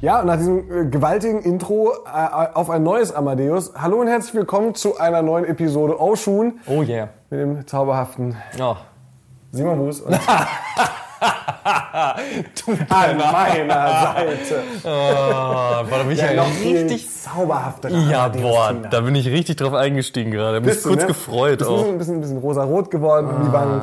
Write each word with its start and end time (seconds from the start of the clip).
Ja, 0.00 0.22
nach 0.22 0.36
diesem 0.36 0.70
äh, 0.70 0.84
gewaltigen 0.86 1.40
Intro 1.42 1.92
äh, 2.06 2.54
auf 2.54 2.70
ein 2.70 2.84
neues 2.84 3.12
Amadeus. 3.12 3.72
Hallo 3.76 4.00
und 4.00 4.06
herzlich 4.06 4.32
willkommen 4.34 4.76
zu 4.76 4.96
einer 4.96 5.22
neuen 5.22 5.44
Episode 5.44 6.00
Oshun 6.00 6.60
Oh 6.66 6.82
yeah. 6.82 7.08
mit 7.30 7.40
dem 7.40 7.66
zauberhaften 7.66 8.36
Oh. 8.60 8.76
Simon 9.50 9.78
Buß 9.78 10.02
und 10.02 10.14
an 12.90 13.16
meiner 13.16 13.88
Seite. 14.14 14.62
Oh, 14.84 14.88
war 14.88 15.84
da 15.90 16.02
bin 16.04 16.12
ich 16.12 16.20
ja, 16.20 16.34
noch 16.34 16.46
viel 16.46 16.78
richtig. 16.78 17.10
zauberhafter. 17.10 17.88
Ja, 17.88 18.28
boah, 18.28 18.72
da 18.88 19.00
bin 19.00 19.16
ich 19.16 19.26
richtig 19.26 19.56
drauf 19.56 19.74
eingestiegen 19.74 20.30
gerade. 20.30 20.60
Bist 20.60 20.84
du, 20.84 20.90
kurz 20.90 21.00
ne? 21.00 21.06
gefreut 21.08 21.58
Bist 21.58 21.70
auch. 21.70 21.88
Ein 21.88 21.98
bisschen, 21.98 22.14
ein 22.16 22.20
bisschen 22.20 22.38
rosa-rot 22.38 22.92
geworden. 22.92 23.30
Die 23.44 23.52
Wangen. 23.52 23.82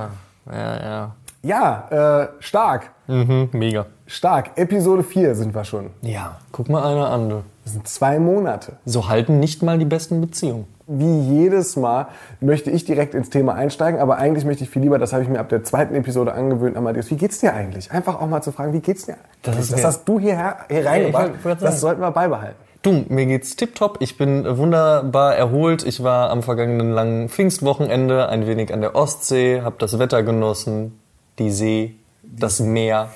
Ja, 0.50 0.78
ja. 0.82 1.12
Ja, 1.42 2.22
äh, 2.22 2.28
stark. 2.40 2.92
Mhm, 3.08 3.50
mega. 3.52 3.86
Stark. 4.08 4.52
Episode 4.58 5.04
4 5.04 5.34
sind 5.36 5.56
wir 5.56 5.64
schon. 5.64 5.90
Ja, 6.02 6.38
guck 6.52 6.70
mal 6.70 6.84
einer 6.84 7.10
an. 7.10 7.30
du. 7.30 7.44
Das 7.64 7.74
sind 7.74 7.88
zwei 7.88 8.20
Monate. 8.20 8.74
So 8.86 9.10
halten 9.10 9.40
nicht 9.40 9.64
mal 9.64 9.80
die 9.80 9.86
besten 9.86 10.22
Beziehungen. 10.22 10.68
Wie 10.88 11.20
jedes 11.22 11.76
Mal 11.76 12.08
möchte 12.40 12.70
ich 12.70 12.86
direkt 12.86 13.16
ins 13.16 13.32
Thema 13.32 13.56
einsteigen, 13.56 14.00
aber 14.00 14.18
eigentlich 14.20 14.46
möchte 14.46 14.64
ich 14.64 14.70
viel 14.70 14.84
lieber, 14.84 15.00
das 15.00 15.14
habe 15.14 15.24
ich 15.24 15.30
mir 15.30 15.40
ab 15.40 15.50
der 15.50 15.64
zweiten 15.64 15.96
Episode 15.96 16.34
angewöhnt, 16.34 16.78
Amadeus, 16.78 17.10
wie 17.10 17.16
geht's 17.16 17.40
dir 17.40 17.56
eigentlich? 17.56 17.92
Einfach 17.92 18.22
auch 18.22 18.28
mal 18.28 18.44
zu 18.44 18.52
fragen, 18.52 18.72
wie 18.74 18.82
geht's 18.82 19.08
dir? 19.08 19.16
Das 19.42 19.58
ist 19.58 19.72
das 19.72 19.80
mir- 19.82 19.88
hast 19.88 20.06
du 20.08 20.20
hierher, 20.20 20.58
hier 20.70 20.86
reingebracht. 20.86 21.44
wollte 21.44 21.64
das 21.66 21.82
sollten 21.82 22.02
wir 22.02 22.12
beibehalten. 22.12 22.58
Du, 22.84 23.04
mir 23.10 23.26
geht's 23.26 23.56
tipptopp. 23.56 23.98
Ich 24.00 24.16
bin 24.16 24.46
wunderbar 24.60 25.36
erholt. 25.36 25.84
Ich 25.84 26.04
war 26.04 26.30
am 26.30 26.44
vergangenen 26.44 26.92
langen 26.92 27.30
Pfingstwochenende 27.30 28.30
ein 28.30 28.46
wenig 28.46 28.72
an 28.72 28.82
der 28.82 28.94
Ostsee, 28.96 29.62
habe 29.64 29.78
das 29.80 29.98
Wetter 29.98 30.22
genossen, 30.22 31.00
die 31.40 31.50
See, 31.50 31.96
das 32.22 32.60
Meer, 32.60 33.10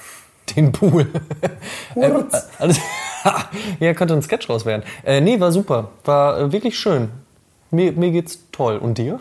den 0.55 0.71
Pool. 0.71 1.07
äh, 1.95 2.11
alles, 2.59 2.79
ja, 3.79 3.93
könnte 3.93 4.13
ein 4.13 4.21
Sketch 4.21 4.49
raus 4.49 4.65
werden. 4.65 4.83
Äh, 5.03 5.21
nee, 5.21 5.39
war 5.39 5.51
super. 5.51 5.89
War 6.05 6.39
äh, 6.39 6.51
wirklich 6.51 6.77
schön. 6.77 7.09
Mir, 7.71 7.91
mir 7.93 8.11
geht's 8.11 8.39
toll. 8.51 8.77
Und 8.77 8.97
dir? 8.97 9.19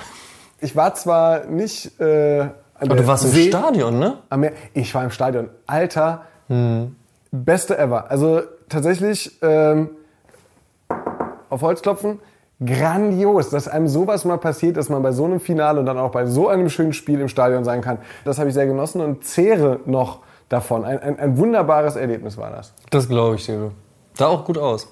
Ich 0.60 0.74
war 0.74 0.94
zwar 0.94 1.44
nicht 1.46 2.00
äh, 2.00 2.46
Aber 2.78 2.96
du 2.96 3.06
warst 3.06 3.24
im 3.24 3.30
See 3.30 3.48
Stadion, 3.48 3.98
ne? 3.98 4.18
Ich 4.74 4.94
war 4.94 5.04
im 5.04 5.10
Stadion. 5.10 5.48
Alter, 5.66 6.22
Hm. 6.48 6.96
beste 7.30 7.78
ever. 7.78 8.10
Also 8.10 8.40
tatsächlich 8.68 9.38
ähm, 9.42 9.90
auf 11.50 11.62
Holz 11.62 11.82
klopfen. 11.82 12.20
Grandios, 12.64 13.50
dass 13.50 13.68
einem 13.68 13.86
sowas 13.86 14.24
mal 14.24 14.38
passiert, 14.38 14.76
dass 14.76 14.88
man 14.88 15.00
bei 15.02 15.12
so 15.12 15.24
einem 15.24 15.38
Finale 15.38 15.78
und 15.78 15.86
dann 15.86 15.98
auch 15.98 16.10
bei 16.10 16.26
so 16.26 16.48
einem 16.48 16.68
schönen 16.70 16.92
Spiel 16.92 17.20
im 17.20 17.28
Stadion 17.28 17.64
sein 17.64 17.82
kann. 17.82 17.98
Das 18.24 18.38
habe 18.38 18.48
ich 18.48 18.54
sehr 18.54 18.66
genossen 18.66 19.00
und 19.00 19.24
zehre 19.24 19.78
noch 19.86 20.20
davon. 20.48 20.84
Ein, 20.84 21.00
ein, 21.00 21.18
ein 21.18 21.38
wunderbares 21.38 21.96
Erlebnis 21.96 22.36
war 22.36 22.50
das. 22.50 22.72
Das 22.90 23.08
glaube 23.08 23.36
ich 23.36 23.46
dir. 23.46 23.72
Sah 24.14 24.26
auch 24.26 24.44
gut 24.44 24.58
aus. 24.58 24.88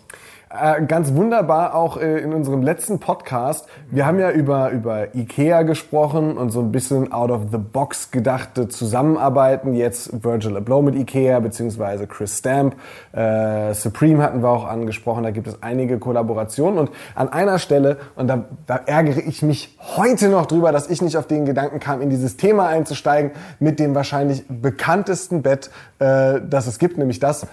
Äh, 0.49 0.87
ganz 0.87 1.13
wunderbar 1.13 1.75
auch 1.75 1.97
äh, 1.97 2.21
in 2.21 2.33
unserem 2.33 2.63
letzten 2.63 3.01
Podcast. 3.01 3.67
Wir 3.91 4.07
haben 4.07 4.21
ja 4.21 4.31
über, 4.31 4.71
über 4.71 5.13
Ikea 5.13 5.63
gesprochen 5.63 6.39
und 6.39 6.51
so 6.51 6.61
ein 6.61 6.71
bisschen 6.71 7.13
out 7.13 7.33
of 7.33 7.47
the 7.51 7.59
box 7.59 8.13
gedachte 8.13 8.69
Zusammenarbeiten. 8.69 9.75
Jetzt 9.75 10.23
Virgil 10.23 10.57
Abloh 10.57 10.83
mit 10.83 10.95
Ikea, 10.95 11.41
beziehungsweise 11.41 12.07
Chris 12.07 12.39
Stamp. 12.39 12.77
Äh, 13.11 13.75
Supreme 13.75 14.23
hatten 14.23 14.41
wir 14.41 14.51
auch 14.51 14.69
angesprochen. 14.69 15.25
Da 15.25 15.33
gibt 15.33 15.49
es 15.49 15.65
einige 15.65 15.99
Kollaborationen. 15.99 16.79
Und 16.79 16.91
an 17.17 17.29
einer 17.29 17.59
Stelle, 17.59 17.97
und 18.15 18.29
da, 18.29 18.45
da 18.69 18.77
ärgere 18.87 19.19
ich 19.27 19.43
mich 19.43 19.77
heute 19.97 20.29
noch 20.29 20.47
drüber, 20.47 20.71
dass 20.71 20.89
ich 20.89 21.03
nicht 21.03 21.17
auf 21.17 21.27
den 21.27 21.45
Gedanken 21.45 21.81
kam, 21.81 22.01
in 22.01 22.09
dieses 22.09 22.37
Thema 22.37 22.69
einzusteigen 22.69 23.33
mit 23.59 23.81
dem 23.81 23.97
wahrscheinlich 23.97 24.45
bekanntesten 24.49 25.43
Bett, 25.43 25.71
äh, 25.99 26.41
das 26.49 26.69
es 26.69 26.79
gibt, 26.79 26.99
nämlich 26.99 27.19
das. 27.19 27.49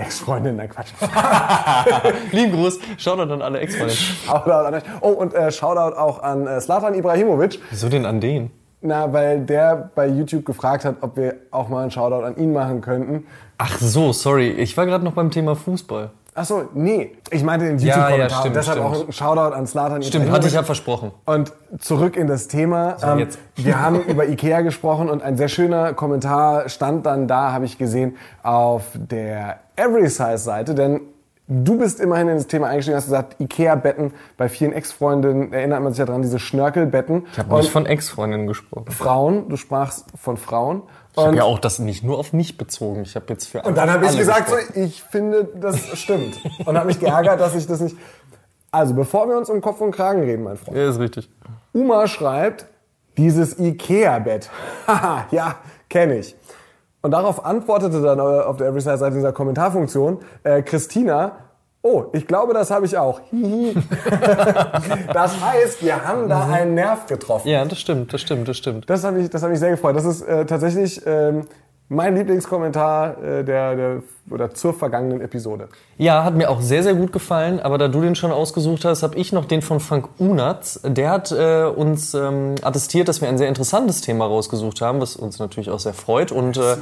Ex-Freundin, 0.00 0.56
nein 0.56 0.68
Quatsch. 0.68 0.92
Lieben 2.32 2.52
Gruß. 2.52 2.78
Shoutout 2.98 3.32
an 3.32 3.42
alle 3.42 3.60
Ex-Freunde. 3.60 3.94
Shoutout 3.94 4.50
an 4.50 4.74
euch. 4.74 4.82
Oh, 5.00 5.10
und 5.10 5.34
äh, 5.34 5.50
Shoutout 5.50 5.96
auch 5.96 6.22
an 6.22 6.46
äh, 6.46 6.60
Slatan 6.60 6.94
Ibrahimovic. 6.94 7.60
Wieso 7.70 7.88
denn 7.88 8.06
an 8.06 8.20
den? 8.20 8.50
Na, 8.82 9.12
weil 9.12 9.40
der 9.40 9.90
bei 9.94 10.06
YouTube 10.06 10.46
gefragt 10.46 10.84
hat, 10.84 10.96
ob 11.02 11.16
wir 11.16 11.34
auch 11.50 11.68
mal 11.68 11.82
einen 11.82 11.90
Shoutout 11.90 12.24
an 12.24 12.36
ihn 12.36 12.52
machen 12.52 12.80
könnten. 12.80 13.26
Ach 13.58 13.78
so, 13.78 14.12
sorry. 14.12 14.50
Ich 14.52 14.76
war 14.76 14.86
gerade 14.86 15.04
noch 15.04 15.12
beim 15.12 15.30
Thema 15.30 15.54
Fußball. 15.54 16.10
Ach 16.34 16.44
so, 16.44 16.68
nee. 16.74 17.12
Ich 17.30 17.42
meinte 17.42 17.66
den 17.66 17.78
Ja, 17.78 17.86
ja, 17.86 17.94
YouTube-Kommentar. 17.96 18.40
stimmt, 18.40 18.56
Deshalb 18.56 18.78
stimmt. 18.78 18.96
auch 18.96 19.06
ein 19.08 19.12
Shoutout 19.12 19.54
an 19.54 19.66
Slatan 19.66 20.02
Stimmt, 20.02 20.30
hatte 20.30 20.46
ich 20.46 20.54
ja 20.54 20.62
versprochen. 20.62 21.10
Und 21.26 21.52
zurück 21.80 22.16
in 22.16 22.26
das 22.28 22.46
Thema. 22.48 22.96
ähm, 23.02 23.18
jetzt. 23.18 23.38
Wir 23.56 23.80
haben 23.80 24.00
über 24.06 24.26
Ikea 24.28 24.60
gesprochen 24.60 25.10
und 25.10 25.22
ein 25.22 25.36
sehr 25.36 25.48
schöner 25.48 25.92
Kommentar 25.92 26.68
stand 26.68 27.04
dann 27.06 27.26
da, 27.26 27.52
habe 27.52 27.64
ich 27.64 27.78
gesehen, 27.78 28.16
auf 28.42 28.84
der 28.94 29.58
Everysize-Seite. 29.76 30.74
Denn 30.74 31.00
du 31.48 31.78
bist 31.78 31.98
immerhin 32.00 32.28
in 32.28 32.36
das 32.36 32.46
Thema 32.46 32.68
eingestiegen, 32.68 32.96
hast 32.96 33.06
gesagt, 33.06 33.40
Ikea-Betten. 33.40 34.12
Bei 34.36 34.48
vielen 34.48 34.72
Ex-Freundinnen 34.72 35.52
erinnert 35.52 35.82
man 35.82 35.92
sich 35.92 35.98
ja 35.98 36.06
dran, 36.06 36.22
diese 36.22 36.38
Schnörkelbetten. 36.38 37.26
Ich 37.32 37.38
habe 37.40 37.56
nicht 37.56 37.70
von 37.70 37.86
Ex-Freundinnen 37.86 38.46
gesprochen. 38.46 38.90
Frauen, 38.90 39.48
du 39.48 39.56
sprachst 39.56 40.06
von 40.14 40.36
Frauen. 40.36 40.82
Ich 41.12 41.22
habe 41.22 41.36
ja 41.36 41.44
auch 41.44 41.58
das 41.58 41.78
nicht 41.78 42.04
nur 42.04 42.18
auf 42.18 42.32
mich 42.32 42.56
bezogen. 42.56 43.02
Ich 43.02 43.16
habe 43.16 43.26
jetzt 43.28 43.46
für 43.46 43.62
Und 43.62 43.76
dann 43.76 43.90
habe 43.90 44.06
ich 44.06 44.16
gesagt, 44.16 44.48
so, 44.50 44.56
ich 44.74 45.02
finde, 45.02 45.48
das 45.54 45.78
stimmt. 45.98 46.38
Und 46.64 46.76
habe 46.76 46.86
mich 46.86 47.00
geärgert, 47.00 47.40
dass 47.40 47.54
ich 47.54 47.66
das 47.66 47.80
nicht... 47.80 47.96
Also, 48.70 48.94
bevor 48.94 49.28
wir 49.28 49.36
uns 49.36 49.50
um 49.50 49.60
Kopf 49.60 49.80
und 49.80 49.90
Kragen 49.90 50.22
reden, 50.22 50.44
mein 50.44 50.56
Freund. 50.56 50.76
Ja, 50.76 50.88
ist 50.88 51.00
richtig. 51.00 51.28
Uma 51.72 52.06
schreibt, 52.06 52.66
dieses 53.16 53.58
Ikea-Bett. 53.58 54.50
Haha, 54.86 55.26
ja, 55.32 55.56
kenne 55.88 56.18
ich. 56.18 56.36
Und 57.02 57.12
darauf 57.12 57.44
antwortete 57.44 58.00
dann 58.02 58.20
auf 58.20 58.58
der 58.58 58.68
Everyside-Seite 58.68 59.16
dieser 59.16 59.32
Kommentarfunktion 59.32 60.20
äh, 60.44 60.62
Christina, 60.62 61.32
oh, 61.82 62.06
ich 62.12 62.26
glaube, 62.26 62.54
das 62.54 62.70
habe 62.70 62.86
ich 62.86 62.96
auch. 62.96 63.20
Das 65.12 65.40
heißt, 65.40 65.84
wir 65.84 66.04
haben 66.04 66.28
da 66.28 66.46
einen 66.46 66.74
Nerv 66.74 67.06
getroffen. 67.06 67.48
Ja, 67.48 67.64
das 67.64 67.80
stimmt, 67.80 68.12
das 68.12 68.20
stimmt, 68.20 68.48
das 68.48 68.56
stimmt. 68.56 68.88
Das 68.88 69.04
hat 69.04 69.14
mich, 69.14 69.28
das 69.28 69.42
hat 69.42 69.50
mich 69.50 69.58
sehr 69.58 69.70
gefreut. 69.70 69.96
Das 69.96 70.04
ist 70.04 70.22
äh, 70.22 70.46
tatsächlich 70.46 71.00
ähm, 71.04 71.46
mein 71.90 72.14
Lieblingskommentar 72.14 73.22
äh, 73.22 73.44
der, 73.44 73.74
der, 73.74 74.02
oder 74.30 74.54
zur 74.54 74.72
vergangenen 74.72 75.20
Episode. 75.20 75.68
Ja, 75.98 76.22
hat 76.22 76.36
mir 76.36 76.48
auch 76.48 76.60
sehr, 76.60 76.84
sehr 76.84 76.94
gut 76.94 77.12
gefallen. 77.12 77.58
Aber 77.58 77.78
da 77.78 77.88
du 77.88 78.00
den 78.00 78.14
schon 78.14 78.30
ausgesucht 78.30 78.84
hast, 78.84 79.02
habe 79.02 79.16
ich 79.16 79.32
noch 79.32 79.44
den 79.44 79.60
von 79.60 79.80
Frank 79.80 80.08
Unatz. 80.18 80.80
Der 80.84 81.10
hat 81.10 81.32
äh, 81.32 81.64
uns 81.64 82.14
ähm, 82.14 82.54
attestiert, 82.62 83.08
dass 83.08 83.20
wir 83.20 83.28
ein 83.28 83.38
sehr 83.38 83.48
interessantes 83.48 84.02
Thema 84.02 84.24
rausgesucht 84.24 84.80
haben, 84.80 85.00
was 85.00 85.16
uns 85.16 85.40
natürlich 85.40 85.68
auch 85.68 85.80
sehr 85.80 85.92
freut. 85.92 86.30
Und 86.30 86.56
äh, 86.58 86.76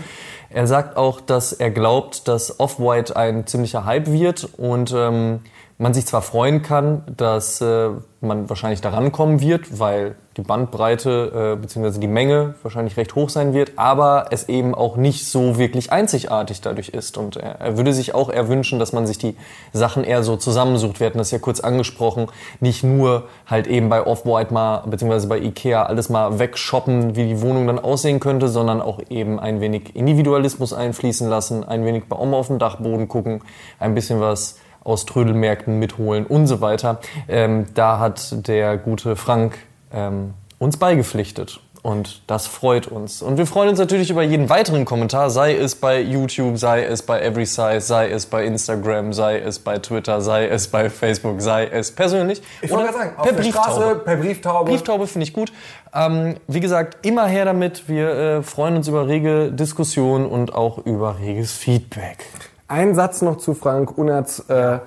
er 0.50 0.66
sagt 0.66 0.98
auch, 0.98 1.22
dass 1.22 1.54
er 1.54 1.70
glaubt, 1.70 2.28
dass 2.28 2.60
Off-White 2.60 3.16
ein 3.16 3.46
ziemlicher 3.46 3.86
Hype 3.86 4.12
wird 4.12 4.46
und 4.58 4.92
ähm, 4.94 5.40
man 5.78 5.94
sich 5.94 6.06
zwar 6.06 6.22
freuen 6.22 6.62
kann, 6.62 7.04
dass 7.16 7.60
äh, 7.60 7.90
man 8.20 8.48
wahrscheinlich 8.48 8.80
daran 8.80 9.12
kommen 9.12 9.40
wird, 9.40 9.78
weil 9.78 10.16
die 10.36 10.42
Bandbreite 10.42 11.54
äh, 11.56 11.60
bzw. 11.60 12.00
die 12.00 12.08
Menge 12.08 12.54
wahrscheinlich 12.64 12.96
recht 12.96 13.14
hoch 13.14 13.28
sein 13.28 13.54
wird, 13.54 13.72
aber 13.76 14.26
es 14.32 14.48
eben 14.48 14.74
auch 14.74 14.96
nicht 14.96 15.26
so 15.26 15.56
wirklich 15.56 15.92
einzigartig 15.92 16.60
dadurch 16.60 16.88
ist. 16.88 17.16
Und 17.16 17.36
er, 17.36 17.60
er 17.60 17.76
würde 17.76 17.92
sich 17.92 18.12
auch 18.12 18.28
eher 18.28 18.48
wünschen, 18.48 18.80
dass 18.80 18.92
man 18.92 19.06
sich 19.06 19.18
die 19.18 19.36
Sachen 19.72 20.02
eher 20.02 20.24
so 20.24 20.36
zusammensucht. 20.36 20.98
Wir 20.98 21.06
hatten 21.06 21.18
das 21.18 21.30
ja 21.30 21.38
kurz 21.38 21.60
angesprochen, 21.60 22.26
nicht 22.58 22.82
nur 22.82 23.28
halt 23.46 23.68
eben 23.68 23.88
bei 23.88 24.04
Off-White 24.04 24.52
mal 24.52 24.82
bzw. 24.86 25.28
bei 25.28 25.38
Ikea 25.38 25.84
alles 25.84 26.08
mal 26.08 26.40
wegshoppen, 26.40 27.14
wie 27.14 27.28
die 27.28 27.40
Wohnung 27.40 27.68
dann 27.68 27.78
aussehen 27.78 28.18
könnte, 28.18 28.48
sondern 28.48 28.82
auch 28.82 28.98
eben 29.10 29.38
ein 29.38 29.60
wenig 29.60 29.94
Individualismus 29.94 30.72
einfließen 30.72 31.28
lassen, 31.28 31.62
ein 31.62 31.84
wenig 31.84 32.08
bei 32.08 32.16
Oma 32.16 32.36
auf 32.36 32.48
dem 32.48 32.58
Dachboden 32.58 33.06
gucken, 33.06 33.42
ein 33.78 33.94
bisschen 33.94 34.20
was 34.20 34.56
aus 34.84 35.06
Trödelmärkten 35.06 35.78
mitholen 35.78 36.26
und 36.26 36.46
so 36.46 36.60
weiter. 36.60 37.00
Ähm, 37.28 37.66
da 37.74 37.98
hat 37.98 38.46
der 38.46 38.76
gute 38.76 39.16
Frank 39.16 39.58
ähm, 39.92 40.34
uns 40.58 40.76
beigepflichtet. 40.76 41.60
Und 41.82 42.22
das 42.26 42.46
freut 42.46 42.88
uns. 42.88 43.22
Und 43.22 43.38
wir 43.38 43.46
freuen 43.46 43.68
uns 43.68 43.78
natürlich 43.78 44.10
über 44.10 44.22
jeden 44.22 44.48
weiteren 44.48 44.84
Kommentar, 44.84 45.30
sei 45.30 45.54
es 45.54 45.76
bei 45.76 46.00
YouTube, 46.00 46.58
sei 46.58 46.84
es 46.84 47.02
bei 47.02 47.20
Every 47.22 47.46
Size, 47.46 47.80
sei 47.80 48.10
es 48.10 48.26
bei 48.26 48.44
Instagram, 48.44 49.12
sei 49.12 49.38
es 49.38 49.60
bei 49.60 49.78
Twitter, 49.78 50.20
sei 50.20 50.48
es 50.48 50.66
bei 50.68 50.90
Facebook, 50.90 51.40
sei 51.40 51.66
es 51.66 51.92
persönlich. 51.92 52.42
Ich 52.62 52.70
wollte 52.70 52.86
gerade 52.86 52.98
sagen, 52.98 53.14
per 53.22 53.32
Brieftaube. 53.32 53.70
Straße, 53.70 53.94
per 54.04 54.16
Brieftaube. 54.16 54.70
Brieftaube 54.70 55.06
finde 55.06 55.26
ich 55.28 55.32
gut. 55.32 55.52
Ähm, 55.94 56.34
wie 56.48 56.60
gesagt, 56.60 57.06
immer 57.06 57.26
her 57.26 57.44
damit. 57.44 57.88
Wir 57.88 58.10
äh, 58.10 58.42
freuen 58.42 58.76
uns 58.76 58.88
über 58.88 59.06
rege 59.06 59.52
Diskussionen 59.52 60.26
und 60.26 60.54
auch 60.54 60.78
über 60.84 61.20
reges 61.20 61.52
Feedback. 61.52 62.26
Ein 62.68 62.94
Satz 62.94 63.22
noch 63.22 63.38
zu 63.38 63.54
Frank 63.54 63.96
Unertz. 63.96 64.44
Äh, 64.48 64.78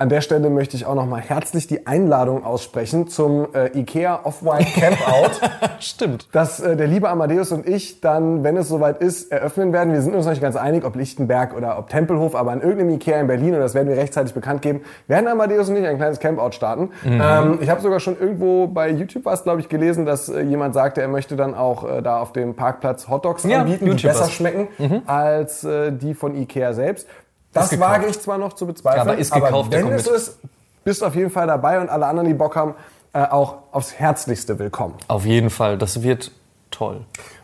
an 0.00 0.08
der 0.08 0.20
Stelle 0.20 0.48
möchte 0.48 0.76
ich 0.76 0.86
auch 0.86 0.94
noch 0.94 1.06
mal 1.06 1.20
herzlich 1.20 1.66
die 1.66 1.88
Einladung 1.88 2.44
aussprechen 2.44 3.08
zum 3.08 3.52
äh, 3.52 3.76
IKEA 3.76 4.20
Off-White 4.22 4.78
Campout, 4.78 5.40
Stimmt. 5.80 6.28
das 6.30 6.60
äh, 6.60 6.76
der 6.76 6.86
liebe 6.86 7.08
Amadeus 7.08 7.50
und 7.50 7.68
ich 7.68 8.00
dann, 8.00 8.44
wenn 8.44 8.56
es 8.56 8.68
soweit 8.68 8.98
ist, 9.00 9.32
eröffnen 9.32 9.72
werden. 9.72 9.92
Wir 9.92 10.00
sind 10.00 10.14
uns 10.14 10.24
noch 10.24 10.30
nicht 10.30 10.40
ganz 10.40 10.54
einig, 10.54 10.84
ob 10.84 10.94
Lichtenberg 10.94 11.56
oder 11.56 11.80
ob 11.80 11.88
Tempelhof, 11.88 12.36
aber 12.36 12.52
an 12.52 12.60
irgendeinem 12.60 12.90
IKEA 12.90 13.20
in 13.20 13.26
Berlin, 13.26 13.54
und 13.54 13.60
das 13.60 13.74
werden 13.74 13.88
wir 13.88 13.96
rechtzeitig 13.96 14.34
bekannt 14.34 14.62
geben, 14.62 14.82
werden 15.08 15.26
Amadeus 15.26 15.68
und 15.68 15.74
ich 15.76 15.84
ein 15.84 15.96
kleines 15.96 16.20
Campout 16.20 16.52
starten. 16.52 16.90
Ähm, 17.04 17.58
ich 17.60 17.68
habe 17.68 17.80
sogar 17.80 17.98
schon 17.98 18.16
irgendwo 18.20 18.68
bei 18.68 18.90
YouTube 18.90 19.24
was, 19.24 19.42
glaube 19.42 19.60
ich, 19.60 19.68
gelesen, 19.68 20.06
dass 20.06 20.28
äh, 20.28 20.42
jemand 20.42 20.74
sagte, 20.74 21.02
er 21.02 21.08
möchte 21.08 21.34
dann 21.34 21.54
auch 21.56 21.82
äh, 21.88 22.02
da 22.02 22.20
auf 22.20 22.32
dem 22.32 22.54
Parkplatz 22.54 23.08
Hotdogs 23.08 23.42
Ja, 23.42 23.62
anbieten, 23.62 23.84
die 23.86 23.90
YouTube 23.90 24.12
besser 24.12 24.28
schmecken 24.30 24.68
als 25.06 25.64
äh, 25.64 25.90
die 25.90 26.14
von 26.14 26.36
IKEA 26.36 26.72
selbst. 26.72 27.08
Das 27.52 27.70
gekauft. 27.70 27.90
wage 27.92 28.06
ich 28.06 28.20
zwar 28.20 28.38
noch 28.38 28.52
zu 28.52 28.66
bezweifeln, 28.66 29.06
Ja, 29.06 29.12
aber 29.12 29.20
ist 29.20 29.32
gekauft, 29.32 29.72
der 29.72 29.84
wenn 29.86 29.92
es 29.94 30.06
mit. 30.06 30.14
ist, 30.14 30.38
bist 30.84 31.02
du 31.02 31.06
auf 31.06 31.14
jeden 31.14 31.30
Fall 31.30 31.46
dabei 31.46 31.80
und 31.80 31.88
alle 31.88 32.06
anderen, 32.06 32.28
die 32.28 32.34
Bock 32.34 32.56
haben, 32.56 32.74
äh, 33.12 33.22
auch 33.24 33.56
aufs 33.72 33.94
Herzlichste 33.94 34.58
willkommen. 34.58 34.94
Auf 35.08 35.24
jeden 35.24 35.50
Fall. 35.50 35.78
Das 35.78 36.02
wird 36.02 36.30
toll. 36.70 37.00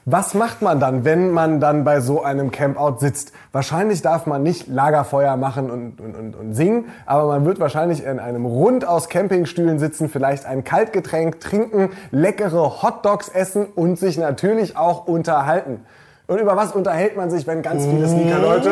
Was 0.06 0.34
macht 0.34 0.60
man 0.60 0.80
dann, 0.80 1.06
wenn 1.06 1.30
man 1.30 1.60
dann 1.60 1.82
bei 1.84 2.00
so 2.00 2.22
einem 2.22 2.50
Campout 2.50 2.98
sitzt? 2.98 3.32
Wahrscheinlich 3.52 4.02
darf 4.02 4.26
man 4.26 4.42
nicht 4.42 4.66
Lagerfeuer 4.68 5.38
machen 5.38 5.70
und, 5.70 5.98
und, 5.98 6.14
und, 6.14 6.34
und 6.36 6.54
singen, 6.54 6.90
aber 7.06 7.26
man 7.28 7.46
wird 7.46 7.58
wahrscheinlich 7.58 8.04
in 8.04 8.18
einem 8.18 8.44
Rund 8.44 8.86
aus 8.86 9.08
Campingstühlen 9.08 9.78
sitzen, 9.78 10.10
vielleicht 10.10 10.44
ein 10.44 10.62
Kaltgetränk 10.62 11.40
trinken, 11.40 11.88
leckere 12.10 12.82
Hotdogs 12.82 13.30
essen 13.30 13.64
und 13.74 13.98
sich 13.98 14.18
natürlich 14.18 14.76
auch 14.76 15.06
unterhalten. 15.06 15.86
Und 16.26 16.38
über 16.38 16.56
was 16.56 16.72
unterhält 16.72 17.16
man 17.16 17.30
sich, 17.30 17.46
wenn 17.46 17.60
ganz 17.62 17.84
viele 17.84 18.08
Sneaker-Leute 18.08 18.70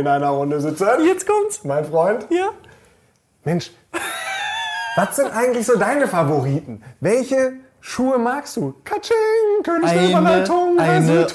in 0.00 0.06
einer 0.06 0.28
Runde 0.28 0.60
sitzen? 0.60 0.86
Jetzt 1.04 1.26
kommt's. 1.26 1.62
Mein 1.64 1.84
Freund? 1.84 2.26
Ja. 2.30 2.48
Mensch, 3.44 3.70
was 4.96 5.16
sind 5.16 5.30
eigentlich 5.36 5.66
so 5.66 5.78
deine 5.78 6.08
Favoriten? 6.08 6.82
Welche 7.00 7.54
Schuhe 7.80 8.16
magst 8.16 8.56
du? 8.56 8.74
Katsching, 8.84 9.16
König 9.62 9.90
der 9.90 10.00
Eine, 10.00 10.10
Überleitung, 10.10 10.78
eine. 10.78 11.26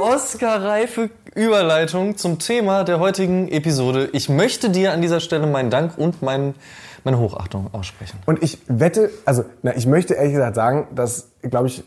Oscar-reife 0.00 1.10
Überleitung 1.34 2.16
zum 2.16 2.38
Thema 2.38 2.84
der 2.84 3.00
heutigen 3.00 3.48
Episode. 3.48 4.08
Ich 4.12 4.28
möchte 4.28 4.70
dir 4.70 4.92
an 4.92 5.02
dieser 5.02 5.18
Stelle 5.18 5.48
meinen 5.48 5.70
Dank 5.70 5.98
und 5.98 6.22
mein, 6.22 6.54
meine 7.02 7.18
Hochachtung 7.18 7.68
aussprechen. 7.72 8.18
Und 8.24 8.42
ich 8.42 8.58
wette, 8.68 9.10
also, 9.24 9.44
na, 9.62 9.76
ich 9.76 9.86
möchte 9.86 10.14
ehrlich 10.14 10.34
gesagt 10.34 10.54
sagen, 10.54 10.86
dass, 10.94 11.30
glaube 11.42 11.66
ich, 11.66 11.82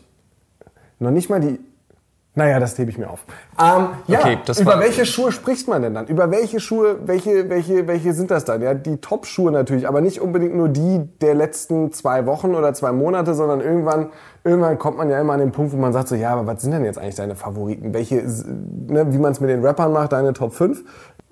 noch 0.98 1.10
nicht 1.10 1.30
mal 1.30 1.40
die. 1.40 1.58
Naja, 2.36 2.60
das 2.60 2.78
hebe 2.78 2.90
ich 2.90 2.98
mir 2.98 3.10
auf. 3.10 3.24
Ähm, 3.60 3.88
ja, 4.06 4.20
Okay, 4.20 4.38
über 4.60 4.78
welche 4.78 5.04
Schuhe 5.04 5.32
spricht 5.32 5.66
man 5.66 5.82
denn 5.82 5.94
dann? 5.94 6.06
Über 6.06 6.30
welche 6.30 6.60
Schuhe, 6.60 6.98
welche, 7.04 7.50
welche, 7.50 7.88
welche 7.88 8.12
sind 8.12 8.30
das 8.30 8.44
dann? 8.44 8.62
Ja, 8.62 8.72
die 8.72 8.98
Top-Schuhe 8.98 9.50
natürlich, 9.50 9.88
aber 9.88 10.00
nicht 10.00 10.20
unbedingt 10.20 10.54
nur 10.54 10.68
die 10.68 11.08
der 11.20 11.34
letzten 11.34 11.92
zwei 11.92 12.26
Wochen 12.26 12.54
oder 12.54 12.72
zwei 12.72 12.92
Monate, 12.92 13.34
sondern 13.34 13.60
irgendwann, 13.60 14.10
irgendwann 14.44 14.78
kommt 14.78 14.96
man 14.96 15.10
ja 15.10 15.20
immer 15.20 15.32
an 15.32 15.40
den 15.40 15.50
Punkt, 15.50 15.72
wo 15.72 15.76
man 15.76 15.92
sagt 15.92 16.06
so, 16.06 16.14
ja, 16.14 16.30
aber 16.32 16.46
was 16.46 16.62
sind 16.62 16.70
denn 16.70 16.84
jetzt 16.84 16.98
eigentlich 16.98 17.16
deine 17.16 17.34
Favoriten? 17.34 17.92
Welche, 17.92 18.16
ne, 18.16 19.12
wie 19.12 19.18
man 19.18 19.32
es 19.32 19.40
mit 19.40 19.50
den 19.50 19.64
Rappern 19.64 19.92
macht, 19.92 20.12
deine 20.12 20.32
Top 20.32 20.54
5? 20.54 20.84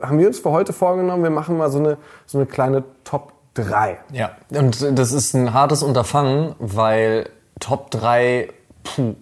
Haben 0.02 0.18
wir 0.18 0.26
uns 0.26 0.40
für 0.40 0.50
heute 0.50 0.72
vorgenommen, 0.72 1.22
wir 1.22 1.30
machen 1.30 1.56
mal 1.56 1.70
so 1.70 1.78
eine, 1.78 1.96
so 2.26 2.38
eine 2.38 2.46
kleine 2.46 2.82
Top 3.04 3.34
3. 3.54 3.98
Ja. 4.12 4.32
Und 4.50 4.98
das 4.98 5.12
ist 5.12 5.34
ein 5.34 5.52
hartes 5.54 5.84
Unterfangen, 5.84 6.56
weil 6.58 7.28
Top 7.60 7.92
3, 7.92 8.48
puh, 8.82 9.14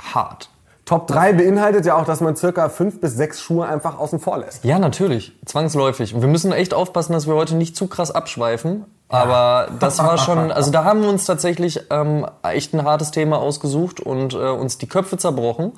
hart. 0.00 0.48
Top 0.84 1.06
3 1.06 1.32
beinhaltet 1.32 1.86
ja 1.86 1.96
auch, 1.96 2.04
dass 2.04 2.20
man 2.20 2.36
circa 2.36 2.68
fünf 2.68 3.00
bis 3.00 3.16
sechs 3.16 3.40
Schuhe 3.40 3.66
einfach 3.66 3.98
außen 3.98 4.18
vor 4.18 4.38
lässt. 4.38 4.64
Ja, 4.64 4.78
natürlich. 4.78 5.32
Zwangsläufig. 5.46 6.14
Und 6.14 6.20
wir 6.20 6.28
müssen 6.28 6.52
echt 6.52 6.74
aufpassen, 6.74 7.14
dass 7.14 7.26
wir 7.26 7.34
heute 7.34 7.54
nicht 7.54 7.74
zu 7.74 7.86
krass 7.86 8.10
abschweifen. 8.10 8.84
Aber 9.08 9.68
das 9.78 9.98
war 9.98 10.18
schon, 10.18 10.52
also 10.52 10.70
da 10.70 10.84
haben 10.84 11.00
wir 11.00 11.08
uns 11.08 11.24
tatsächlich 11.24 11.80
ähm, 11.90 12.26
echt 12.42 12.74
ein 12.74 12.84
hartes 12.84 13.12
Thema 13.12 13.38
ausgesucht 13.38 14.00
und 14.00 14.34
äh, 14.34 14.36
uns 14.36 14.76
die 14.76 14.86
Köpfe 14.86 15.16
zerbrochen. 15.16 15.72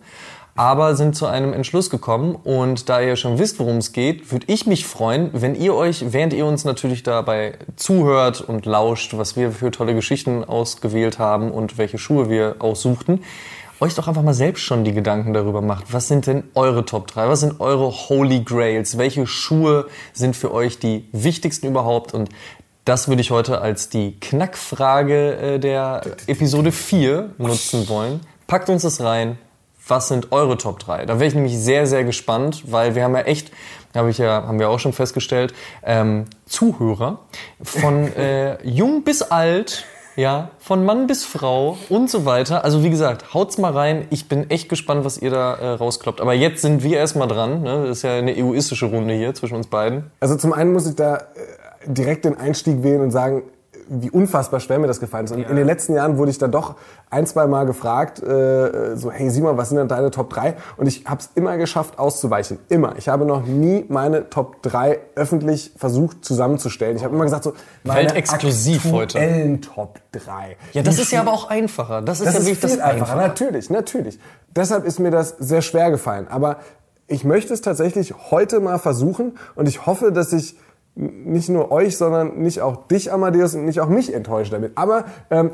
Aber 0.56 0.96
sind 0.96 1.14
zu 1.14 1.26
einem 1.26 1.52
Entschluss 1.52 1.88
gekommen. 1.90 2.34
Und 2.34 2.88
da 2.88 3.00
ihr 3.00 3.14
schon 3.14 3.38
wisst, 3.38 3.60
worum 3.60 3.76
es 3.76 3.92
geht, 3.92 4.32
würde 4.32 4.46
ich 4.48 4.66
mich 4.66 4.86
freuen, 4.86 5.30
wenn 5.34 5.54
ihr 5.54 5.74
euch, 5.74 6.12
während 6.12 6.32
ihr 6.32 6.46
uns 6.46 6.64
natürlich 6.64 7.04
dabei 7.04 7.58
zuhört 7.76 8.40
und 8.40 8.66
lauscht, 8.66 9.16
was 9.16 9.36
wir 9.36 9.52
für 9.52 9.70
tolle 9.70 9.94
Geschichten 9.94 10.42
ausgewählt 10.42 11.20
haben 11.20 11.52
und 11.52 11.78
welche 11.78 11.98
Schuhe 11.98 12.28
wir 12.28 12.56
aussuchten, 12.58 13.20
euch 13.80 13.94
doch 13.94 14.08
einfach 14.08 14.22
mal 14.22 14.34
selbst 14.34 14.62
schon 14.62 14.84
die 14.84 14.92
Gedanken 14.92 15.32
darüber 15.32 15.60
macht. 15.60 15.92
Was 15.92 16.08
sind 16.08 16.26
denn 16.26 16.44
eure 16.54 16.84
Top 16.84 17.06
3? 17.08 17.28
Was 17.28 17.40
sind 17.40 17.60
eure 17.60 17.90
Holy 17.90 18.40
Grails? 18.40 18.98
Welche 18.98 19.26
Schuhe 19.26 19.86
sind 20.12 20.36
für 20.36 20.52
euch 20.52 20.78
die 20.78 21.08
wichtigsten 21.12 21.66
überhaupt? 21.66 22.14
Und 22.14 22.30
das 22.84 23.08
würde 23.08 23.20
ich 23.20 23.30
heute 23.30 23.60
als 23.60 23.88
die 23.88 24.18
Knackfrage 24.20 25.36
äh, 25.36 25.58
der 25.58 26.02
Episode 26.26 26.72
4 26.72 27.30
nutzen 27.38 27.88
wollen. 27.88 28.20
Packt 28.46 28.68
uns 28.70 28.82
das 28.82 29.00
rein. 29.00 29.38
Was 29.88 30.08
sind 30.08 30.32
eure 30.32 30.56
Top 30.56 30.80
3? 30.80 31.06
Da 31.06 31.14
wäre 31.14 31.26
ich 31.26 31.34
nämlich 31.34 31.56
sehr, 31.56 31.86
sehr 31.86 32.04
gespannt, 32.04 32.64
weil 32.66 32.94
wir 32.94 33.04
haben 33.04 33.14
ja 33.14 33.22
echt, 33.22 33.52
habe 33.94 34.10
ich 34.10 34.18
ja, 34.18 34.44
haben 34.44 34.58
wir 34.58 34.68
auch 34.68 34.80
schon 34.80 34.92
festgestellt, 34.92 35.54
ähm, 35.84 36.24
Zuhörer 36.46 37.20
von 37.62 38.12
äh, 38.16 38.60
jung 38.66 39.04
bis 39.04 39.22
alt, 39.22 39.84
ja, 40.16 40.50
von 40.58 40.84
Mann 40.84 41.06
bis 41.06 41.24
Frau 41.24 41.76
und 41.88 42.10
so 42.10 42.24
weiter. 42.24 42.64
Also 42.64 42.82
wie 42.82 42.90
gesagt, 42.90 43.34
haut's 43.34 43.58
mal 43.58 43.72
rein. 43.72 44.06
Ich 44.10 44.28
bin 44.28 44.50
echt 44.50 44.68
gespannt, 44.68 45.04
was 45.04 45.18
ihr 45.18 45.30
da 45.30 45.54
äh, 45.54 45.68
rauskloppt. 45.74 46.20
Aber 46.20 46.32
jetzt 46.32 46.62
sind 46.62 46.82
wir 46.82 46.96
erstmal 46.96 47.28
dran. 47.28 47.62
Ne? 47.62 47.86
Das 47.86 47.98
ist 47.98 48.02
ja 48.02 48.14
eine 48.14 48.36
egoistische 48.36 48.86
Runde 48.86 49.14
hier 49.14 49.34
zwischen 49.34 49.56
uns 49.56 49.66
beiden. 49.66 50.10
Also 50.20 50.36
zum 50.36 50.52
einen 50.52 50.72
muss 50.72 50.86
ich 50.88 50.96
da 50.96 51.16
äh, 51.16 51.20
direkt 51.86 52.24
den 52.24 52.36
Einstieg 52.36 52.82
wählen 52.82 53.02
und 53.02 53.10
sagen, 53.10 53.42
wie 53.88 54.10
unfassbar 54.10 54.60
schwer 54.60 54.78
mir 54.78 54.86
das 54.86 55.00
gefallen 55.00 55.26
ist. 55.26 55.32
Und 55.32 55.42
in 55.42 55.56
den 55.56 55.66
letzten 55.66 55.94
Jahren 55.94 56.18
wurde 56.18 56.30
ich 56.30 56.38
da 56.38 56.48
doch 56.48 56.76
ein, 57.10 57.26
zwei 57.26 57.46
Mal 57.46 57.66
gefragt, 57.66 58.22
äh, 58.22 58.96
so, 58.96 59.10
hey 59.10 59.30
Simon, 59.30 59.56
was 59.56 59.68
sind 59.68 59.78
denn 59.78 59.88
deine 59.88 60.10
Top 60.10 60.30
3? 60.30 60.56
Und 60.76 60.86
ich 60.86 61.04
habe 61.06 61.20
es 61.20 61.30
immer 61.34 61.56
geschafft, 61.56 61.98
auszuweichen. 61.98 62.58
Immer. 62.68 62.94
Ich 62.98 63.08
habe 63.08 63.24
noch 63.24 63.44
nie 63.46 63.84
meine 63.88 64.28
Top 64.30 64.62
3 64.62 64.98
öffentlich 65.14 65.72
versucht 65.76 66.24
zusammenzustellen. 66.24 66.96
Ich 66.96 67.04
habe 67.04 67.14
immer 67.14 67.24
gesagt, 67.24 67.44
so, 67.44 67.54
meine 67.84 68.14
exklusiv 68.14 68.84
heute. 68.92 69.18
aktuellen 69.18 69.62
Top 69.62 70.00
3. 70.12 70.56
Ja, 70.72 70.82
das 70.82 70.96
Die 70.96 71.02
ist 71.02 71.12
ja 71.12 71.20
aber 71.20 71.32
auch 71.32 71.48
einfacher. 71.48 72.02
Das 72.02 72.20
ist 72.20 72.26
das 72.26 72.34
ja 72.34 72.40
ist 72.40 72.46
viel 72.46 72.56
das 72.60 72.78
einfacher. 72.78 73.12
Einfache. 73.12 73.16
Natürlich, 73.18 73.70
natürlich. 73.70 74.18
Deshalb 74.54 74.84
ist 74.84 74.98
mir 74.98 75.10
das 75.10 75.36
sehr 75.38 75.62
schwer 75.62 75.90
gefallen. 75.90 76.26
Aber 76.28 76.58
ich 77.08 77.24
möchte 77.24 77.54
es 77.54 77.60
tatsächlich 77.60 78.14
heute 78.30 78.60
mal 78.60 78.78
versuchen 78.78 79.38
und 79.54 79.68
ich 79.68 79.86
hoffe, 79.86 80.10
dass 80.12 80.32
ich 80.32 80.56
nicht 80.96 81.48
nur 81.50 81.70
euch, 81.70 81.96
sondern 81.96 82.38
nicht 82.38 82.62
auch 82.62 82.88
dich, 82.88 83.12
Amadeus, 83.12 83.54
und 83.54 83.66
nicht 83.66 83.80
auch 83.80 83.88
mich 83.88 84.12
enttäusche 84.12 84.50
damit. 84.50 84.72
Aber 84.76 85.04
ähm, 85.30 85.50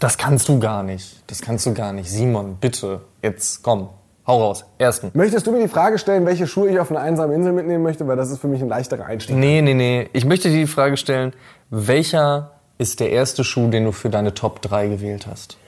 Das 0.00 0.16
kannst 0.16 0.48
du 0.48 0.58
gar 0.58 0.82
nicht. 0.82 1.22
Das 1.26 1.40
kannst 1.42 1.66
du 1.66 1.74
gar 1.74 1.92
nicht. 1.92 2.08
Simon, 2.10 2.56
bitte. 2.60 3.00
Jetzt 3.20 3.62
komm. 3.62 3.88
Hau 4.26 4.40
raus. 4.42 4.64
Ersten. 4.78 5.10
möchtest 5.12 5.46
du 5.46 5.52
mir 5.52 5.60
die 5.60 5.68
Frage 5.68 5.98
stellen, 5.98 6.24
welche 6.24 6.46
Schuhe 6.46 6.70
ich 6.70 6.78
auf 6.78 6.90
eine 6.90 7.00
einsame 7.00 7.34
Insel 7.34 7.52
mitnehmen 7.52 7.82
möchte? 7.82 8.06
Weil 8.06 8.16
das 8.16 8.30
ist 8.30 8.38
für 8.38 8.48
mich 8.48 8.62
ein 8.62 8.68
leichterer 8.68 9.04
Einstieg. 9.04 9.36
Nee, 9.36 9.60
nee, 9.60 9.74
nee. 9.74 10.08
Ich 10.14 10.24
möchte 10.24 10.48
dir 10.48 10.56
die 10.56 10.66
Frage 10.66 10.96
stellen, 10.96 11.34
welcher 11.68 12.52
ist 12.78 13.00
der 13.00 13.10
erste 13.10 13.44
Schuh, 13.44 13.68
den 13.68 13.84
du 13.84 13.92
für 13.92 14.08
deine 14.08 14.32
Top 14.32 14.62
3 14.62 14.88
gewählt 14.88 15.26
hast? 15.26 15.58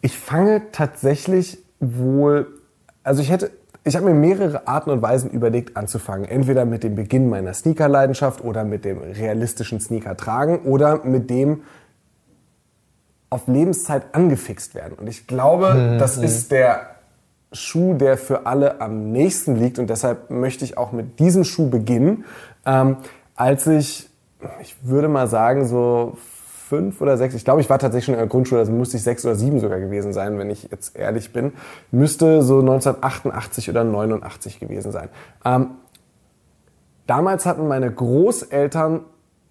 Ich 0.00 0.16
fange 0.16 0.62
tatsächlich 0.72 1.58
wohl, 1.80 2.46
also 3.02 3.20
ich 3.20 3.30
hätte, 3.30 3.50
ich 3.84 3.96
habe 3.96 4.06
mir 4.06 4.14
mehrere 4.14 4.66
Arten 4.66 4.90
und 4.90 5.02
Weisen 5.02 5.30
überlegt 5.30 5.76
anzufangen. 5.76 6.28
Entweder 6.28 6.64
mit 6.64 6.84
dem 6.84 6.94
Beginn 6.94 7.28
meiner 7.28 7.54
Sneakerleidenschaft 7.54 8.44
oder 8.44 8.64
mit 8.64 8.84
dem 8.84 8.98
realistischen 8.98 9.80
Sneaker 9.80 10.16
tragen 10.16 10.60
oder 10.64 11.04
mit 11.04 11.30
dem 11.30 11.62
auf 13.30 13.46
Lebenszeit 13.46 14.14
angefixt 14.14 14.74
werden. 14.74 14.94
Und 14.98 15.06
ich 15.06 15.26
glaube, 15.26 15.96
das 15.98 16.16
ist 16.16 16.50
der 16.50 16.90
Schuh, 17.52 17.94
der 17.94 18.16
für 18.16 18.46
alle 18.46 18.80
am 18.80 19.10
nächsten 19.12 19.56
liegt. 19.56 19.78
Und 19.78 19.90
deshalb 19.90 20.30
möchte 20.30 20.64
ich 20.64 20.76
auch 20.76 20.92
mit 20.92 21.18
diesem 21.18 21.44
Schuh 21.44 21.68
beginnen. 21.68 22.24
Ähm, 22.66 22.96
als 23.34 23.66
ich, 23.66 24.08
ich 24.60 24.76
würde 24.82 25.08
mal 25.08 25.28
sagen, 25.28 25.66
so 25.66 26.16
fünf 26.68 27.00
oder 27.00 27.16
sechs, 27.16 27.34
ich 27.34 27.44
glaube, 27.44 27.60
ich 27.60 27.70
war 27.70 27.78
tatsächlich 27.78 28.04
schon 28.04 28.14
in 28.14 28.20
der 28.20 28.28
Grundschule, 28.28 28.60
also 28.60 28.72
musste 28.72 28.98
ich 28.98 29.02
sechs 29.02 29.24
oder 29.24 29.34
sieben 29.34 29.58
sogar 29.58 29.80
gewesen 29.80 30.12
sein, 30.12 30.38
wenn 30.38 30.50
ich 30.50 30.68
jetzt 30.70 30.96
ehrlich 30.96 31.32
bin, 31.32 31.52
müsste 31.90 32.42
so 32.42 32.60
1988 32.60 33.70
oder 33.70 33.84
89 33.84 34.60
gewesen 34.60 34.92
sein. 34.92 35.08
Ähm, 35.44 35.70
damals 37.06 37.46
hatten 37.46 37.66
meine 37.68 37.90
Großeltern 37.90 39.00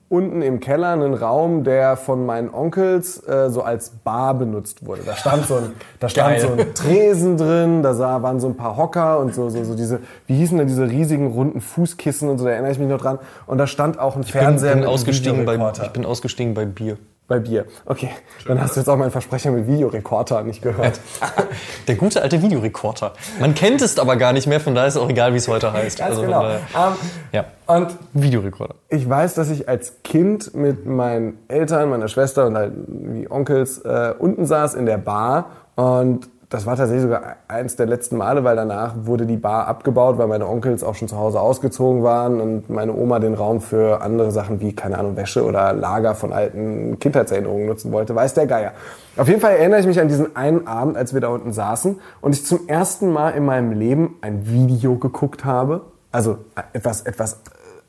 unten 0.09 0.41
im 0.41 0.59
Keller 0.59 0.89
einen 0.89 1.13
Raum, 1.13 1.63
der 1.63 1.97
von 1.97 2.25
meinen 2.25 2.53
Onkels 2.53 3.25
äh, 3.27 3.49
so 3.49 3.61
als 3.61 3.89
Bar 3.89 4.33
benutzt 4.35 4.85
wurde. 4.85 5.01
Da 5.05 5.15
stand 5.15 5.45
so 5.45 5.55
ein, 5.55 5.73
da 5.99 6.07
stand 6.07 6.37
Geil. 6.37 6.41
so 6.41 6.53
ein 6.53 6.73
Tresen 6.73 7.37
drin, 7.37 7.83
da 7.83 7.93
sah, 7.93 8.21
waren 8.21 8.39
so 8.39 8.47
ein 8.47 8.55
paar 8.55 8.77
Hocker 8.77 9.19
und 9.19 9.35
so, 9.35 9.49
so, 9.49 9.63
so 9.63 9.75
diese, 9.75 9.99
wie 10.25 10.35
hießen 10.35 10.57
denn 10.57 10.67
diese 10.67 10.89
riesigen 10.89 11.27
runden 11.27 11.59
Fußkissen 11.59 12.29
und 12.29 12.37
so, 12.37 12.45
da 12.45 12.51
erinnere 12.51 12.71
ich 12.71 12.79
mich 12.79 12.87
noch 12.87 13.01
dran. 13.01 13.19
Und 13.47 13.57
da 13.57 13.67
stand 13.67 13.99
auch 13.99 14.15
ein 14.15 14.21
Ich 14.21 14.31
Fernseher 14.31 14.73
bin, 14.73 14.81
bin, 14.81 14.89
ausgestiegen 14.89 15.45
bei, 15.45 15.71
ich 15.83 15.89
bin 15.89 16.05
ausgestiegen 16.05 16.53
bei 16.53 16.65
Bier. 16.65 16.97
Bei 17.27 17.39
Bier. 17.39 17.65
Okay, 17.85 18.09
dann 18.45 18.61
hast 18.61 18.75
du 18.75 18.79
jetzt 18.79 18.87
auch 18.87 18.95
meinen 18.97 19.11
Versprecher 19.11 19.51
mit 19.51 19.67
Videorekorder 19.67 20.43
nicht 20.43 20.61
gehört. 20.61 20.99
Der 21.87 21.95
gute 21.95 22.21
alte 22.21 22.41
Videorekorder. 22.41 23.13
Man 23.39 23.53
kennt 23.53 23.81
es 23.81 23.99
aber 23.99 24.15
gar 24.15 24.31
nicht 24.33 24.47
mehr, 24.47 24.59
von 24.59 24.73
daher 24.75 24.87
ist 24.87 24.97
auch 24.97 25.09
egal, 25.09 25.33
wie 25.33 25.37
es 25.37 25.47
heute 25.47 25.73
heißt. 25.73 25.99
Ganz 25.99 26.09
Also 26.11 26.21
genau. 26.21 26.43
daher- 26.43 26.59
Ähm, 26.75 26.93
ja, 27.33 27.45
und 27.75 27.95
Videorekorder. 28.13 28.75
ich 28.89 29.07
weiß, 29.09 29.33
dass 29.33 29.49
ich 29.49 29.67
als 29.67 30.01
Kind 30.03 30.53
mit 30.55 30.85
meinen 30.85 31.37
Eltern, 31.49 31.89
meiner 31.89 32.07
Schwester 32.07 32.47
und 32.47 32.55
halt 32.55 32.71
wie 32.87 33.29
Onkels 33.29 33.79
äh, 33.79 34.13
unten 34.17 34.45
saß 34.45 34.73
in 34.75 34.85
der 34.85 34.97
Bar 34.97 35.47
und 35.75 36.29
das 36.49 36.65
war 36.65 36.77
tatsächlich 36.77 37.03
sogar 37.03 37.35
eins 37.49 37.75
der 37.75 37.87
letzten 37.87 38.15
Male, 38.15 38.45
weil 38.45 38.55
danach 38.55 38.93
wurde 39.01 39.25
die 39.25 39.35
Bar 39.35 39.67
abgebaut, 39.67 40.17
weil 40.17 40.27
meine 40.27 40.47
Onkels 40.47 40.81
auch 40.81 40.95
schon 40.95 41.09
zu 41.09 41.17
Hause 41.17 41.41
ausgezogen 41.41 42.03
waren 42.03 42.39
und 42.39 42.69
meine 42.69 42.93
Oma 42.93 43.19
den 43.19 43.33
Raum 43.33 43.59
für 43.59 44.01
andere 44.01 44.31
Sachen 44.31 44.61
wie, 44.61 44.73
keine 44.73 44.97
Ahnung, 44.97 45.17
Wäsche 45.17 45.43
oder 45.43 45.73
Lager 45.73 46.15
von 46.15 46.31
alten 46.31 46.99
Kindheitserinnerungen 46.99 47.65
nutzen 47.67 47.91
wollte. 47.91 48.15
Weiß 48.15 48.33
der 48.33 48.47
Geier. 48.47 48.71
Auf 49.17 49.27
jeden 49.27 49.41
Fall 49.41 49.57
erinnere 49.57 49.81
ich 49.81 49.87
mich 49.87 49.99
an 49.99 50.07
diesen 50.07 50.37
einen 50.37 50.67
Abend, 50.67 50.95
als 50.95 51.13
wir 51.13 51.19
da 51.19 51.27
unten 51.27 51.51
saßen 51.51 51.99
und 52.21 52.33
ich 52.33 52.45
zum 52.45 52.69
ersten 52.69 53.11
Mal 53.11 53.31
in 53.31 53.43
meinem 53.43 53.73
Leben 53.73 54.15
ein 54.21 54.47
Video 54.47 54.95
geguckt 54.95 55.43
habe. 55.43 55.81
Also 56.13 56.37
etwas, 56.71 57.01
etwas 57.01 57.41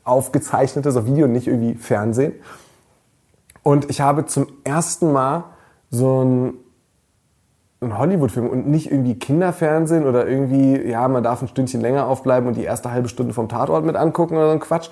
aufgezeichnetes 0.03 0.97
auf 0.97 1.05
Video, 1.05 1.27
nicht 1.27 1.47
irgendwie 1.47 1.75
Fernsehen. 1.75 2.33
Und 3.63 3.89
ich 3.89 4.01
habe 4.01 4.25
zum 4.25 4.47
ersten 4.65 5.13
Mal 5.13 5.45
so 5.91 6.23
ein, 6.23 6.53
ein 7.81 7.97
Hollywood-Film 7.97 8.47
und 8.49 8.67
nicht 8.67 8.91
irgendwie 8.91 9.15
Kinderfernsehen 9.15 10.05
oder 10.05 10.27
irgendwie, 10.27 10.89
ja, 10.89 11.07
man 11.07 11.23
darf 11.23 11.41
ein 11.41 11.47
Stündchen 11.47 11.79
länger 11.81 12.07
aufbleiben 12.07 12.47
und 12.47 12.55
die 12.55 12.63
erste 12.63 12.91
halbe 12.91 13.07
Stunde 13.07 13.33
vom 13.33 13.47
Tatort 13.47 13.85
mit 13.85 13.95
angucken 13.95 14.35
oder 14.35 14.47
so 14.47 14.53
ein 14.53 14.59
Quatsch. 14.59 14.89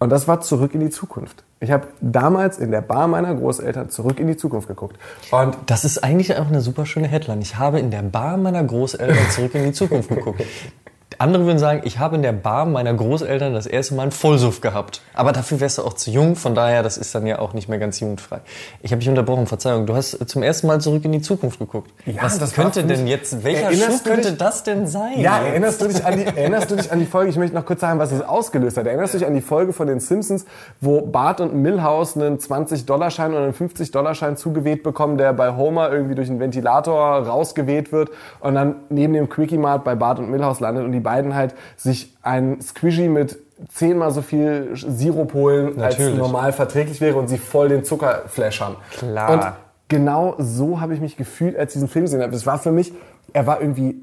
Und 0.00 0.10
das 0.10 0.26
war 0.26 0.40
Zurück 0.40 0.74
in 0.74 0.80
die 0.80 0.90
Zukunft. 0.90 1.44
Ich 1.60 1.70
habe 1.70 1.86
damals 2.00 2.58
in 2.58 2.72
der 2.72 2.80
Bar 2.80 3.06
meiner 3.06 3.32
Großeltern 3.36 3.88
Zurück 3.88 4.18
in 4.18 4.26
die 4.26 4.36
Zukunft 4.36 4.66
geguckt. 4.66 4.98
Und 5.30 5.56
Das 5.66 5.84
ist 5.84 6.02
eigentlich 6.02 6.34
einfach 6.36 6.50
eine 6.50 6.60
super 6.60 6.86
schöne 6.86 7.06
Headline. 7.06 7.40
Ich 7.40 7.56
habe 7.56 7.78
in 7.78 7.92
der 7.92 8.02
Bar 8.02 8.36
meiner 8.36 8.64
Großeltern 8.64 9.30
zurück 9.30 9.54
in 9.54 9.62
die 9.62 9.72
Zukunft 9.72 10.08
geguckt. 10.08 10.42
Andere 11.22 11.44
würden 11.46 11.58
sagen, 11.58 11.82
ich 11.84 12.00
habe 12.00 12.16
in 12.16 12.22
der 12.22 12.32
Bar 12.32 12.66
meiner 12.66 12.92
Großeltern 12.92 13.54
das 13.54 13.66
erste 13.66 13.94
Mal 13.94 14.02
einen 14.02 14.10
Vollsuff 14.10 14.60
gehabt. 14.60 15.02
Aber 15.14 15.30
dafür 15.32 15.60
wärst 15.60 15.78
du 15.78 15.82
auch 15.82 15.92
zu 15.92 16.10
jung, 16.10 16.34
von 16.34 16.56
daher, 16.56 16.82
das 16.82 16.98
ist 16.98 17.14
dann 17.14 17.26
ja 17.28 17.38
auch 17.38 17.52
nicht 17.52 17.68
mehr 17.68 17.78
ganz 17.78 18.00
jugendfrei. 18.00 18.40
Ich 18.82 18.90
habe 18.90 18.98
dich 18.98 19.08
unterbrochen, 19.08 19.46
Verzeihung. 19.46 19.86
Du 19.86 19.94
hast 19.94 20.18
zum 20.28 20.42
ersten 20.42 20.66
Mal 20.66 20.80
zurück 20.80 21.04
in 21.04 21.12
die 21.12 21.20
Zukunft 21.20 21.60
geguckt. 21.60 21.92
Ja, 22.06 22.22
Was 22.24 22.40
das 22.40 22.54
könnte 22.54 22.82
denn 22.82 23.06
jetzt, 23.06 23.44
welcher 23.44 23.72
Schuh 23.72 23.98
könnte 24.02 24.30
dich- 24.30 24.38
das 24.38 24.64
denn 24.64 24.88
sein? 24.88 25.20
Ja, 25.20 25.38
erinnerst 25.38 25.80
du, 25.80 25.86
dich 25.86 26.04
an 26.04 26.16
die, 26.18 26.24
erinnerst 26.24 26.72
du 26.72 26.74
dich 26.74 26.90
an 26.90 26.98
die 26.98 27.06
Folge? 27.06 27.30
Ich 27.30 27.36
möchte 27.36 27.54
noch 27.54 27.66
kurz 27.66 27.80
sagen, 27.82 28.00
was 28.00 28.10
es 28.10 28.20
ausgelöst 28.20 28.76
hat. 28.76 28.86
Erinnerst 28.88 29.14
du 29.14 29.18
dich 29.18 29.26
an 29.28 29.34
die 29.34 29.40
Folge 29.42 29.72
von 29.72 29.86
den 29.86 30.00
Simpsons, 30.00 30.44
wo 30.80 31.02
Bart 31.02 31.40
und 31.40 31.54
Milhouse 31.54 32.16
einen 32.16 32.38
20-Dollar-Schein 32.38 33.30
oder 33.30 33.44
einen 33.44 33.54
50-Dollar-Schein 33.54 34.36
zugeweht 34.36 34.82
bekommen, 34.82 35.18
der 35.18 35.32
bei 35.34 35.54
Homer 35.54 35.92
irgendwie 35.92 36.16
durch 36.16 36.28
einen 36.28 36.40
Ventilator 36.40 36.98
rausgeweht 37.28 37.92
wird 37.92 38.10
und 38.40 38.56
dann 38.56 38.74
neben 38.88 39.12
dem 39.12 39.28
Quickie 39.28 39.58
Mart 39.58 39.84
bei 39.84 39.94
Bart 39.94 40.18
und 40.18 40.28
Milhouse 40.28 40.58
landet 40.58 40.84
und 40.84 40.90
die 40.90 40.98
beiden 40.98 41.11
halt 41.34 41.54
sich 41.76 42.14
ein 42.22 42.60
Squishy 42.60 43.08
mit 43.08 43.38
zehnmal 43.68 44.10
so 44.10 44.22
viel 44.22 44.70
Sirup 44.74 45.34
holen, 45.34 45.80
als 45.80 45.98
Natürlich. 45.98 46.18
normal 46.18 46.52
verträglich 46.52 47.00
wäre 47.00 47.16
und 47.16 47.28
sie 47.28 47.38
voll 47.38 47.68
den 47.68 47.84
Zuckerflash 47.84 48.60
haben. 48.60 48.76
Klar. 48.90 49.30
Und 49.32 49.52
genau 49.88 50.34
so 50.38 50.80
habe 50.80 50.94
ich 50.94 51.00
mich 51.00 51.16
gefühlt, 51.16 51.56
als 51.56 51.70
ich 51.70 51.74
diesen 51.74 51.88
Film 51.88 52.04
gesehen 52.04 52.22
habe. 52.22 52.32
Das 52.32 52.46
war 52.46 52.58
für 52.58 52.72
mich, 52.72 52.92
er 53.32 53.46
war 53.46 53.60
irgendwie 53.60 53.96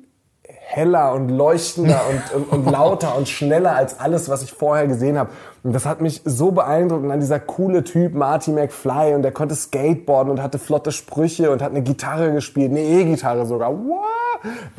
heller 0.71 1.13
und 1.13 1.29
leuchtender 1.29 1.99
und, 2.09 2.35
und, 2.35 2.51
und 2.51 2.65
lauter 2.71 3.17
und 3.17 3.27
schneller 3.27 3.75
als 3.75 3.99
alles, 3.99 4.29
was 4.29 4.43
ich 4.43 4.53
vorher 4.53 4.87
gesehen 4.87 5.17
habe. 5.17 5.31
Und 5.63 5.73
das 5.73 5.85
hat 5.87 5.99
mich 5.99 6.21
so 6.25 6.51
beeindruckt. 6.51 7.03
Und 7.03 7.09
dann 7.09 7.19
dieser 7.19 7.39
coole 7.39 7.83
Typ, 7.83 8.13
Marty 8.13 8.51
McFly, 8.51 9.15
und 9.15 9.23
der 9.23 9.31
konnte 9.31 9.55
Skateboarden 9.55 10.31
und 10.31 10.43
hatte 10.43 10.59
flotte 10.59 10.91
Sprüche 10.91 11.49
und 11.51 11.63
hat 11.63 11.71
eine 11.71 11.81
Gitarre 11.81 12.31
gespielt, 12.33 12.69
eine 12.69 12.81
E-Gitarre 12.81 13.47
sogar. 13.47 13.73
Wow! 13.73 14.05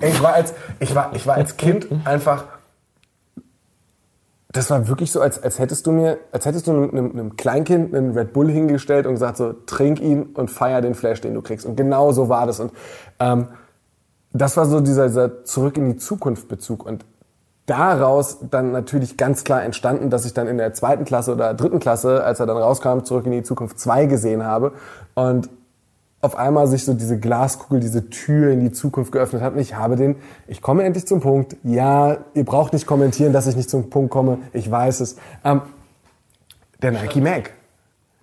Ich 0.00 0.22
war 0.22 0.34
als, 0.34 0.54
ich 0.78 0.94
war, 0.94 1.10
ich 1.12 1.26
war 1.26 1.34
als 1.34 1.56
Kind 1.56 1.88
einfach 2.04 2.44
das 4.52 4.68
war 4.68 4.88
wirklich 4.88 5.12
so, 5.12 5.20
als, 5.20 5.40
als 5.40 5.60
hättest 5.60 5.86
du 5.86 5.92
mir, 5.92 6.18
als 6.32 6.44
hättest 6.44 6.66
du 6.66 6.72
einem, 6.72 7.10
einem 7.12 7.36
Kleinkind 7.36 7.94
einen 7.94 8.18
Red 8.18 8.32
Bull 8.32 8.50
hingestellt 8.50 9.06
und 9.06 9.12
gesagt 9.12 9.36
so, 9.36 9.52
trink 9.52 10.00
ihn 10.00 10.24
und 10.34 10.50
feier 10.50 10.80
den 10.80 10.94
Flash, 10.94 11.20
den 11.20 11.34
du 11.34 11.42
kriegst. 11.42 11.66
Und 11.66 11.76
genau 11.76 12.10
so 12.10 12.28
war 12.28 12.46
das. 12.46 12.58
Und 12.58 12.72
ähm, 13.20 13.46
das 14.32 14.56
war 14.56 14.66
so 14.66 14.80
dieser, 14.80 15.08
dieser 15.08 15.44
Zurück 15.44 15.76
in 15.76 15.86
die 15.86 15.96
Zukunft 15.96 16.48
Bezug. 16.48 16.86
Und 16.86 17.04
daraus 17.66 18.38
dann 18.50 18.72
natürlich 18.72 19.16
ganz 19.16 19.44
klar 19.44 19.62
entstanden, 19.62 20.10
dass 20.10 20.24
ich 20.24 20.34
dann 20.34 20.46
in 20.48 20.58
der 20.58 20.72
zweiten 20.74 21.04
Klasse 21.04 21.32
oder 21.32 21.54
dritten 21.54 21.78
Klasse, 21.78 22.24
als 22.24 22.40
er 22.40 22.46
dann 22.46 22.56
rauskam, 22.56 23.00
Zurück 23.04 23.26
in 23.26 23.32
die 23.32 23.42
Zukunft 23.42 23.78
2 23.78 24.06
gesehen 24.06 24.44
habe. 24.44 24.72
Und 25.14 25.48
auf 26.22 26.36
einmal 26.36 26.66
sich 26.66 26.84
so 26.84 26.92
diese 26.92 27.18
Glaskugel, 27.18 27.80
diese 27.80 28.10
Tür 28.10 28.52
in 28.52 28.60
die 28.60 28.72
Zukunft 28.72 29.10
geöffnet 29.10 29.42
hat. 29.42 29.54
Und 29.54 29.60
ich 29.60 29.76
habe 29.76 29.96
den, 29.96 30.16
ich 30.46 30.60
komme 30.60 30.84
endlich 30.84 31.06
zum 31.06 31.20
Punkt. 31.20 31.56
Ja, 31.62 32.18
ihr 32.34 32.44
braucht 32.44 32.72
nicht 32.72 32.86
kommentieren, 32.86 33.32
dass 33.32 33.46
ich 33.46 33.56
nicht 33.56 33.70
zum 33.70 33.88
Punkt 33.88 34.10
komme. 34.10 34.38
Ich 34.52 34.70
weiß 34.70 35.00
es. 35.00 35.16
Ähm, 35.44 35.62
der 36.82 36.92
Nike 36.92 37.20
Mac. 37.20 37.52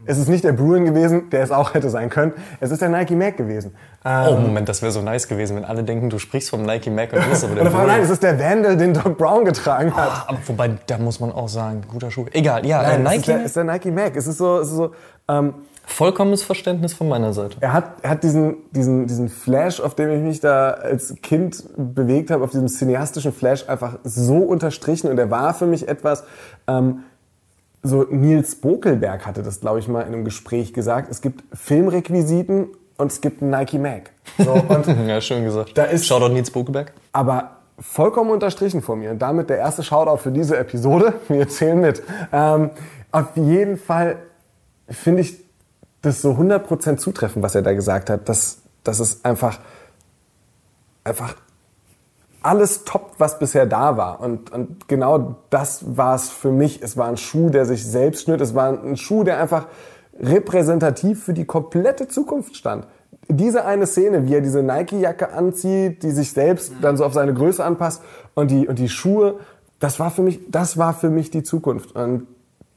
Es 0.06 0.18
ist 0.20 0.30
nicht 0.30 0.44
der 0.44 0.54
Bruin 0.54 0.86
gewesen, 0.86 1.30
der 1.32 1.42
es 1.42 1.51
auch 1.51 1.74
hätte 1.74 1.89
sein 1.89 2.10
können. 2.10 2.34
Es 2.60 2.70
ist 2.72 2.82
der 2.82 2.89
Nike 2.89 3.16
Mac 3.16 3.36
gewesen. 3.36 3.74
Ähm, 4.06 4.25
Oh, 4.30 4.36
Moment, 4.38 4.70
das 4.70 4.82
wäre 4.84 4.92
so 4.92 5.01
nice 5.01 5.27
gewesen, 5.27 5.56
wenn 5.56 5.66
alle 5.66 5.84
denken, 5.84 6.10
du 6.10 6.20
sprichst 6.20 6.51
vom 6.51 6.63
Nike 6.63 6.92
Mac 6.92 7.13
und 7.13 7.27
bist 7.30 7.44
aber 7.44 7.56
der 7.56 7.66
einmal, 7.66 7.88
nein, 7.88 7.96
Bruin. 7.96 8.04
es 8.06 8.10
ist 8.12 8.22
der 8.24 8.39
Vandal, 8.39 8.77
den 8.77 8.94
Doc 8.94 9.18
Brown 9.18 9.44
getragen 9.44 9.96
hat. 9.96 10.25
Aber 10.27 10.38
wobei, 10.46 10.72
da 10.86 10.98
muss 11.00 11.20
man 11.20 11.32
auch 11.32 11.50
sagen, 11.50 11.82
guter 11.92 12.12
Schuh. 12.12 12.25
Egal, 12.32 12.66
ja, 12.66 12.82
Nein, 12.84 12.92
äh, 12.92 12.94
es 12.96 13.04
Nike 13.04 13.18
ist 13.18 13.27
der, 13.27 13.44
ist 13.46 13.56
der 13.56 13.63
Nike 13.63 13.92
Mac. 13.92 14.16
Es 14.16 14.27
ist 14.27 14.38
so, 14.38 14.60
es 14.60 14.68
ist 14.70 14.75
so 14.75 14.92
ähm, 15.27 15.54
Vollkommenes 15.89 16.44
Verständnis 16.44 16.94
von 16.94 17.08
meiner 17.08 17.32
Seite. 17.34 17.58
er 17.62 17.72
hat, 17.74 17.86
er 18.04 18.10
hat 18.12 18.24
diesen, 18.24 18.58
diesen, 18.72 19.08
diesen 19.08 19.30
Flash, 19.30 19.80
auf 19.80 19.96
dem 19.96 20.10
ich 20.12 20.22
mich 20.22 20.39
da 20.42 20.72
als 20.72 21.16
Kind 21.24 21.63
bewegt 21.77 22.30
habe, 22.30 22.44
auf 22.44 22.51
diesem 22.51 22.68
cineastischen 22.68 23.32
Flash 23.32 23.68
einfach 23.70 23.98
so 24.04 24.38
unterstrichen 24.39 25.10
und 25.10 25.18
er 25.18 25.32
war 25.32 25.54
für 25.54 25.66
mich 25.66 25.88
etwas, 25.88 26.24
ähm, 26.68 27.04
so 27.84 28.03
Nils 28.10 28.55
Bokelberg 28.55 29.25
hatte 29.25 29.43
das, 29.43 29.60
glaube 29.62 29.79
ich, 29.79 29.88
mal 29.88 30.01
in 30.01 30.07
einem 30.13 30.25
Gespräch 30.25 30.74
gesagt. 30.74 31.10
Es 31.12 31.22
gibt 31.22 31.43
Filmrequisiten 31.55 32.67
und 32.98 33.12
es 33.12 33.22
gibt 33.22 33.41
einen 33.41 33.51
Nike 33.51 33.77
Mac. 33.79 34.12
So, 34.38 34.51
und 34.67 34.88
Ja, 35.07 35.22
schön 35.22 35.43
gesagt. 35.43 35.77
Da 35.77 35.84
ist- 35.86 36.05
Shoutout 36.05 36.29
Nils 36.34 36.51
Bokeberg. 36.51 36.91
aber 37.13 37.51
vollkommen 37.79 38.31
unterstrichen 38.31 38.81
von 38.81 38.98
mir. 39.00 39.12
Und 39.12 39.19
damit 39.22 39.50
der 39.51 39.57
erste 39.60 39.84
Shoutout 39.84 40.17
für 40.17 40.31
diese 40.31 40.57
Episode. 40.57 41.13
Wir 41.27 41.48
zählen 41.48 41.79
mit. 41.79 42.01
Ähm, 42.34 42.72
auf 43.12 43.36
jeden 43.38 43.77
Fall 43.77 44.17
finde 44.89 45.22
ich 45.22 45.38
das 46.01 46.22
so 46.22 46.31
100% 46.31 46.98
zutreffend, 46.98 47.43
was 47.43 47.53
er 47.55 47.62
da 47.62 47.74
gesagt 47.74 48.10
hat, 48.10 48.27
dass, 48.29 48.60
dass 48.84 49.00
es 49.00 49.24
einfach, 49.24 49.60
einfach 51.03 51.36
alles 52.41 52.84
toppt, 52.84 53.20
was 53.20 53.39
bisher 53.39 53.65
da 53.65 53.98
war. 53.98 54.20
Und, 54.22 54.51
und 54.51 54.88
genau 54.88 55.36
das 55.50 55.98
war 55.98 56.15
es 56.15 56.29
für 56.29 56.51
mich. 56.51 56.82
Es 56.82 56.98
war 56.98 57.08
ein 57.08 57.17
Schuh, 57.17 57.50
der 57.50 57.65
sich 57.65 57.86
selbst 57.86 58.24
schnürt. 58.24 58.41
Es 58.41 58.56
war 58.56 58.70
ein 58.70 58.98
Schuh, 58.98 59.24
der 59.24 59.39
einfach 59.39 59.67
repräsentativ 60.20 61.24
für 61.24 61.34
die 61.34 61.46
komplette 61.46 62.08
Zukunft 62.08 62.56
stand. 62.56 62.88
Diese 63.29 63.65
eine 63.65 63.86
Szene, 63.86 64.25
wie 64.25 64.36
er 64.36 64.41
diese 64.41 64.63
Nike-Jacke 64.63 65.34
anzieht, 65.34 66.03
die 66.03 66.12
sich 66.12 66.32
selbst 66.32 66.74
dann 66.82 66.96
so 66.98 67.03
auf 67.06 67.13
seine 67.13 67.34
Größe 67.34 67.63
anpasst 67.63 68.01
und 68.36 68.51
die, 68.51 68.67
und 68.67 68.79
die 68.79 68.89
Schuhe, 68.89 69.39
das 69.79 70.00
war 70.00 70.12
für 70.12 70.22
mich, 70.22 70.39
das 70.50 70.77
war 70.77 70.94
für 70.94 71.10
mich 71.10 71.29
die 71.29 71.44
Zukunft. 71.44 71.96
Und 71.96 72.27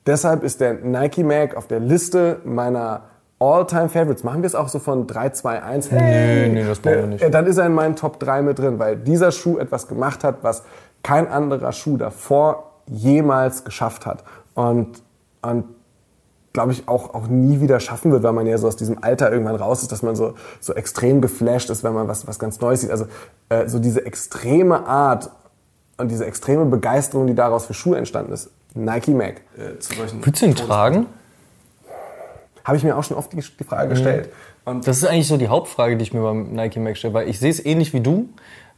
deshalb 0.06 0.42
ist 0.42 0.60
der 0.60 0.74
Nike 0.74 1.22
Mac 1.22 1.56
auf 1.56 1.66
der 1.66 1.80
Liste 1.80 2.40
meiner 2.44 3.02
All-Time 3.40 3.88
Favorites. 3.88 4.22
Machen 4.22 4.42
wir 4.42 4.46
es 4.46 4.54
auch 4.54 4.68
so 4.68 4.78
von 4.78 5.06
3, 5.06 5.30
2, 5.30 5.62
1? 5.62 5.90
Hey, 5.90 6.48
nee, 6.50 6.62
das 6.62 6.78
brauchen 6.78 6.96
wir 6.96 7.06
nicht. 7.06 7.22
Äh, 7.22 7.30
Dann 7.30 7.46
ist 7.46 7.56
er 7.56 7.66
in 7.66 7.72
meinen 7.72 7.96
Top 7.96 8.20
3 8.20 8.42
mit 8.42 8.58
drin, 8.58 8.78
weil 8.78 8.96
dieser 8.96 9.32
Schuh 9.32 9.58
etwas 9.58 9.88
gemacht 9.88 10.22
hat, 10.24 10.38
was 10.42 10.62
kein 11.02 11.26
anderer 11.26 11.72
Schuh 11.72 11.96
davor 11.96 12.70
jemals 12.86 13.64
geschafft 13.64 14.04
hat. 14.04 14.24
Und, 14.54 15.02
und 15.40 15.64
glaube 16.52 16.72
ich, 16.72 16.86
auch, 16.86 17.14
auch 17.14 17.28
nie 17.28 17.60
wieder 17.60 17.80
schaffen 17.80 18.12
wird, 18.12 18.22
weil 18.22 18.32
man 18.32 18.46
ja 18.46 18.58
so 18.58 18.66
aus 18.68 18.76
diesem 18.76 19.02
Alter 19.02 19.32
irgendwann 19.32 19.56
raus 19.56 19.82
ist, 19.82 19.92
dass 19.92 20.02
man 20.02 20.16
so, 20.16 20.34
so 20.60 20.74
extrem 20.74 21.20
geflasht 21.22 21.70
ist, 21.70 21.82
wenn 21.82 21.94
man 21.94 22.08
was, 22.08 22.26
was 22.26 22.38
ganz 22.38 22.60
Neues 22.60 22.82
sieht. 22.82 22.90
Also 22.90 23.06
äh, 23.48 23.68
so 23.68 23.78
diese 23.78 24.04
extreme 24.04 24.86
Art 24.86 25.30
und 25.96 26.10
diese 26.10 26.26
extreme 26.26 26.66
Begeisterung, 26.66 27.26
die 27.26 27.34
daraus 27.34 27.66
für 27.66 27.74
Schuhe 27.74 27.96
entstanden 27.96 28.32
ist. 28.32 28.50
Nike 28.74 29.12
Mac. 29.12 29.40
Äh, 29.56 29.78
zu 29.78 29.94
solchen 29.94 30.24
Würdest 30.24 30.42
du 30.42 30.46
ihn 30.46 30.54
tragen? 30.56 31.06
Habe 32.64 32.76
ich 32.76 32.84
mir 32.84 32.96
auch 32.96 33.04
schon 33.04 33.16
oft 33.16 33.32
die, 33.32 33.36
die 33.58 33.64
Frage 33.64 33.90
gestellt. 33.90 34.28
Und 34.64 34.86
Das 34.86 34.98
ist 34.98 35.04
eigentlich 35.04 35.26
so 35.28 35.36
die 35.36 35.48
Hauptfrage, 35.48 35.96
die 35.96 36.02
ich 36.02 36.12
mir 36.12 36.20
beim 36.22 36.52
Nike 36.52 36.78
Mac 36.78 36.96
stelle, 36.96 37.14
weil 37.14 37.28
ich 37.28 37.38
sehe 37.38 37.50
es 37.50 37.64
ähnlich 37.64 37.92
wie 37.92 38.00
du. 38.00 38.28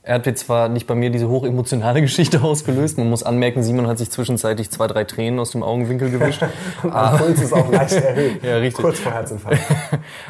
Er 0.05 0.17
hat 0.17 0.27
jetzt 0.27 0.47
zwar 0.47 0.69
nicht 0.69 0.89
bei 0.89 0.97
mir 0.97 1.11
diese 1.11 1.29
hochemotionale 1.29 2.01
Geschichte 2.01 2.43
ausgelöst. 2.43 2.99
Man 2.99 3.09
muss 3.09 3.23
anmerken, 3.23 3.63
Simon 3.63 3.87
hat 3.87 3.99
sich 3.99 4.11
zwischenzeitlich 4.11 4.69
zwei, 4.71 4.89
drei 4.89 5.05
Tränen 5.05 5.39
aus 5.39 5.53
dem 5.53 5.63
Augenwinkel 5.63 6.11
gewischt. 6.11 6.43
Mein 6.83 7.17
Puls 7.19 7.41
ist 7.41 7.53
auch 7.53 7.71
leicht 7.71 7.93
erhöht. 8.05 8.43
Ja, 8.43 8.57
richtig. 8.57 8.83
Kurz 8.83 8.99
vor 8.99 9.13
Herzinfarkt. 9.13 9.61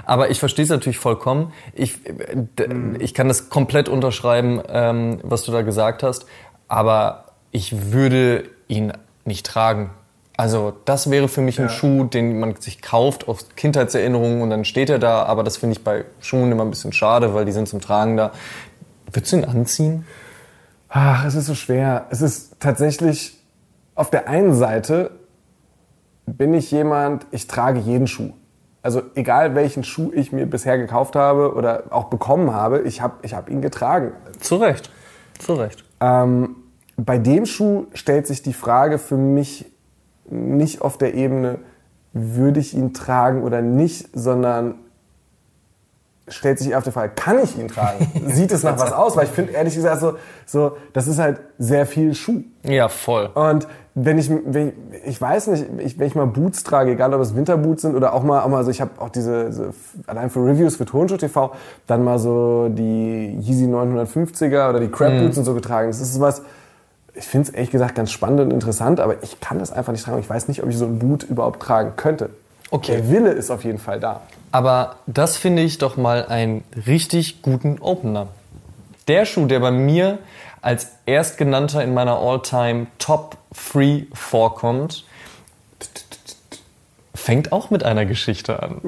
Aber 0.04 0.30
ich 0.30 0.38
verstehe 0.40 0.64
es 0.64 0.70
natürlich 0.70 0.98
vollkommen. 0.98 1.52
Ich, 1.74 2.06
äh, 2.06 2.12
d- 2.34 2.68
ich 2.98 3.14
kann 3.14 3.28
das 3.28 3.48
komplett 3.48 3.88
unterschreiben, 3.88 4.60
ähm, 4.68 5.20
was 5.22 5.42
du 5.44 5.52
da 5.52 5.62
gesagt 5.62 6.02
hast. 6.02 6.26
Aber 6.68 7.24
ich 7.50 7.92
würde 7.92 8.44
ihn 8.68 8.92
nicht 9.24 9.46
tragen. 9.46 9.90
Also 10.42 10.72
das 10.86 11.08
wäre 11.08 11.28
für 11.28 11.40
mich 11.40 11.60
ein 11.60 11.68
Schuh, 11.68 12.02
den 12.02 12.40
man 12.40 12.56
sich 12.56 12.82
kauft 12.82 13.28
aus 13.28 13.46
Kindheitserinnerungen 13.54 14.42
und 14.42 14.50
dann 14.50 14.64
steht 14.64 14.90
er 14.90 14.98
da. 14.98 15.22
Aber 15.22 15.44
das 15.44 15.58
finde 15.58 15.76
ich 15.76 15.84
bei 15.84 16.04
Schuhen 16.18 16.50
immer 16.50 16.64
ein 16.64 16.70
bisschen 16.70 16.92
schade, 16.92 17.32
weil 17.32 17.44
die 17.44 17.52
sind 17.52 17.68
zum 17.68 17.80
Tragen 17.80 18.16
da. 18.16 18.32
Würdest 19.12 19.32
du 19.32 19.36
ihn 19.36 19.44
anziehen? 19.44 20.04
Ach, 20.88 21.24
es 21.24 21.36
ist 21.36 21.46
so 21.46 21.54
schwer. 21.54 22.06
Es 22.10 22.22
ist 22.22 22.56
tatsächlich, 22.58 23.40
auf 23.94 24.10
der 24.10 24.28
einen 24.28 24.52
Seite 24.52 25.12
bin 26.26 26.54
ich 26.54 26.72
jemand, 26.72 27.24
ich 27.30 27.46
trage 27.46 27.78
jeden 27.78 28.08
Schuh. 28.08 28.32
Also 28.82 29.00
egal 29.14 29.54
welchen 29.54 29.84
Schuh 29.84 30.10
ich 30.12 30.32
mir 30.32 30.46
bisher 30.46 30.76
gekauft 30.76 31.14
habe 31.14 31.54
oder 31.54 31.84
auch 31.90 32.06
bekommen 32.06 32.52
habe, 32.52 32.80
ich 32.80 33.00
habe 33.00 33.14
ich 33.22 33.34
hab 33.34 33.48
ihn 33.48 33.62
getragen. 33.62 34.10
Zu 34.40 34.56
Recht. 34.56 34.90
Zu 35.38 35.54
Recht. 35.54 35.84
Ähm, 36.00 36.56
bei 36.96 37.18
dem 37.18 37.46
Schuh 37.46 37.86
stellt 37.94 38.26
sich 38.26 38.42
die 38.42 38.52
Frage 38.52 38.98
für 38.98 39.16
mich 39.16 39.71
nicht 40.30 40.80
auf 40.82 40.98
der 40.98 41.14
Ebene, 41.14 41.58
würde 42.12 42.60
ich 42.60 42.74
ihn 42.74 42.92
tragen 42.92 43.42
oder 43.42 43.62
nicht, 43.62 44.08
sondern 44.12 44.74
stellt 46.28 46.58
sich 46.58 46.70
eher 46.70 46.78
auf 46.78 46.84
die 46.84 46.92
Frage, 46.92 47.12
kann 47.14 47.38
ich 47.42 47.58
ihn 47.58 47.68
tragen? 47.68 48.06
Sieht 48.26 48.52
es 48.52 48.62
nach 48.62 48.78
was 48.78 48.92
aus? 48.92 49.16
Weil 49.16 49.24
ich 49.24 49.30
finde 49.30 49.52
ehrlich 49.52 49.74
gesagt 49.74 50.00
so, 50.00 50.14
so, 50.46 50.76
das 50.92 51.08
ist 51.08 51.18
halt 51.18 51.40
sehr 51.58 51.86
viel 51.86 52.14
Schuh. 52.14 52.42
Ja, 52.62 52.88
voll. 52.88 53.30
Und 53.34 53.66
wenn 53.94 54.18
ich, 54.18 54.30
wenn 54.30 54.68
ich, 54.68 54.74
ich 55.04 55.20
weiß 55.20 55.48
nicht, 55.48 55.66
ich, 55.78 55.98
wenn 55.98 56.06
ich 56.06 56.14
mal 56.14 56.26
Boots 56.26 56.62
trage, 56.64 56.92
egal 56.92 57.12
ob 57.12 57.20
es 57.20 57.34
Winterboots 57.34 57.82
sind 57.82 57.94
oder 57.94 58.14
auch 58.14 58.22
mal, 58.22 58.42
auch 58.42 58.48
mal 58.48 58.64
so, 58.64 58.70
ich 58.70 58.80
habe 58.80 58.92
auch 58.98 59.10
diese, 59.10 59.46
diese, 59.46 59.74
allein 60.06 60.30
für 60.30 60.40
Reviews 60.44 60.76
für 60.76 60.86
Turnschuh 60.86 61.16
TV, 61.16 61.52
dann 61.86 62.04
mal 62.04 62.18
so 62.18 62.68
die 62.68 63.36
Yeezy 63.40 63.66
950er 63.66 64.70
oder 64.70 64.80
die 64.80 64.88
Crab 64.88 65.18
Boots 65.18 65.38
und 65.38 65.44
so 65.44 65.54
getragen. 65.54 65.88
Das 65.88 66.00
ist 66.00 66.20
was, 66.20 66.42
ich 67.14 67.24
finde 67.24 67.48
es 67.48 67.54
ehrlich 67.54 67.70
gesagt 67.70 67.94
ganz 67.94 68.10
spannend 68.10 68.40
und 68.40 68.52
interessant, 68.52 69.00
aber 69.00 69.22
ich 69.22 69.40
kann 69.40 69.58
das 69.58 69.70
einfach 69.70 69.92
nicht 69.92 70.04
tragen. 70.04 70.18
Ich 70.18 70.30
weiß 70.30 70.48
nicht, 70.48 70.62
ob 70.62 70.68
ich 70.68 70.76
so 70.76 70.86
ein 70.86 70.98
Boot 70.98 71.22
überhaupt 71.24 71.62
tragen 71.62 71.92
könnte. 71.96 72.30
Okay. 72.70 72.92
Der 72.92 73.10
Wille 73.10 73.30
ist 73.30 73.50
auf 73.50 73.64
jeden 73.64 73.78
Fall 73.78 74.00
da. 74.00 74.22
Aber 74.50 74.96
das 75.06 75.36
finde 75.36 75.62
ich 75.62 75.78
doch 75.78 75.96
mal 75.96 76.26
einen 76.26 76.64
richtig 76.86 77.42
guten 77.42 77.78
Opener. 77.80 78.28
Der 79.08 79.26
Schuh, 79.26 79.46
der 79.46 79.60
bei 79.60 79.70
mir 79.70 80.18
als 80.62 80.88
erstgenannter 81.06 81.82
in 81.82 81.92
meiner 81.92 82.18
All-Time 82.18 82.86
Top 82.98 83.36
3 83.72 84.06
vorkommt, 84.12 85.04
fängt 87.22 87.52
auch 87.52 87.70
mit 87.70 87.84
einer 87.84 88.04
Geschichte 88.04 88.62
an. 88.62 88.80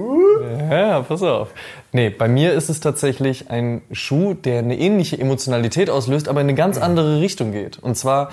Ja, 0.69 1.03
pass 1.03 1.23
auf. 1.23 1.51
Nee, 1.93 2.11
bei 2.11 2.27
mir 2.27 2.53
ist 2.53 2.69
es 2.69 2.81
tatsächlich 2.81 3.49
ein 3.51 3.83
Schuh, 3.93 4.35
der 4.35 4.59
eine 4.59 4.77
ähnliche 4.77 5.19
Emotionalität 5.19 5.89
auslöst, 5.89 6.29
aber 6.29 6.41
in 6.41 6.49
eine 6.49 6.57
ganz 6.57 6.79
andere 6.79 7.21
Richtung 7.21 7.53
geht. 7.53 7.79
Und 7.79 7.97
zwar 7.97 8.31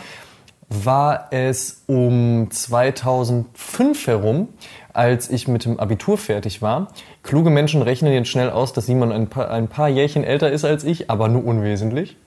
war 0.70 1.28
es 1.32 1.84
um 1.86 2.50
2005 2.50 4.08
herum, 4.08 4.48
als 4.92 5.30
ich 5.30 5.48
mit 5.48 5.66
dem 5.66 5.80
Abitur 5.80 6.18
fertig 6.18 6.62
war. 6.62 6.88
Kluge 7.22 7.52
Menschen 7.52 7.82
rechnen 7.84 8.12
jetzt 8.12 8.30
schnell 8.30 8.50
aus, 8.50 8.74
dass 8.74 8.88
Simon 8.88 9.12
ein 9.12 9.28
paar, 9.28 9.52
ein 9.52 9.68
paar 9.68 9.90
Jährchen 9.90 10.24
älter 10.24 10.52
ist 10.52 10.66
als 10.66 10.84
ich, 10.84 11.12
aber 11.12 11.28
nur 11.28 11.46
unwesentlich. 11.46 12.18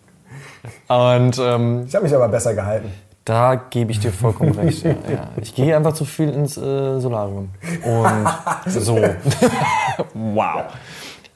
Und 0.89 1.39
ähm, 1.39 1.85
Ich 1.89 1.95
habe 1.95 2.05
mich 2.05 2.15
aber 2.15 2.29
besser 2.29 2.55
gehalten. 2.55 2.93
Da 3.25 3.55
gebe 3.55 3.91
ich 3.91 4.01
dir 4.01 4.13
vollkommen 4.13 4.53
recht. 4.59 4.85
Ja, 4.85 4.91
ja. 4.91 5.29
Ich 5.41 5.55
gehe 5.55 5.77
einfach 5.77 5.93
zu 5.93 6.05
viel 6.05 6.29
ins 6.29 6.57
äh, 6.57 7.01
Solarium. 7.01 7.51
Und 7.85 8.29
so. 8.67 8.99
wow. 10.15 10.63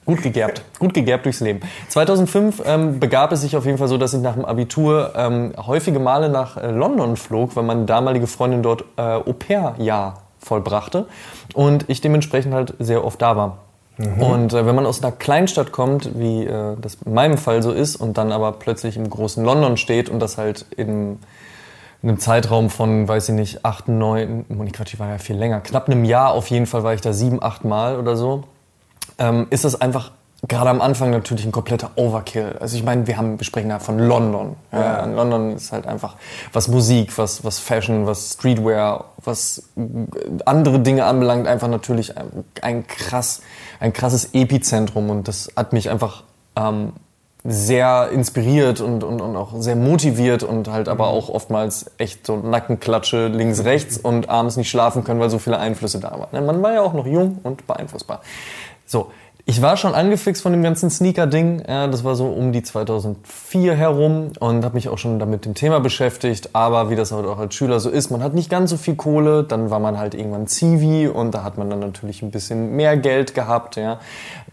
Gut 0.05 0.23
gegerbt, 0.23 0.63
gut 0.79 0.95
gegerbt 0.95 1.25
durchs 1.25 1.39
Leben. 1.39 1.59
2005 1.89 2.63
ähm, 2.65 2.99
begab 2.99 3.31
es 3.31 3.41
sich 3.41 3.55
auf 3.55 3.65
jeden 3.65 3.77
Fall 3.77 3.87
so, 3.87 3.97
dass 3.97 4.11
ich 4.15 4.21
nach 4.21 4.33
dem 4.33 4.43
Abitur 4.43 5.13
ähm, 5.15 5.53
häufige 5.55 5.99
Male 5.99 6.29
nach 6.29 6.57
äh, 6.57 6.71
London 6.71 7.15
flog, 7.15 7.55
weil 7.55 7.63
meine 7.63 7.85
damalige 7.85 8.25
Freundin 8.25 8.63
dort 8.63 8.85
äh, 8.97 9.01
Au-pair-Jahr 9.01 10.23
vollbrachte 10.39 11.05
und 11.53 11.85
ich 11.89 12.01
dementsprechend 12.01 12.55
halt 12.55 12.73
sehr 12.79 13.05
oft 13.05 13.21
da 13.21 13.35
war. 13.35 13.59
Und 13.99 14.53
äh, 14.53 14.65
wenn 14.65 14.75
man 14.75 14.85
aus 14.85 15.03
einer 15.03 15.11
Kleinstadt 15.11 15.73
kommt, 15.73 16.17
wie 16.17 16.45
äh, 16.45 16.77
das 16.81 16.97
in 17.05 17.13
meinem 17.13 17.37
Fall 17.37 17.61
so 17.61 17.71
ist, 17.71 17.97
und 17.97 18.17
dann 18.17 18.31
aber 18.31 18.53
plötzlich 18.53 18.95
im 18.95 19.09
großen 19.09 19.43
London 19.43 19.75
steht 19.75 20.09
und 20.09 20.19
das 20.19 20.37
halt 20.37 20.65
in, 20.77 21.19
in 22.01 22.09
einem 22.09 22.19
Zeitraum 22.19 22.69
von, 22.69 23.07
weiß 23.07 23.29
ich 23.29 23.35
nicht, 23.35 23.65
acht, 23.65 23.87
neun, 23.87 24.45
oh, 24.49 24.63
nee, 24.63 24.71
Quatsch, 24.71 24.93
ich 24.93 24.99
war 24.99 25.09
ja 25.09 25.17
viel 25.17 25.35
länger, 25.35 25.59
knapp 25.61 25.87
einem 25.87 26.05
Jahr 26.05 26.31
auf 26.31 26.49
jeden 26.49 26.65
Fall 26.65 26.83
war 26.83 26.93
ich 26.93 27.01
da 27.01 27.13
sieben, 27.13 27.43
acht 27.43 27.65
Mal 27.65 27.97
oder 27.97 28.15
so, 28.15 28.45
ähm, 29.17 29.47
ist 29.49 29.65
das 29.65 29.79
einfach 29.79 30.11
gerade 30.47 30.69
am 30.69 30.79
Anfang 30.81 31.11
natürlich 31.11 31.45
ein 31.45 31.51
kompletter 31.51 31.91
Overkill. 31.95 32.55
Also 32.59 32.77
ich 32.77 32.83
meine, 32.83 33.07
wir 33.07 33.17
haben, 33.17 33.37
wir 33.39 33.45
sprechen 33.45 33.69
ja 33.69 33.79
von 33.79 33.99
London. 33.99 34.55
Ja, 34.71 35.03
in 35.03 35.13
London 35.13 35.55
ist 35.55 35.71
halt 35.71 35.85
einfach 35.85 36.15
was 36.53 36.69
Musik, 36.69 37.17
was, 37.17 37.43
was 37.43 37.59
Fashion, 37.59 38.05
was 38.05 38.33
Streetwear, 38.33 39.05
was 39.23 39.63
andere 40.45 40.79
Dinge 40.79 41.05
anbelangt, 41.05 41.47
einfach 41.47 41.67
natürlich 41.67 42.17
ein, 42.17 42.45
ein 42.61 42.87
krass, 42.87 43.41
ein 43.81 43.91
krasses 43.91 44.33
Epizentrum 44.33 45.09
und 45.09 45.27
das 45.27 45.49
hat 45.57 45.73
mich 45.73 45.89
einfach 45.89 46.23
ähm, 46.55 46.93
sehr 47.43 48.09
inspiriert 48.11 48.81
und, 48.81 49.03
und, 49.03 49.21
und 49.21 49.35
auch 49.37 49.53
sehr 49.61 49.77
motiviert 49.77 50.43
und 50.43 50.67
halt 50.67 50.89
aber 50.89 51.07
auch 51.07 51.29
oftmals 51.29 51.91
echt 51.97 52.25
so 52.25 52.35
Nackenklatsche 52.35 53.27
links, 53.27 53.63
rechts 53.63 53.97
und 53.97 54.29
abends 54.29 54.57
nicht 54.57 54.69
schlafen 54.69 55.05
können, 55.05 55.21
weil 55.21 55.29
so 55.29 55.39
viele 55.39 55.57
Einflüsse 55.57 55.99
da 55.99 56.11
waren. 56.11 56.45
Man 56.45 56.61
war 56.61 56.73
ja 56.73 56.81
auch 56.81 56.93
noch 56.93 57.05
jung 57.05 57.39
und 57.43 57.65
beeinflussbar. 57.65 58.21
So, 58.85 59.11
ich 59.45 59.61
war 59.61 59.77
schon 59.77 59.95
angefixt 59.95 60.43
von 60.43 60.51
dem 60.51 60.61
ganzen 60.61 60.89
Sneaker-Ding. 60.89 61.63
Das 61.65 62.03
war 62.03 62.15
so 62.15 62.27
um 62.27 62.51
die 62.51 62.61
2004 62.61 63.75
herum 63.75 64.31
und 64.39 64.63
habe 64.63 64.75
mich 64.75 64.89
auch 64.89 64.97
schon 64.97 65.17
damit 65.17 65.45
dem 65.45 65.55
Thema 65.55 65.79
beschäftigt. 65.79 66.51
Aber 66.53 66.89
wie 66.89 66.95
das 66.95 67.11
halt 67.11 67.25
auch 67.25 67.39
als 67.39 67.55
Schüler 67.55 67.79
so 67.79 67.89
ist, 67.89 68.11
man 68.11 68.21
hat 68.21 68.33
nicht 68.35 68.49
ganz 68.49 68.69
so 68.69 68.77
viel 68.77 68.95
Kohle. 68.95 69.43
Dann 69.43 69.71
war 69.71 69.79
man 69.79 69.97
halt 69.97 70.13
irgendwann 70.13 70.45
Zivi 70.47 71.07
und 71.07 71.33
da 71.33 71.43
hat 71.43 71.57
man 71.57 71.69
dann 71.69 71.79
natürlich 71.79 72.21
ein 72.21 72.31
bisschen 72.31 72.75
mehr 72.75 72.95
Geld 72.97 73.33
gehabt. 73.33 73.75
Ja. 73.75 73.99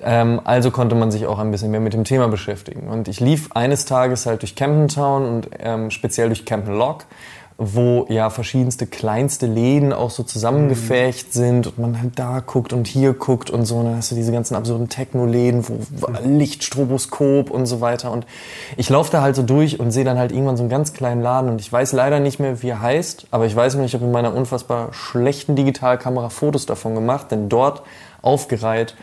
Ähm, 0.03 0.40
also 0.44 0.70
konnte 0.70 0.94
man 0.94 1.11
sich 1.11 1.27
auch 1.27 1.38
ein 1.38 1.51
bisschen 1.51 1.70
mehr 1.70 1.81
mit 1.81 1.92
dem 1.92 2.05
Thema 2.05 2.29
beschäftigen. 2.29 2.88
Und 2.88 3.09
ich 3.09 3.20
lief 3.20 3.51
eines 3.53 3.85
Tages 3.85 4.25
halt 4.25 4.42
durch 4.42 4.55
Camden 4.55 4.88
Town 4.88 5.27
und 5.27 5.49
ähm, 5.59 5.90
speziell 5.90 6.29
durch 6.29 6.44
Camden 6.44 6.77
Lock 6.79 7.05
wo 7.59 8.05
ja 8.11 8.29
verschiedenste 8.29 8.87
kleinste 8.87 9.47
Läden 9.47 9.95
auch 9.95 10.11
so 10.11 10.23
zusammengefecht 10.23 11.33
sind 11.33 11.66
und 11.66 11.79
man 11.79 11.99
halt 11.99 12.19
da 12.19 12.40
guckt 12.40 12.75
und 12.75 12.87
hier 12.87 13.14
guckt 13.14 13.49
und 13.49 13.64
so. 13.64 13.77
Und 13.77 13.87
dann 13.87 13.97
hast 13.97 14.11
du 14.11 14.14
diese 14.14 14.31
ganzen 14.31 14.55
absurden 14.55 14.90
Techno-Läden, 14.90 15.66
wo 15.66 15.79
wo 15.90 16.07
Licht, 16.23 16.64
Stroboskop 16.64 17.51
und 17.51 17.64
so 17.64 17.81
weiter. 17.81 18.12
Und 18.12 18.27
ich 18.77 18.90
laufe 18.90 19.11
da 19.11 19.23
halt 19.23 19.37
so 19.37 19.42
durch 19.42 19.81
und 19.81 19.90
sehe 19.90 20.05
dann 20.05 20.19
halt 20.19 20.33
irgendwann 20.33 20.59
so 20.59 20.64
einen 20.64 20.71
ganz 20.71 20.92
kleinen 20.92 21.23
Laden 21.23 21.49
und 21.49 21.61
ich 21.61 21.73
weiß 21.73 21.92
leider 21.92 22.21
nicht 22.21 22.38
mehr, 22.38 22.62
wie 22.62 22.69
er 22.69 22.83
heißt, 22.83 23.29
aber 23.31 23.47
ich 23.47 23.57
weiß 23.57 23.77
noch, 23.77 23.85
ich 23.85 23.95
habe 23.95 24.05
in 24.05 24.12
meiner 24.12 24.35
unfassbar 24.35 24.92
schlechten 24.92 25.57
Digitalkamera 25.57 26.29
Fotos 26.29 26.66
davon 26.66 26.95
gemacht, 26.95 27.31
denn 27.31 27.49
dort 27.49 27.83
aufgereiht 28.21 28.97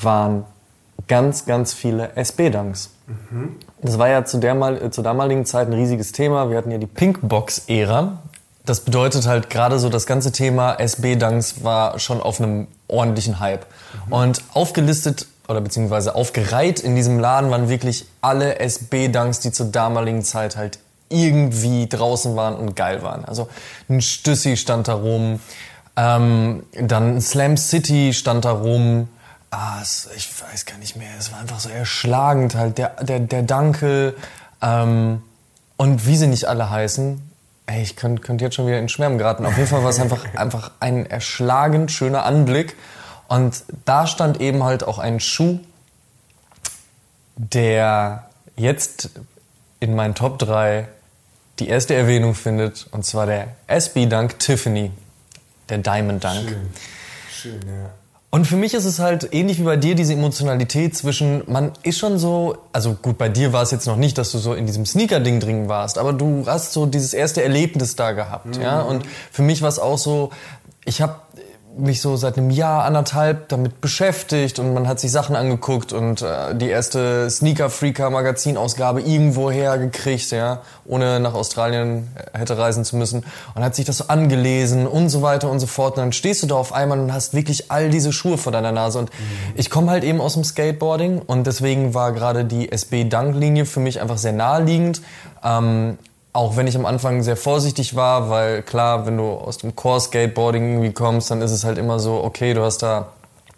waren 0.00 0.44
ganz, 1.06 1.46
ganz 1.46 1.72
viele 1.72 2.16
SB-Dunks. 2.16 2.90
Das 3.82 3.98
war 3.98 4.08
ja 4.08 4.24
zu 4.24 4.38
der 4.38 4.54
mal, 4.54 4.80
äh, 4.80 4.90
zur 4.90 5.04
damaligen 5.04 5.44
Zeit 5.44 5.68
ein 5.68 5.74
riesiges 5.74 6.12
Thema. 6.12 6.50
Wir 6.50 6.56
hatten 6.56 6.70
ja 6.70 6.78
die 6.78 6.86
Pinkbox-Ära. 6.86 8.18
Das 8.64 8.80
bedeutet 8.80 9.26
halt 9.26 9.50
gerade 9.50 9.80
so, 9.80 9.88
das 9.88 10.06
ganze 10.06 10.30
Thema 10.30 10.74
SB-Dunks 10.78 11.64
war 11.64 11.98
schon 11.98 12.20
auf 12.20 12.40
einem 12.40 12.68
ordentlichen 12.86 13.40
Hype. 13.40 13.66
Und 14.08 14.42
aufgelistet 14.54 15.26
oder 15.48 15.60
beziehungsweise 15.60 16.14
aufgereiht 16.14 16.78
in 16.78 16.94
diesem 16.94 17.18
Laden 17.18 17.50
waren 17.50 17.68
wirklich 17.68 18.06
alle 18.20 18.60
SB-Dunks, 18.60 19.40
die 19.40 19.50
zur 19.50 19.66
damaligen 19.66 20.22
Zeit 20.22 20.56
halt 20.56 20.78
irgendwie 21.08 21.88
draußen 21.88 22.36
waren 22.36 22.54
und 22.54 22.76
geil 22.76 23.02
waren. 23.02 23.24
Also 23.24 23.48
ein 23.88 24.00
Stüssi 24.00 24.56
stand 24.56 24.88
da 24.88 24.94
rum, 24.94 25.40
ähm, 25.96 26.62
dann 26.72 27.16
ein 27.16 27.20
Slam 27.20 27.56
City 27.56 28.12
stand 28.14 28.44
da 28.44 28.52
rum. 28.52 29.08
Ah, 29.52 29.80
es, 29.82 30.08
ich 30.16 30.30
weiß 30.40 30.64
gar 30.64 30.78
nicht 30.78 30.96
mehr. 30.96 31.10
Es 31.18 31.30
war 31.30 31.38
einfach 31.38 31.60
so 31.60 31.68
erschlagend 31.68 32.54
halt. 32.54 32.78
Der, 32.78 32.88
der, 33.04 33.20
der 33.20 33.42
Dankel 33.42 34.16
ähm, 34.62 35.22
und 35.76 36.06
wie 36.06 36.16
sie 36.16 36.26
nicht 36.26 36.46
alle 36.46 36.70
heißen. 36.70 37.20
Ey, 37.66 37.82
ich 37.82 37.94
könnte 37.94 38.22
könnt 38.22 38.40
jetzt 38.40 38.54
schon 38.54 38.66
wieder 38.66 38.78
in 38.78 38.88
Schwärmen 38.88 39.18
geraten. 39.18 39.44
Auf 39.44 39.54
jeden 39.58 39.68
Fall 39.68 39.82
war 39.82 39.90
es 39.90 40.00
einfach, 40.00 40.24
einfach 40.36 40.70
ein 40.80 41.04
erschlagend 41.04 41.92
schöner 41.92 42.24
Anblick. 42.24 42.76
Und 43.28 43.62
da 43.84 44.06
stand 44.06 44.40
eben 44.40 44.64
halt 44.64 44.84
auch 44.84 44.98
ein 44.98 45.20
Schuh, 45.20 45.60
der 47.36 48.30
jetzt 48.56 49.10
in 49.80 49.94
meinen 49.94 50.14
Top 50.14 50.38
3 50.38 50.88
die 51.58 51.68
erste 51.68 51.94
Erwähnung 51.94 52.34
findet. 52.34 52.88
Und 52.90 53.04
zwar 53.04 53.26
der 53.26 53.48
SB 53.66 54.06
Dunk 54.06 54.38
Tiffany. 54.38 54.90
Der 55.68 55.76
Diamond 55.76 56.24
Dunk. 56.24 56.56
Schön, 57.30 57.60
ja. 57.66 57.90
Und 58.34 58.46
für 58.46 58.56
mich 58.56 58.72
ist 58.72 58.86
es 58.86 58.98
halt 58.98 59.34
ähnlich 59.34 59.60
wie 59.60 59.64
bei 59.64 59.76
dir 59.76 59.94
diese 59.94 60.14
Emotionalität 60.14 60.96
zwischen, 60.96 61.42
man 61.46 61.72
ist 61.82 61.98
schon 61.98 62.18
so, 62.18 62.56
also 62.72 62.94
gut, 62.94 63.18
bei 63.18 63.28
dir 63.28 63.52
war 63.52 63.62
es 63.62 63.72
jetzt 63.72 63.86
noch 63.86 63.98
nicht, 63.98 64.16
dass 64.16 64.32
du 64.32 64.38
so 64.38 64.54
in 64.54 64.64
diesem 64.64 64.86
Sneaker-Ding 64.86 65.38
drin 65.38 65.68
warst, 65.68 65.98
aber 65.98 66.14
du 66.14 66.44
hast 66.46 66.72
so 66.72 66.86
dieses 66.86 67.12
erste 67.12 67.42
Erlebnis 67.42 67.94
da 67.94 68.12
gehabt, 68.12 68.56
mhm. 68.56 68.62
ja. 68.62 68.80
Und 68.80 69.04
für 69.30 69.42
mich 69.42 69.60
war 69.60 69.68
es 69.68 69.78
auch 69.78 69.98
so, 69.98 70.30
ich 70.86 71.02
habe 71.02 71.16
mich 71.76 72.00
so 72.00 72.16
seit 72.16 72.36
einem 72.36 72.50
Jahr, 72.50 72.84
anderthalb 72.84 73.48
damit 73.48 73.80
beschäftigt 73.80 74.58
und 74.58 74.74
man 74.74 74.88
hat 74.88 75.00
sich 75.00 75.10
Sachen 75.10 75.36
angeguckt 75.36 75.92
und 75.92 76.22
äh, 76.22 76.54
die 76.54 76.68
erste 76.68 77.30
Sneaker 77.30 77.70
Freaker 77.70 78.10
Magazinausgabe 78.10 79.00
irgendwoher 79.00 79.78
gekriegt, 79.78 80.30
ja, 80.30 80.62
ohne 80.84 81.20
nach 81.20 81.34
Australien 81.34 82.08
äh, 82.14 82.38
hätte 82.38 82.58
reisen 82.58 82.84
zu 82.84 82.96
müssen 82.96 83.24
und 83.54 83.64
hat 83.64 83.74
sich 83.74 83.84
das 83.84 83.98
so 83.98 84.08
angelesen 84.08 84.86
und 84.86 85.08
so 85.08 85.22
weiter 85.22 85.50
und 85.50 85.60
so 85.60 85.66
fort 85.66 85.96
und 85.96 86.02
dann 86.02 86.12
stehst 86.12 86.42
du 86.42 86.46
da 86.46 86.56
auf 86.56 86.72
einmal 86.72 86.98
und 86.98 87.12
hast 87.12 87.34
wirklich 87.34 87.70
all 87.70 87.90
diese 87.90 88.12
Schuhe 88.12 88.38
vor 88.38 88.52
deiner 88.52 88.72
Nase 88.72 88.98
und 88.98 89.10
mhm. 89.10 89.54
ich 89.54 89.70
komme 89.70 89.90
halt 89.90 90.04
eben 90.04 90.20
aus 90.20 90.34
dem 90.34 90.44
Skateboarding 90.44 91.20
und 91.20 91.46
deswegen 91.46 91.94
war 91.94 92.12
gerade 92.12 92.44
die 92.44 92.70
SB 92.70 93.04
Dunk 93.04 93.34
Linie 93.34 93.64
für 93.66 93.80
mich 93.80 94.00
einfach 94.00 94.18
sehr 94.18 94.32
naheliegend. 94.32 95.02
Ähm, 95.42 95.98
auch 96.32 96.56
wenn 96.56 96.66
ich 96.66 96.76
am 96.76 96.86
Anfang 96.86 97.22
sehr 97.22 97.36
vorsichtig 97.36 97.94
war, 97.94 98.30
weil 98.30 98.62
klar, 98.62 99.06
wenn 99.06 99.16
du 99.16 99.32
aus 99.32 99.58
dem 99.58 99.76
Core-Skateboarding 99.76 100.72
irgendwie 100.72 100.92
kommst, 100.92 101.30
dann 101.30 101.42
ist 101.42 101.50
es 101.50 101.64
halt 101.64 101.76
immer 101.78 101.98
so, 101.98 102.24
okay, 102.24 102.54
du 102.54 102.62
hast 102.62 102.78
da 102.78 103.08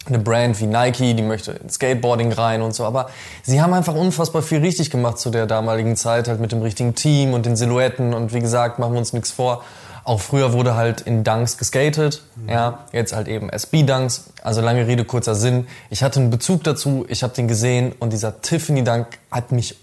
eine 0.06 0.18
Brand 0.18 0.60
wie 0.60 0.66
Nike, 0.66 1.14
die 1.14 1.22
möchte 1.22 1.52
in 1.52 1.70
Skateboarding 1.70 2.32
rein 2.32 2.62
und 2.62 2.74
so. 2.74 2.84
Aber 2.84 3.08
sie 3.42 3.62
haben 3.62 3.72
einfach 3.72 3.94
unfassbar 3.94 4.42
viel 4.42 4.58
richtig 4.58 4.90
gemacht 4.90 5.18
zu 5.18 5.30
der 5.30 5.46
damaligen 5.46 5.96
Zeit, 5.96 6.28
halt 6.28 6.40
mit 6.40 6.52
dem 6.52 6.62
richtigen 6.62 6.94
Team 6.94 7.32
und 7.32 7.46
den 7.46 7.56
Silhouetten. 7.56 8.12
Und 8.12 8.34
wie 8.34 8.40
gesagt, 8.40 8.78
machen 8.78 8.92
wir 8.92 8.98
uns 8.98 9.12
nichts 9.12 9.30
vor. 9.30 9.62
Auch 10.02 10.20
früher 10.20 10.52
wurde 10.52 10.74
halt 10.74 11.00
in 11.00 11.24
Dunks 11.24 11.56
geskatet, 11.56 12.22
mhm. 12.36 12.50
ja, 12.50 12.80
jetzt 12.92 13.14
halt 13.14 13.26
eben 13.26 13.48
SB-Dunks. 13.48 14.24
Also 14.42 14.60
lange 14.60 14.86
Rede, 14.86 15.06
kurzer 15.06 15.34
Sinn. 15.34 15.66
Ich 15.88 16.02
hatte 16.02 16.20
einen 16.20 16.28
Bezug 16.28 16.62
dazu, 16.64 17.06
ich 17.08 17.22
habe 17.22 17.32
den 17.32 17.48
gesehen 17.48 17.92
und 17.98 18.12
dieser 18.12 18.42
Tiffany-Dunk 18.42 19.06
hat 19.30 19.50
mich 19.52 19.76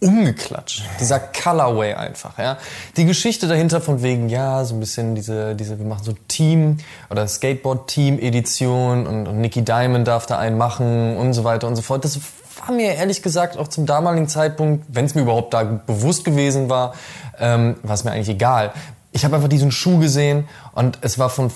umgeklatscht. 0.00 0.82
Dieser 1.00 1.18
Colorway 1.18 1.94
einfach, 1.94 2.38
ja. 2.38 2.58
Die 2.96 3.06
Geschichte 3.06 3.48
dahinter 3.48 3.80
von 3.80 4.02
wegen, 4.02 4.28
ja, 4.28 4.64
so 4.64 4.74
ein 4.74 4.80
bisschen 4.80 5.14
diese, 5.14 5.54
diese, 5.54 5.78
wir 5.78 5.86
machen 5.86 6.04
so 6.04 6.14
Team 6.28 6.78
oder 7.08 7.26
Skateboard-Team-Edition 7.26 9.06
und, 9.06 9.26
und 9.26 9.40
Nicky 9.40 9.62
Diamond 9.62 10.06
darf 10.06 10.26
da 10.26 10.38
einen 10.38 10.58
machen 10.58 11.16
und 11.16 11.32
so 11.32 11.44
weiter 11.44 11.66
und 11.66 11.76
so 11.76 11.82
fort. 11.82 12.04
Das 12.04 12.20
war 12.60 12.74
mir 12.74 12.94
ehrlich 12.94 13.22
gesagt 13.22 13.56
auch 13.56 13.68
zum 13.68 13.86
damaligen 13.86 14.28
Zeitpunkt, 14.28 14.84
wenn 14.88 15.06
es 15.06 15.14
mir 15.14 15.22
überhaupt 15.22 15.54
da 15.54 15.62
bewusst 15.62 16.24
gewesen 16.24 16.68
war, 16.68 16.94
ähm, 17.38 17.76
war 17.82 17.94
es 17.94 18.04
mir 18.04 18.12
eigentlich 18.12 18.28
egal. 18.28 18.72
Ich 19.12 19.24
habe 19.24 19.36
einfach 19.36 19.48
diesen 19.48 19.72
Schuh 19.72 19.98
gesehen 19.98 20.46
und 20.72 20.98
es 21.00 21.18
war 21.18 21.30
von, 21.30 21.50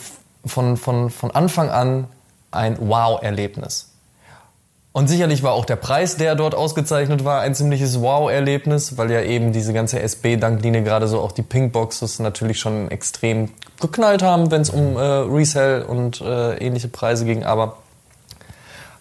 von, 0.47 0.79
von, 0.79 1.11
von 1.11 1.31
Anfang 1.31 1.69
an 1.69 2.07
ein 2.51 2.77
Wow-Erlebnis. 2.81 3.90
Und 4.93 5.07
sicherlich 5.07 5.45
war 5.45 5.53
auch 5.53 5.65
der 5.65 5.77
Preis, 5.77 6.17
der 6.17 6.35
dort 6.35 6.55
ausgezeichnet 6.55 7.25
war, 7.25 7.43
ein 7.43 7.55
ziemliches 7.55 8.01
Wow-Erlebnis, 8.01 8.97
weil 8.97 9.11
ja 9.13 9.23
eben 9.23 9.53
diese 9.53 9.73
ganze 9.73 10.01
SB-Danklinie, 10.01 10.83
gerade 10.83 11.07
so 11.07 11.21
auch 11.21 11.31
die 11.31 11.43
Pinkboxes, 11.43 12.19
natürlich 12.19 12.59
schon 12.59 12.91
extrem 12.91 13.51
geknallt 13.81 14.23
haben, 14.23 14.51
wenn 14.51 14.63
es 14.63 14.71
um 14.71 14.97
äh, 14.97 15.01
Resell 15.01 15.83
und 15.83 16.21
äh, 16.21 16.57
ähnliche 16.57 16.89
Preise 16.89 17.25
ging. 17.25 17.45
Aber 17.45 17.77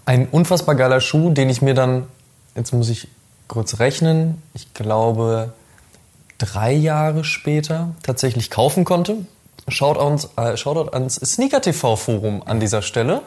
ein 0.06 0.28
unfassbar 0.28 0.76
geiler 0.76 1.02
Schuh, 1.02 1.32
den 1.32 1.50
ich 1.50 1.64
mir 1.64 1.74
dann, 1.74 2.06
jetzt 2.56 2.72
muss 2.72 2.90
ich 2.90 3.08
kurz 3.48 3.80
rechnen, 3.80 4.42
ich 4.54 4.74
glaube 4.76 5.54
drei 6.38 6.72
Jahre 6.72 7.24
später 7.24 7.96
tatsächlich 8.04 8.52
kaufen 8.52 8.86
konnte. 8.86 9.18
Shoutout, 9.68 10.30
äh, 10.38 10.56
Shoutout 10.56 10.92
ans 10.94 11.16
Sneaker 11.16 11.62
TV 11.62 11.96
Forum 11.96 12.44
an 12.46 12.60
dieser 12.60 12.82
Stelle. 12.84 13.22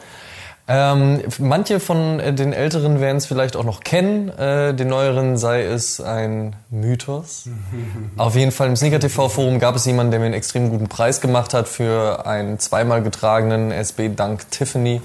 Ähm, 0.65 1.21
manche 1.39 1.81
von 1.81 2.21
äh, 2.21 2.33
den 2.33 2.53
Älteren 2.53 3.01
werden 3.01 3.17
es 3.17 3.25
vielleicht 3.25 3.57
auch 3.57 3.65
noch 3.65 3.81
kennen. 3.81 4.29
Äh, 4.29 4.73
den 4.73 4.87
Neueren 4.87 5.37
sei 5.37 5.63
es 5.63 5.99
ein 5.99 6.55
Mythos. 6.69 7.49
Auf 8.17 8.35
jeden 8.35 8.51
Fall 8.51 8.67
im 8.67 8.77
Sneaker 8.77 8.99
TV 8.99 9.27
Forum 9.27 9.59
gab 9.59 9.75
es 9.75 9.85
jemanden, 9.85 10.11
der 10.11 10.19
mir 10.21 10.27
einen 10.27 10.35
extrem 10.35 10.69
guten 10.69 10.87
Preis 10.87 11.19
gemacht 11.19 11.53
hat 11.53 11.67
für 11.67 12.25
einen 12.25 12.59
zweimal 12.59 13.03
getragenen 13.03 13.71
SB 13.71 14.09
Dunk 14.09 14.49
Tiffany. 14.51 15.01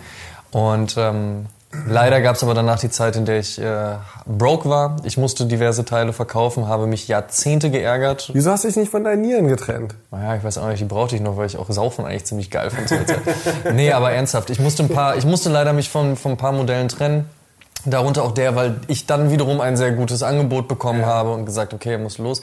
Und 0.53 0.97
ähm, 0.97 1.47
Leider 1.87 2.23
gab 2.23 2.37
es 2.37 2.43
aber 2.43 2.55
danach 2.55 2.79
die 2.79 2.89
Zeit, 2.89 3.17
in 3.17 3.27
der 3.27 3.41
ich 3.41 3.61
äh, 3.61 3.97
broke 4.25 4.71
war. 4.71 4.97
Ich 5.05 5.19
musste 5.19 5.45
diverse 5.45 5.85
Teile 5.85 6.15
verkaufen, 6.15 6.67
habe 6.67 6.87
mich 6.87 7.09
Jahrzehnte 7.09 7.71
geärgert. 7.71 8.31
Wieso 8.33 8.51
hast 8.51 8.65
du 8.65 8.69
dich 8.69 8.77
nicht 8.77 8.91
von 8.91 9.05
deinen 9.05 9.21
Nieren 9.21 9.49
getrennt? 9.49 9.95
Naja, 10.11 10.37
ich 10.37 10.45
weiß 10.45 10.59
auch 10.59 10.69
nicht, 10.69 10.81
die 10.81 10.87
brauchte 10.87 11.15
ich 11.15 11.21
noch, 11.21 11.37
weil 11.37 11.47
ich 11.47 11.59
auch 11.59 11.71
Saufen 11.71 12.07
eigentlich 12.07 12.25
ziemlich 12.25 12.51
geil 12.51 12.71
fand. 12.71 13.75
nee, 13.75 13.93
aber 13.93 14.13
ernsthaft, 14.13 14.49
ich 14.49 14.61
musste 14.61 14.83
ein 14.83 14.89
paar, 14.89 15.17
ich 15.17 15.27
musste 15.27 15.51
leider 15.51 15.75
mich 15.75 15.91
von, 15.91 16.17
von 16.17 16.33
ein 16.33 16.37
paar 16.39 16.53
Modellen 16.53 16.89
trennen. 16.89 17.29
Darunter 17.85 18.25
auch 18.25 18.33
der, 18.33 18.57
weil 18.57 18.81
ich 18.89 19.07
dann 19.07 19.31
wiederum 19.31 19.61
ein 19.61 19.77
sehr 19.77 19.93
gutes 19.93 20.23
Angebot 20.23 20.69
bekommen 20.69 21.01
ja. 21.01 21.07
habe 21.07 21.33
und 21.33 21.45
gesagt, 21.45 21.75
okay, 21.75 21.93
er 21.93 21.99
muss 21.99 22.19
los. 22.19 22.43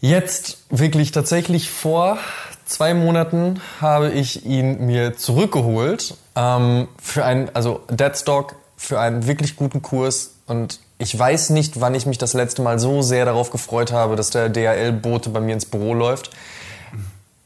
Jetzt 0.00 0.58
wirklich 0.70 1.10
tatsächlich 1.10 1.70
vor 1.70 2.18
zwei 2.68 2.94
Monaten 2.94 3.60
habe 3.80 4.10
ich 4.10 4.44
ihn 4.46 4.86
mir 4.86 5.16
zurückgeholt 5.16 6.16
ähm, 6.36 6.86
für 7.02 7.24
einen, 7.24 7.50
also 7.54 7.80
Deadstock 7.90 8.54
für 8.76 9.00
einen 9.00 9.26
wirklich 9.26 9.56
guten 9.56 9.82
Kurs 9.82 10.34
und 10.46 10.78
ich 10.98 11.16
weiß 11.16 11.50
nicht, 11.50 11.80
wann 11.80 11.94
ich 11.94 12.06
mich 12.06 12.18
das 12.18 12.34
letzte 12.34 12.62
Mal 12.62 12.78
so 12.78 13.02
sehr 13.02 13.24
darauf 13.24 13.50
gefreut 13.50 13.92
habe, 13.92 14.16
dass 14.16 14.30
der 14.30 14.48
DHL-Bote 14.48 15.30
bei 15.30 15.40
mir 15.40 15.54
ins 15.54 15.66
Büro 15.66 15.94
läuft. 15.94 16.30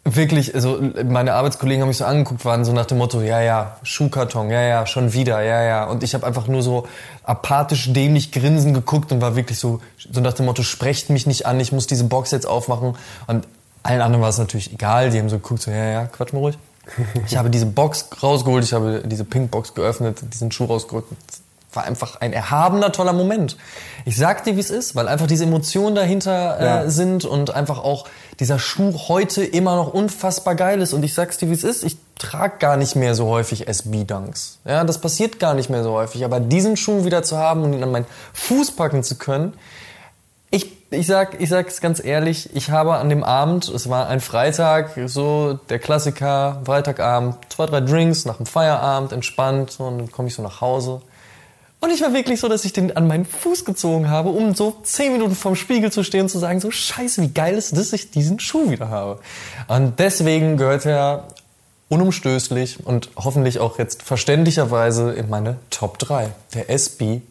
Wirklich, 0.05 0.55
also 0.55 0.81
meine 1.05 1.35
Arbeitskollegen 1.35 1.83
haben 1.83 1.89
mich 1.89 1.99
so 1.99 2.05
angeguckt, 2.05 2.45
waren 2.45 2.65
so 2.65 2.73
nach 2.73 2.87
dem 2.87 2.99
Motto, 2.99 3.21
ja, 3.21 3.41
ja, 3.41 3.77
Schuhkarton, 3.85 4.51
ja, 4.51 4.61
ja, 4.61 4.87
schon 4.87 5.13
wieder, 5.13 5.43
ja, 5.43 5.63
ja. 5.63 5.85
Und 5.85 6.03
ich 6.03 6.15
habe 6.15 6.27
einfach 6.27 6.49
nur 6.49 6.63
so 6.63 6.89
apathisch 7.23 7.93
dämlich 7.93 8.33
grinsen 8.33 8.75
geguckt 8.75 9.13
und 9.13 9.21
war 9.21 9.37
wirklich 9.37 9.59
so, 9.59 9.81
so 10.11 10.21
nach 10.21 10.33
dem 10.33 10.47
Motto, 10.47 10.65
sprecht 10.65 11.11
mich 11.11 11.27
nicht 11.27 11.47
an, 11.47 11.61
ich 11.61 11.71
muss 11.71 11.87
diese 11.87 12.05
Box 12.05 12.33
jetzt 12.33 12.47
aufmachen. 12.47 12.97
Und 13.29 13.47
allen 13.83 14.01
anderen 14.01 14.23
war 14.23 14.29
es 14.29 14.39
natürlich 14.39 14.73
egal, 14.73 15.11
die 15.11 15.19
haben 15.19 15.29
so 15.29 15.37
geguckt, 15.37 15.63
so, 15.63 15.71
ja, 15.71 15.85
ja, 15.85 16.05
quatsch 16.07 16.33
mal 16.33 16.41
ruhig. 16.41 16.59
Ich 17.27 17.37
habe 17.37 17.49
diese 17.49 17.67
Box 17.67 18.09
rausgeholt, 18.23 18.65
ich 18.65 18.73
habe 18.73 19.03
diese 19.05 19.25
Pink-Box 19.25 19.75
geöffnet, 19.75 20.21
diesen 20.33 20.51
Schuh 20.51 20.65
rausgeholt. 20.65 21.05
War 21.73 21.85
einfach 21.85 22.21
ein 22.21 22.33
erhabener, 22.33 22.93
toller 22.93 23.15
Moment. 23.15 23.57
Ich 24.05 24.17
sag 24.17 24.45
dir, 24.45 24.57
wie 24.57 24.61
es 24.61 24.69
ist, 24.69 24.95
weil 24.95 25.09
einfach 25.09 25.27
diese 25.27 25.45
Emotionen 25.45 25.95
dahinter 25.95 26.61
äh, 26.61 26.65
ja. 26.65 26.91
sind 26.91 27.25
und 27.25 27.55
einfach 27.55 27.79
auch 27.79 28.07
dieser 28.41 28.59
Schuh 28.59 28.93
heute 29.09 29.43
immer 29.43 29.77
noch 29.77 29.95
unfassbar 29.95 30.55
geil 30.55 30.83
ist. 30.83 30.93
Und 30.93 31.03
ich 31.03 31.15
sag's 31.15 31.39
dir, 31.39 31.49
wie 31.49 31.55
es 31.55 31.65
ist, 31.65 31.83
ich 31.83 31.97
trage 32.19 32.59
gar 32.59 32.77
nicht 32.77 32.95
mehr 32.95 33.15
so 33.15 33.27
häufig 33.27 33.69
SB-Dunks. 33.69 34.59
Ja, 34.67 34.85
das 34.85 35.01
passiert 35.01 35.39
gar 35.39 35.55
nicht 35.55 35.71
mehr 35.71 35.83
so 35.83 35.93
häufig. 35.93 36.27
Aber 36.27 36.41
diesen 36.41 36.77
Schuh 36.77 37.05
wieder 37.05 37.23
zu 37.23 37.39
haben 37.39 37.63
und 37.63 37.73
ihn 37.73 37.83
an 37.83 37.91
meinen 37.91 38.07
Fuß 38.35 38.73
packen 38.73 39.03
zu 39.03 39.15
können, 39.15 39.55
ich, 40.51 40.77
ich 40.93 41.07
sag, 41.07 41.41
ich 41.41 41.49
sag's 41.49 41.81
ganz 41.81 42.03
ehrlich, 42.05 42.55
ich 42.55 42.71
habe 42.71 42.95
an 42.95 43.09
dem 43.09 43.25
Abend, 43.25 43.69
es 43.69 43.89
war 43.89 44.09
ein 44.09 44.21
Freitag, 44.21 44.99
so 45.07 45.59
der 45.69 45.79
Klassiker, 45.79 46.61
Freitagabend, 46.65 47.37
zwei, 47.49 47.67
drei 47.67 47.81
Drinks 47.81 48.25
nach 48.25 48.37
dem 48.37 48.47
Feierabend, 48.47 49.13
entspannt, 49.13 49.79
und 49.81 49.99
dann 49.99 50.13
komme 50.13 50.29
ich 50.29 50.35
so 50.35 50.43
nach 50.43 50.61
Hause. 50.61 51.03
Und 51.81 51.91
ich 51.91 52.01
war 52.01 52.13
wirklich 52.13 52.39
so, 52.39 52.49
dass 52.49 52.65
ich 52.65 52.73
den 52.73 52.97
an 52.97 53.09
meinen 53.09 53.25
Fuß 53.25 53.65
gezogen 53.65 54.09
habe, 54.09 54.29
um 54.29 54.55
so 54.55 54.77
zehn 54.85 55.13
Minuten 55.13 55.35
vorm 55.35 55.57
Spiegel 55.57 55.91
zu 55.91 56.05
stehen 56.05 56.23
und 56.23 56.29
zu 56.29 56.39
sagen, 56.39 56.61
so 56.61 56.71
scheiße, 56.71 57.23
wie 57.23 57.29
geil 57.29 57.57
ist 57.57 57.73
das, 57.73 57.91
dass 57.91 57.93
ich 57.93 58.11
diesen 58.13 58.39
Schuh 58.39 58.71
wieder 58.71 58.89
habe. 58.89 59.19
Und 59.67 59.99
deswegen 59.99 60.57
gehört 60.57 60.87
er 60.87 61.27
unumstößlich 61.89 62.87
und 62.87 63.11
hoffentlich 63.17 63.59
auch 63.59 63.79
jetzt 63.79 64.03
verständlicherweise 64.03 65.13
in 65.13 65.29
meine 65.29 65.57
Top 65.71 65.99
3, 65.99 66.29
der 66.55 66.71
SB 66.71 67.23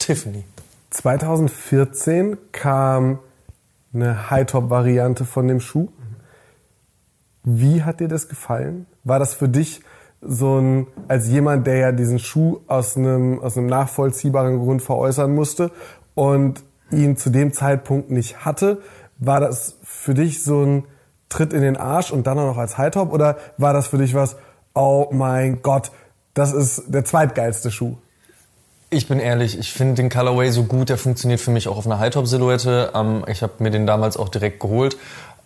Tiffany. 0.00 0.44
2014 0.92 2.36
kam 2.52 3.18
eine 3.94 4.30
High-Top-Variante 4.30 5.24
von 5.24 5.48
dem 5.48 5.60
Schuh. 5.60 5.88
Wie 7.44 7.82
hat 7.82 8.00
dir 8.00 8.08
das 8.08 8.28
gefallen? 8.28 8.86
War 9.02 9.18
das 9.18 9.34
für 9.34 9.48
dich 9.48 9.80
so 10.20 10.58
ein, 10.58 10.86
als 11.08 11.28
jemand, 11.28 11.66
der 11.66 11.76
ja 11.76 11.92
diesen 11.92 12.18
Schuh 12.18 12.60
aus 12.68 12.96
einem, 12.96 13.40
aus 13.40 13.56
einem 13.56 13.66
nachvollziehbaren 13.66 14.58
Grund 14.58 14.82
veräußern 14.82 15.34
musste 15.34 15.72
und 16.14 16.62
ihn 16.90 17.16
zu 17.16 17.30
dem 17.30 17.52
Zeitpunkt 17.52 18.10
nicht 18.10 18.44
hatte, 18.44 18.82
war 19.18 19.40
das 19.40 19.78
für 19.82 20.14
dich 20.14 20.44
so 20.44 20.62
ein 20.62 20.84
Tritt 21.28 21.54
in 21.54 21.62
den 21.62 21.78
Arsch 21.78 22.12
und 22.12 22.26
dann 22.26 22.38
auch 22.38 22.46
noch 22.46 22.58
als 22.58 22.76
High-Top 22.76 23.12
oder 23.12 23.38
war 23.56 23.72
das 23.72 23.86
für 23.86 23.98
dich 23.98 24.14
was, 24.14 24.36
oh 24.74 25.08
mein 25.10 25.62
Gott, 25.62 25.90
das 26.34 26.52
ist 26.52 26.84
der 26.88 27.04
zweitgeilste 27.04 27.70
Schuh? 27.70 27.96
Ich 28.94 29.08
bin 29.08 29.20
ehrlich, 29.20 29.58
ich 29.58 29.72
finde 29.72 29.94
den 29.94 30.10
Colorway 30.10 30.50
so 30.50 30.64
gut, 30.64 30.90
der 30.90 30.98
funktioniert 30.98 31.40
für 31.40 31.50
mich 31.50 31.66
auch 31.66 31.78
auf 31.78 31.86
einer 31.86 31.98
High-Top-Silhouette. 31.98 32.92
Ähm, 32.94 33.24
ich 33.26 33.42
habe 33.42 33.54
mir 33.60 33.70
den 33.70 33.86
damals 33.86 34.18
auch 34.18 34.28
direkt 34.28 34.60
geholt. 34.60 34.98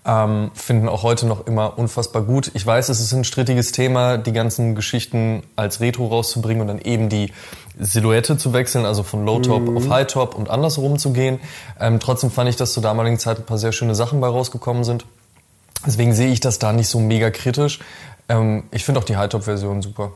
Ähm, 0.04 0.50
finden 0.52 0.88
auch 0.88 1.04
heute 1.04 1.26
noch 1.26 1.46
immer 1.46 1.78
unfassbar 1.78 2.22
gut. 2.22 2.50
Ich 2.54 2.66
weiß, 2.66 2.88
es 2.88 2.98
ist 2.98 3.12
ein 3.12 3.22
strittiges 3.22 3.70
Thema, 3.70 4.18
die 4.18 4.32
ganzen 4.32 4.74
Geschichten 4.74 5.44
als 5.54 5.80
Retro 5.80 6.09
rauszubringen 6.09 6.62
und 6.62 6.66
dann 6.66 6.80
eben 6.80 7.09
die 7.09 7.32
Silhouette 7.78 8.37
zu 8.37 8.52
wechseln, 8.52 8.85
also 8.85 9.04
von 9.04 9.24
Low-Top 9.24 9.62
mhm. 9.62 9.76
auf 9.76 9.88
High-Top 9.90 10.35
und 10.35 10.50
andersrum 10.50 10.98
zu 10.98 11.12
gehen. 11.12 11.38
Ähm, 11.78 12.00
trotzdem 12.00 12.32
fand 12.32 12.50
ich, 12.50 12.56
dass 12.56 12.72
zur 12.72 12.82
damaligen 12.82 13.20
Zeit 13.20 13.38
ein 13.38 13.46
paar 13.46 13.59
sehr 13.59 13.70
schöne 13.70 13.94
Sachen 13.94 14.20
bei 14.20 14.26
rausgekommen 14.26 14.82
sind. 14.82 15.04
Deswegen 15.87 16.14
sehe 16.14 16.32
ich 16.32 16.40
das 16.40 16.59
da 16.59 16.72
nicht 16.72 16.88
so 16.88 16.98
mega 16.98 17.30
kritisch. 17.30 17.78
Ähm, 18.28 18.64
ich 18.72 18.85
finde 18.85 18.98
auch 18.98 19.04
die 19.04 19.16
High-Top-Version 19.16 19.82
super. 19.82 20.11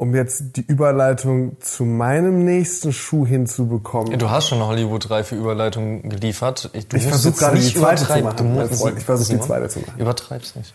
Um 0.00 0.14
jetzt 0.14 0.56
die 0.56 0.62
Überleitung 0.62 1.60
zu 1.60 1.84
meinem 1.84 2.42
nächsten 2.42 2.90
Schuh 2.90 3.26
hinzubekommen. 3.26 4.18
Du 4.18 4.30
hast 4.30 4.48
schon 4.48 4.56
eine 4.56 4.66
Hollywood-reife 4.66 5.34
Überleitung 5.36 6.08
geliefert. 6.08 6.70
Ich, 6.72 6.86
Ich 6.94 7.06
versuche 7.06 7.38
gerade 7.38 7.58
die 7.58 7.74
zweite 7.74 8.06
zu 8.06 8.22
machen, 8.22 8.54
mein 8.54 8.70
Freund. 8.70 8.96
Ich 8.96 9.04
versuche 9.04 9.36
die 9.36 9.42
zweite 9.44 9.68
zu 9.68 9.80
machen. 9.80 10.00
Übertreib's 10.00 10.56
nicht. 10.56 10.72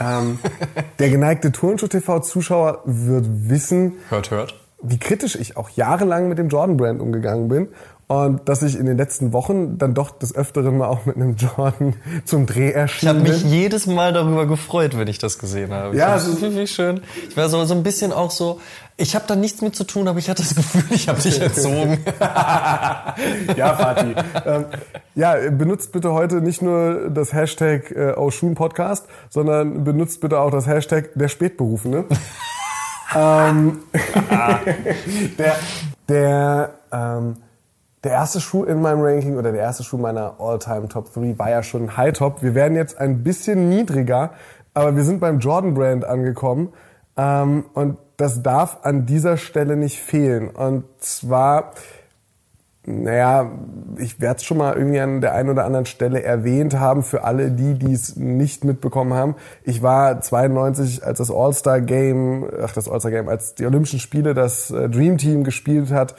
Ähm, 0.00 0.40
der 0.98 1.10
geneigte 1.10 1.52
Turnschuh-TV-Zuschauer 1.52 2.80
wird 2.86 3.26
wissen, 3.28 3.92
Hört, 4.08 4.32
hört. 4.32 4.56
wie 4.82 4.98
kritisch 4.98 5.36
ich 5.36 5.56
auch 5.56 5.70
jahrelang 5.70 6.28
mit 6.28 6.38
dem 6.38 6.48
Jordan-Brand 6.48 7.00
umgegangen 7.00 7.46
bin. 7.48 7.68
Und 8.08 8.48
dass 8.48 8.62
ich 8.62 8.78
in 8.78 8.86
den 8.86 8.96
letzten 8.96 9.32
Wochen 9.32 9.78
dann 9.78 9.92
doch 9.92 10.16
des 10.16 10.32
Öfteren 10.32 10.78
mal 10.78 10.86
auch 10.86 11.06
mit 11.06 11.16
einem 11.16 11.34
Jordan 11.34 11.94
zum 12.24 12.46
Dreh 12.46 12.72
Ich 12.84 13.04
habe 13.04 13.18
mich 13.18 13.42
jedes 13.42 13.88
Mal 13.88 14.12
darüber 14.12 14.46
gefreut, 14.46 14.96
wenn 14.96 15.08
ich 15.08 15.18
das 15.18 15.40
gesehen 15.40 15.72
habe. 15.72 15.96
Ja, 15.96 16.14
es 16.14 16.28
ist- 16.28 16.40
wie 16.40 16.66
schön. 16.68 17.00
Ich 17.28 17.36
war 17.36 17.48
so, 17.48 17.64
so 17.64 17.74
ein 17.74 17.82
bisschen 17.82 18.12
auch 18.12 18.30
so, 18.30 18.60
ich 18.96 19.16
habe 19.16 19.24
da 19.26 19.34
nichts 19.34 19.60
mit 19.60 19.74
zu 19.74 19.82
tun, 19.82 20.06
aber 20.06 20.20
ich 20.20 20.30
hatte 20.30 20.44
das 20.44 20.54
Gefühl, 20.54 20.84
ich 20.90 21.08
habe 21.08 21.20
dich 21.20 21.40
erzogen. 21.40 21.98
Ja, 23.56 23.74
Fatih. 23.74 24.14
ähm, 24.44 24.64
ja, 25.14 25.34
benutzt 25.50 25.90
bitte 25.92 26.12
heute 26.12 26.36
nicht 26.36 26.62
nur 26.62 27.08
das 27.10 27.32
Hashtag 27.32 27.90
äh, 27.90 28.12
Oshun 28.12 28.54
Podcast, 28.54 29.06
sondern 29.30 29.82
benutzt 29.84 30.20
bitte 30.20 30.38
auch 30.38 30.50
das 30.50 30.66
Hashtag 30.68 31.10
der 31.14 31.28
Spätberufene. 31.28 32.04
ähm, 33.16 33.78
der, 35.38 35.56
der, 36.08 36.70
ähm, 36.92 37.36
der 38.06 38.14
erste 38.14 38.40
Schuh 38.40 38.62
in 38.62 38.80
meinem 38.80 39.00
Ranking 39.02 39.36
oder 39.36 39.50
der 39.50 39.62
erste 39.62 39.82
Schuh 39.82 39.98
meiner 39.98 40.36
All-Time 40.38 40.86
Top 40.86 41.12
3 41.12 41.36
war 41.38 41.50
ja 41.50 41.64
schon 41.64 41.96
High 41.96 42.12
Top. 42.12 42.40
Wir 42.40 42.54
werden 42.54 42.76
jetzt 42.76 42.98
ein 42.98 43.24
bisschen 43.24 43.68
niedriger, 43.68 44.30
aber 44.74 44.94
wir 44.94 45.02
sind 45.02 45.18
beim 45.18 45.40
Jordan 45.40 45.74
Brand 45.74 46.04
angekommen. 46.04 46.72
Ähm, 47.16 47.64
und 47.74 47.98
das 48.16 48.44
darf 48.44 48.78
an 48.82 49.06
dieser 49.06 49.36
Stelle 49.36 49.76
nicht 49.76 49.98
fehlen. 49.98 50.50
Und 50.50 50.84
zwar 51.00 51.72
naja, 52.88 53.50
ich 53.98 54.20
werde 54.20 54.36
es 54.36 54.44
schon 54.44 54.58
mal 54.58 54.76
irgendwie 54.76 55.00
an 55.00 55.20
der 55.20 55.34
einen 55.34 55.50
oder 55.50 55.64
anderen 55.64 55.86
Stelle 55.86 56.22
erwähnt 56.22 56.78
haben 56.78 57.02
für 57.02 57.24
alle 57.24 57.50
die, 57.50 57.74
die 57.74 57.92
es 57.92 58.14
nicht 58.14 58.64
mitbekommen 58.64 59.12
haben. 59.12 59.34
Ich 59.64 59.82
war 59.82 60.20
92, 60.20 61.04
als 61.04 61.18
das 61.18 61.32
All-Star 61.32 61.80
Game, 61.80 62.48
ach 62.62 62.72
das 62.72 62.88
All-Star 62.88 63.10
Game, 63.10 63.28
als 63.28 63.56
die 63.56 63.66
Olympischen 63.66 63.98
Spiele 63.98 64.34
das 64.34 64.70
äh, 64.70 64.88
Dream 64.88 65.18
Team 65.18 65.42
gespielt 65.42 65.90
hat. 65.90 66.14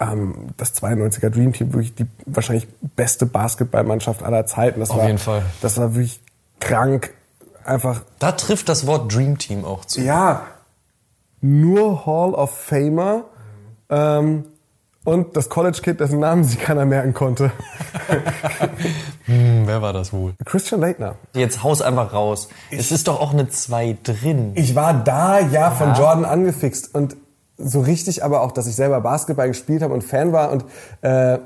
Ähm, 0.00 0.48
das 0.56 0.74
92er 0.82 1.30
Dream 1.30 1.52
Team 1.52 1.72
wirklich 1.72 1.94
die 1.94 2.06
wahrscheinlich 2.26 2.66
beste 2.96 3.26
Basketballmannschaft 3.26 4.22
aller 4.22 4.46
Zeiten. 4.46 4.80
Das 4.80 4.90
Auf 4.90 4.98
war, 4.98 5.06
jeden 5.06 5.18
Fall. 5.18 5.42
Das 5.62 5.76
war 5.78 5.94
wirklich 5.94 6.20
krank, 6.60 7.12
einfach 7.64 8.02
Da 8.18 8.32
trifft 8.32 8.68
das 8.68 8.86
Wort 8.86 9.14
Dream 9.14 9.38
Team 9.38 9.64
auch 9.64 9.84
zu. 9.84 10.00
ja, 10.00 10.42
nur 11.40 12.06
Hall 12.06 12.34
of 12.34 12.50
Famer 12.50 13.24
ähm, 13.90 14.44
und 15.04 15.36
das 15.36 15.50
College 15.50 15.78
Kid, 15.82 16.00
dessen 16.00 16.18
Namen 16.18 16.44
sich 16.44 16.58
keiner 16.58 16.86
merken 16.86 17.14
konnte. 17.14 17.52
Hm, 19.26 19.66
wer 19.66 19.80
war 19.80 19.94
das 19.94 20.12
wohl? 20.12 20.34
Christian 20.44 20.82
Leitner. 20.82 21.14
Jetzt 21.32 21.62
haus 21.62 21.80
einfach 21.80 22.12
raus. 22.12 22.50
es 22.70 22.92
ist 22.92 23.08
doch 23.08 23.18
auch 23.22 23.32
eine 23.32 23.48
2 23.48 23.96
drin. 24.02 24.52
Ich 24.54 24.74
war 24.74 24.92
da 24.92 25.40
ja 25.40 25.70
von 25.70 25.94
Jordan 25.94 26.26
angefixt 26.26 26.94
und 26.94 27.16
so 27.58 27.80
richtig 27.80 28.24
aber 28.24 28.42
auch, 28.42 28.52
dass 28.52 28.66
ich 28.66 28.74
selber 28.74 29.00
Basketball 29.00 29.48
gespielt 29.48 29.82
habe 29.82 29.94
und 29.94 30.02
Fan 30.02 30.32
war 30.32 30.50
und 30.50 30.64
äh, 31.02 31.38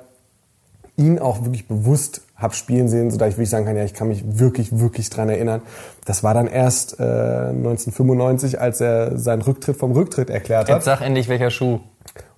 ihn 0.97 1.19
auch 1.19 1.45
wirklich 1.45 1.69
bewusst 1.69 2.23
hab 2.37 2.55
spielen 2.55 2.89
sehen, 2.89 3.11
so 3.11 3.19
dass 3.19 3.31
ich 3.31 3.35
wirklich 3.35 3.51
sagen 3.51 3.65
kann, 3.65 3.77
ja, 3.77 3.85
ich 3.85 3.95
kann 3.95 4.09
mich 4.09 4.39
wirklich, 4.39 4.79
wirklich 4.79 5.11
dran 5.11 5.29
erinnern. 5.29 5.63
Das 6.05 6.23
war 6.23 6.35
dann 6.35 6.47
erst 6.47 7.01
äh, 7.01 7.03
1995, 7.03 8.61
als 8.61 8.81
er 8.81 9.19
seinen 9.19 9.43
Rücktritt 9.43 9.77
vom 9.77 9.93
Rücktritt 9.93 10.31
erklärt 10.31 10.69
hat. 10.69 10.77
Jetzt 10.77 10.85
sag 10.85 11.01
endlich, 11.01 11.29
welcher 11.29 11.51
Schuh. 11.51 11.81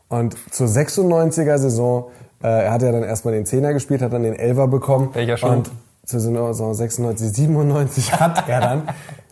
Und 0.09 0.37
zur 0.51 0.69
96er 0.69 1.59
Saison, 1.59 2.11
äh, 2.43 2.49
er 2.49 2.73
hat 2.73 2.83
ja 2.83 2.93
dann 2.93 3.03
erstmal 3.03 3.35
den 3.35 3.45
Zehner 3.45 3.75
gespielt, 3.75 4.01
hat 4.01 4.13
dann 4.13 4.23
den 4.23 4.35
Elfer 4.35 4.69
bekommen. 4.69 5.11
Welcher 5.13 5.37
Schuh? 5.37 5.49
Und 5.49 5.71
zur 6.05 6.21
Saison 6.21 6.75
96, 6.75 7.33
97 7.33 8.19
hat 8.19 8.49
er 8.49 8.61
dann. 8.61 8.89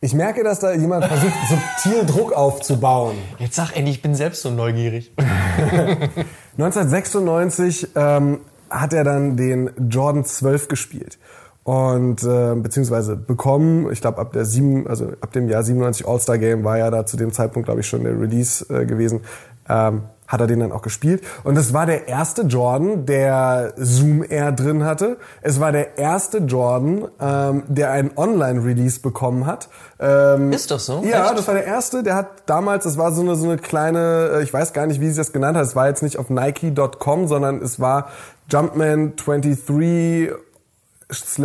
Ich 0.00 0.12
merke, 0.12 0.44
dass 0.44 0.60
da 0.60 0.72
jemand 0.72 1.06
versucht, 1.06 1.32
subtil 1.48 2.04
Druck 2.04 2.32
aufzubauen. 2.32 3.16
Jetzt 3.38 3.56
sag 3.56 3.74
endlich, 3.74 3.96
ich 3.96 4.02
bin 4.02 4.14
selbst 4.14 4.42
so 4.42 4.50
neugierig. 4.50 5.12
1996 6.58 7.88
ähm, 7.94 8.40
hat 8.68 8.92
er 8.92 9.04
dann 9.04 9.36
den 9.36 9.70
Jordan 9.88 10.24
12 10.24 10.68
gespielt 10.68 11.18
und 11.64 12.22
äh, 12.22 12.54
beziehungsweise 12.56 13.16
bekommen. 13.16 13.90
Ich 13.90 14.00
glaube 14.02 14.18
ab 14.18 14.32
der 14.32 14.44
sieben, 14.44 14.86
also 14.86 15.12
ab 15.20 15.32
dem 15.32 15.48
Jahr 15.48 15.62
97 15.62 16.06
All-Star 16.06 16.38
Game 16.38 16.62
war 16.62 16.76
ja 16.78 16.90
da 16.90 17.06
zu 17.06 17.16
dem 17.16 17.32
Zeitpunkt 17.32 17.66
glaube 17.66 17.80
ich 17.80 17.88
schon 17.88 18.04
der 18.04 18.20
Release 18.20 18.66
äh, 18.68 18.84
gewesen. 18.84 19.22
Ähm, 19.68 20.02
hat 20.28 20.40
er 20.40 20.46
den 20.46 20.60
dann 20.60 20.72
auch 20.72 20.82
gespielt. 20.82 21.22
Und 21.44 21.56
es 21.56 21.72
war 21.72 21.86
der 21.86 22.08
erste 22.08 22.42
Jordan, 22.42 23.06
der 23.06 23.72
Zoom 23.76 24.24
Air 24.28 24.52
drin 24.52 24.84
hatte. 24.84 25.16
Es 25.42 25.60
war 25.60 25.72
der 25.72 25.98
erste 25.98 26.38
Jordan, 26.38 27.08
ähm, 27.20 27.62
der 27.68 27.90
einen 27.92 28.10
Online-Release 28.16 29.00
bekommen 29.00 29.46
hat. 29.46 29.68
Ähm, 30.00 30.52
Ist 30.52 30.70
das 30.70 30.86
so? 30.86 31.02
Ja, 31.04 31.26
Echt? 31.26 31.38
das 31.38 31.46
war 31.46 31.54
der 31.54 31.64
erste. 31.66 32.02
Der 32.02 32.14
hat 32.16 32.26
damals, 32.46 32.84
das 32.84 32.98
war 32.98 33.12
so 33.12 33.22
eine, 33.22 33.36
so 33.36 33.44
eine 33.48 33.56
kleine, 33.58 34.30
äh, 34.34 34.42
ich 34.42 34.52
weiß 34.52 34.72
gar 34.72 34.86
nicht, 34.86 35.00
wie 35.00 35.08
sie 35.10 35.16
das 35.16 35.32
genannt 35.32 35.56
hat. 35.56 35.64
Es 35.64 35.76
war 35.76 35.88
jetzt 35.88 36.02
nicht 36.02 36.18
auf 36.18 36.28
Nike.com, 36.30 37.28
sondern 37.28 37.62
es 37.62 37.78
war 37.80 38.08
Jumpman 38.50 39.14
23 39.16 39.64
Sla- 39.66 40.34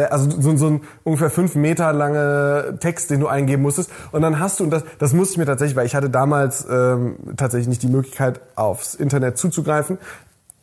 also 0.10 0.41
so, 0.41 0.58
so 0.58 0.67
ein 0.67 0.82
ungefähr 1.04 1.30
fünf 1.30 1.56
Meter 1.56 1.93
lange 1.93 2.78
Text, 2.80 3.12
den 3.12 3.19
du 3.19 3.28
eingeben 3.28 3.62
musstest. 3.62 3.91
Und 4.12 4.24
dann 4.24 4.39
hast 4.39 4.60
du, 4.60 4.63
und 4.63 4.71
das, 4.71 4.84
das 4.97 5.13
musste 5.13 5.34
ich 5.34 5.38
mir 5.38 5.45
tatsächlich, 5.45 5.76
weil 5.76 5.86
ich 5.86 5.95
hatte 5.95 6.10
damals 6.10 6.65
ähm, 6.69 7.15
tatsächlich 7.38 7.67
nicht 7.67 7.84
die 7.84 7.88
Möglichkeit, 7.88 8.41
aufs 8.56 8.95
Internet 8.95 9.38
zuzugreifen, 9.38 10.00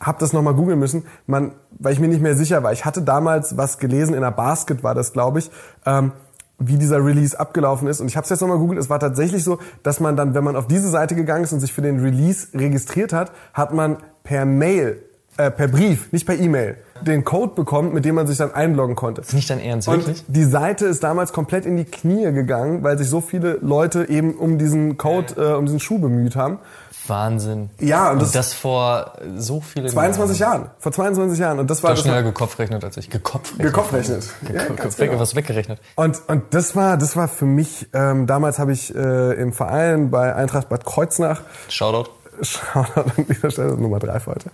hab 0.00 0.18
das 0.18 0.32
nochmal 0.32 0.54
googeln 0.54 0.78
müssen, 0.78 1.04
man, 1.26 1.52
weil 1.78 1.92
ich 1.92 2.00
mir 2.00 2.08
nicht 2.08 2.22
mehr 2.22 2.36
sicher 2.36 2.62
war. 2.62 2.72
Ich 2.72 2.84
hatte 2.84 3.02
damals 3.02 3.56
was 3.56 3.78
gelesen, 3.78 4.14
in 4.14 4.20
der 4.20 4.30
Basket 4.30 4.82
war 4.82 4.94
das, 4.94 5.12
glaube 5.12 5.40
ich, 5.40 5.50
ähm, 5.86 6.12
wie 6.58 6.76
dieser 6.76 7.04
Release 7.04 7.38
abgelaufen 7.38 7.86
ist. 7.86 8.00
Und 8.00 8.08
ich 8.08 8.16
habe 8.16 8.24
es 8.24 8.30
jetzt 8.30 8.40
nochmal 8.40 8.58
googelt. 8.58 8.80
Es 8.80 8.90
war 8.90 8.98
tatsächlich 8.98 9.44
so, 9.44 9.58
dass 9.84 10.00
man 10.00 10.16
dann, 10.16 10.34
wenn 10.34 10.42
man 10.42 10.56
auf 10.56 10.66
diese 10.66 10.88
Seite 10.88 11.14
gegangen 11.14 11.44
ist 11.44 11.52
und 11.52 11.60
sich 11.60 11.72
für 11.72 11.82
den 11.82 12.00
Release 12.00 12.48
registriert 12.52 13.12
hat, 13.12 13.30
hat 13.54 13.72
man 13.72 13.98
per 14.24 14.44
Mail, 14.44 15.02
äh, 15.38 15.50
per 15.50 15.68
Brief, 15.68 16.12
nicht 16.12 16.26
per 16.26 16.38
E-Mail, 16.38 16.76
den 17.00 17.24
Code 17.24 17.54
bekommen, 17.54 17.94
mit 17.94 18.04
dem 18.04 18.16
man 18.16 18.26
sich 18.26 18.36
dann 18.38 18.52
einloggen 18.52 18.94
konnte. 18.96 19.22
Ist 19.22 19.32
nicht 19.32 19.48
dein 19.48 19.60
Ernst, 19.60 19.88
Und 19.88 19.98
wirklich? 20.00 20.24
die 20.28 20.44
Seite 20.44 20.84
ist 20.86 21.02
damals 21.02 21.32
komplett 21.32 21.64
in 21.64 21.76
die 21.76 21.84
Knie 21.86 22.30
gegangen, 22.32 22.82
weil 22.82 22.98
sich 22.98 23.08
so 23.08 23.20
viele 23.20 23.58
Leute 23.62 24.08
eben 24.10 24.34
um 24.34 24.58
diesen 24.58 24.98
Code, 24.98 25.34
äh, 25.36 25.54
um 25.54 25.64
diesen 25.64 25.80
Schuh 25.80 25.98
bemüht 25.98 26.36
haben. 26.36 26.58
Wahnsinn. 27.06 27.70
Ja, 27.80 28.08
und 28.08 28.14
und 28.14 28.22
das- 28.22 28.32
das, 28.32 28.52
vor 28.52 29.12
so 29.38 29.60
vielen 29.62 29.88
22 29.88 30.38
Jahren. 30.40 30.62
Jahren. 30.62 30.70
Vor 30.78 30.92
22 30.92 31.38
Jahren. 31.38 31.58
Und 31.58 31.70
das 31.70 31.82
war 31.82 31.90
das 31.90 32.00
schneller 32.00 32.22
gekopfrechnet 32.22 32.84
als 32.84 32.98
ich. 32.98 33.08
Gekopfrechnet. 33.08 33.66
gekopfrechnet. 33.66 34.24
Ja, 34.52 34.64
Ge- 34.64 34.76
ganz 34.76 34.98
weg, 34.98 35.08
genau. 35.10 35.20
Was 35.22 35.34
weggerechnet. 35.34 35.80
Und, 35.94 36.20
und 36.28 36.42
das 36.50 36.76
war, 36.76 36.98
das 36.98 37.16
war 37.16 37.28
für 37.28 37.46
mich, 37.46 37.88
ähm, 37.94 38.26
damals 38.26 38.58
habe 38.58 38.72
ich 38.72 38.94
äh, 38.94 39.32
im 39.40 39.54
Verein 39.54 40.10
bei 40.10 40.34
Eintracht 40.34 40.68
Bad 40.68 40.84
Kreuznach, 40.84 41.40
Shoutout. 41.70 42.10
Shoutout 42.42 43.00
an 43.16 43.26
dieser 43.26 43.50
Stelle, 43.50 43.74
Nummer 43.78 43.98
drei 44.00 44.20
für 44.20 44.32
heute, 44.32 44.50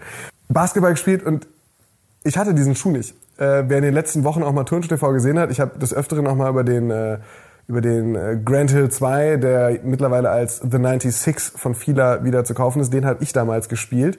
Basketball 0.49 0.93
gespielt 0.93 1.23
und 1.23 1.47
ich 2.25 2.37
hatte 2.37 2.55
diesen 2.55 2.75
Schuh 2.75 2.91
nicht. 2.91 3.15
Äh, 3.37 3.65
wer 3.67 3.79
in 3.79 3.85
den 3.85 3.95
letzten 3.95 4.25
Wochen 4.25 4.43
auch 4.43 4.53
mal 4.53 4.65
Turnschuh 4.65 4.89
TV 4.89 5.13
gesehen 5.13 5.39
hat, 5.39 5.51
ich 5.51 5.61
habe 5.61 5.79
des 5.79 5.93
Öfteren 5.93 6.27
auch 6.27 6.37
mal 6.37 6.51
über 6.51 6.65
den, 6.65 6.91
äh, 6.91 7.19
über 7.67 7.81
den 7.81 8.15
äh, 8.15 8.39
Grand 8.43 8.71
Hill 8.71 8.91
2, 8.91 9.37
der 9.39 9.81
mittlerweile 9.83 10.31
als 10.31 10.59
The 10.59 10.79
96 10.79 11.59
von 11.61 11.75
Fila 11.75 12.25
wieder 12.25 12.45
zu 12.45 12.55
kaufen 12.55 12.81
ist, 12.81 12.93
den 12.93 13.05
habe 13.05 13.23
ich 13.23 13.33
damals 13.33 13.69
gespielt 13.69 14.19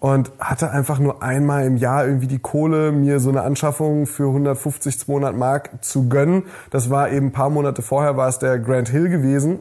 und 0.00 0.32
hatte 0.38 0.70
einfach 0.70 0.98
nur 0.98 1.22
einmal 1.22 1.64
im 1.64 1.76
Jahr 1.76 2.06
irgendwie 2.06 2.26
die 2.26 2.38
Kohle, 2.38 2.92
mir 2.92 3.20
so 3.20 3.30
eine 3.30 3.42
Anschaffung 3.42 4.06
für 4.06 4.26
150, 4.26 4.98
200 5.00 5.36
Mark 5.36 5.84
zu 5.84 6.08
gönnen. 6.08 6.44
Das 6.70 6.90
war 6.90 7.10
eben 7.10 7.28
ein 7.28 7.32
paar 7.32 7.50
Monate 7.50 7.82
vorher, 7.82 8.16
war 8.16 8.28
es 8.28 8.38
der 8.38 8.58
Grand 8.58 8.88
Hill 8.88 9.08
gewesen. 9.08 9.60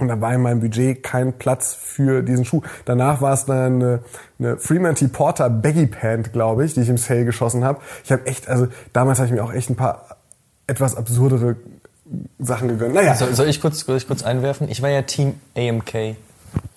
Und 0.00 0.08
da 0.08 0.20
war 0.20 0.34
in 0.34 0.42
meinem 0.42 0.60
Budget 0.60 1.02
kein 1.02 1.34
Platz 1.34 1.74
für 1.74 2.22
diesen 2.22 2.44
Schuh. 2.44 2.62
Danach 2.84 3.20
war 3.20 3.34
es 3.34 3.44
dann 3.44 3.82
eine, 3.82 4.00
eine 4.38 4.56
Fremantle 4.56 5.08
Porter 5.08 5.50
Baggy 5.50 5.86
Pant, 5.86 6.32
glaube 6.32 6.64
ich, 6.64 6.74
die 6.74 6.80
ich 6.80 6.88
im 6.88 6.98
Sale 6.98 7.24
geschossen 7.24 7.64
habe. 7.64 7.80
Ich 8.04 8.10
habe 8.10 8.26
echt, 8.26 8.48
also 8.48 8.68
damals 8.92 9.18
habe 9.18 9.28
ich 9.28 9.34
mir 9.34 9.44
auch 9.44 9.52
echt 9.52 9.70
ein 9.70 9.76
paar 9.76 10.16
etwas 10.66 10.96
absurdere 10.96 11.56
Sachen 12.38 12.68
gegönnt. 12.68 12.94
Naja, 12.94 13.14
Soll, 13.14 13.34
soll, 13.34 13.48
ich 13.48 13.60
kurz, 13.60 13.80
soll 13.80 13.96
ich 13.96 14.06
kurz 14.06 14.22
einwerfen? 14.22 14.68
Ich 14.68 14.82
war 14.82 14.88
ja 14.88 15.02
Team 15.02 15.34
AMK. 15.56 16.16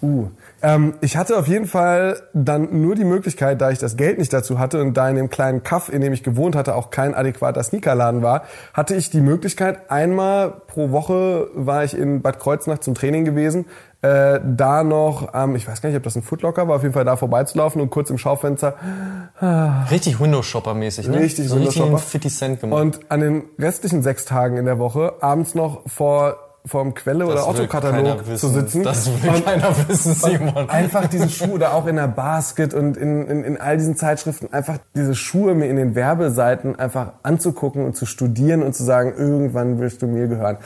Uh. 0.01 0.27
Ähm, 0.61 0.95
ich 1.01 1.17
hatte 1.17 1.37
auf 1.37 1.47
jeden 1.47 1.65
Fall 1.65 2.21
dann 2.33 2.81
nur 2.81 2.95
die 2.95 3.03
Möglichkeit, 3.03 3.61
da 3.61 3.71
ich 3.71 3.79
das 3.79 3.97
Geld 3.97 4.17
nicht 4.17 4.31
dazu 4.31 4.59
hatte 4.59 4.81
und 4.81 4.95
da 4.95 5.09
in 5.09 5.15
dem 5.15 5.29
kleinen 5.29 5.63
Kaff, 5.63 5.91
in 5.91 6.01
dem 6.01 6.13
ich 6.13 6.23
gewohnt 6.23 6.55
hatte, 6.55 6.75
auch 6.75 6.89
kein 6.89 7.13
adäquater 7.13 7.63
Sneakerladen 7.63 8.21
war, 8.21 8.43
hatte 8.73 8.95
ich 8.95 9.09
die 9.09 9.21
Möglichkeit, 9.21 9.89
einmal 9.91 10.51
pro 10.67 10.91
Woche 10.91 11.47
war 11.53 11.83
ich 11.83 11.97
in 11.97 12.21
Bad 12.21 12.39
Kreuznach 12.39 12.79
zum 12.79 12.95
Training 12.95 13.25
gewesen, 13.25 13.65
äh, 14.01 14.41
da 14.43 14.83
noch, 14.83 15.33
ähm, 15.33 15.55
ich 15.55 15.67
weiß 15.67 15.81
gar 15.81 15.89
nicht, 15.89 15.97
ob 15.97 16.03
das 16.03 16.15
ein 16.15 16.23
Footlocker 16.23 16.67
war, 16.67 16.75
auf 16.75 16.83
jeden 16.83 16.93
Fall 16.93 17.05
da 17.05 17.15
vorbeizulaufen 17.15 17.81
und 17.81 17.89
kurz 17.89 18.09
im 18.09 18.17
Schaufenster 18.17 18.75
Richtig 19.89 20.19
Windows-Shopper-mäßig, 20.19 21.07
ne? 21.07 21.19
Richtig 21.19 21.47
so 21.47 21.55
richtig 21.55 21.81
Windows-Shopper. 21.81 21.89
einen 21.89 21.97
50 21.97 22.35
Cent 22.35 22.61
gemacht. 22.61 22.81
und 22.81 22.99
an 23.09 23.19
den 23.21 23.43
restlichen 23.59 24.03
sechs 24.03 24.25
Tagen 24.25 24.57
in 24.57 24.65
der 24.65 24.79
Woche 24.79 25.13
abends 25.21 25.55
noch 25.55 25.81
vor 25.87 26.37
vorm 26.65 26.93
Quelle 26.93 27.25
oder 27.25 27.47
Otto-Katalog 27.47 28.25
zu 28.37 28.47
sitzen. 28.47 28.83
Das 28.83 29.07
will 29.21 29.29
und, 29.29 29.45
keiner 29.45 29.75
wissen, 29.87 30.13
Simon. 30.13 30.69
einfach 30.69 31.07
diese 31.07 31.29
Schuhe 31.29 31.59
da 31.59 31.73
auch 31.73 31.87
in 31.87 31.97
der 31.97 32.07
Basket 32.07 32.73
und 32.73 32.95
in, 32.95 33.27
in, 33.27 33.43
in 33.43 33.59
all 33.59 33.77
diesen 33.77 33.97
Zeitschriften 33.97 34.53
einfach 34.53 34.77
diese 34.95 35.13
Schuhe 35.13 35.55
mir 35.55 35.67
in 35.67 35.75
den 35.75 35.93
Werbeseiten 35.95 36.77
einfach 36.79 37.13
anzugucken 37.23 37.85
und 37.85 37.97
zu 37.97 38.05
studieren 38.05 38.63
und 38.63 38.73
zu 38.73 38.83
sagen, 38.83 39.13
irgendwann 39.17 39.79
willst 39.79 40.01
du 40.01 40.07
mir 40.07 40.27
gehören. 40.27 40.57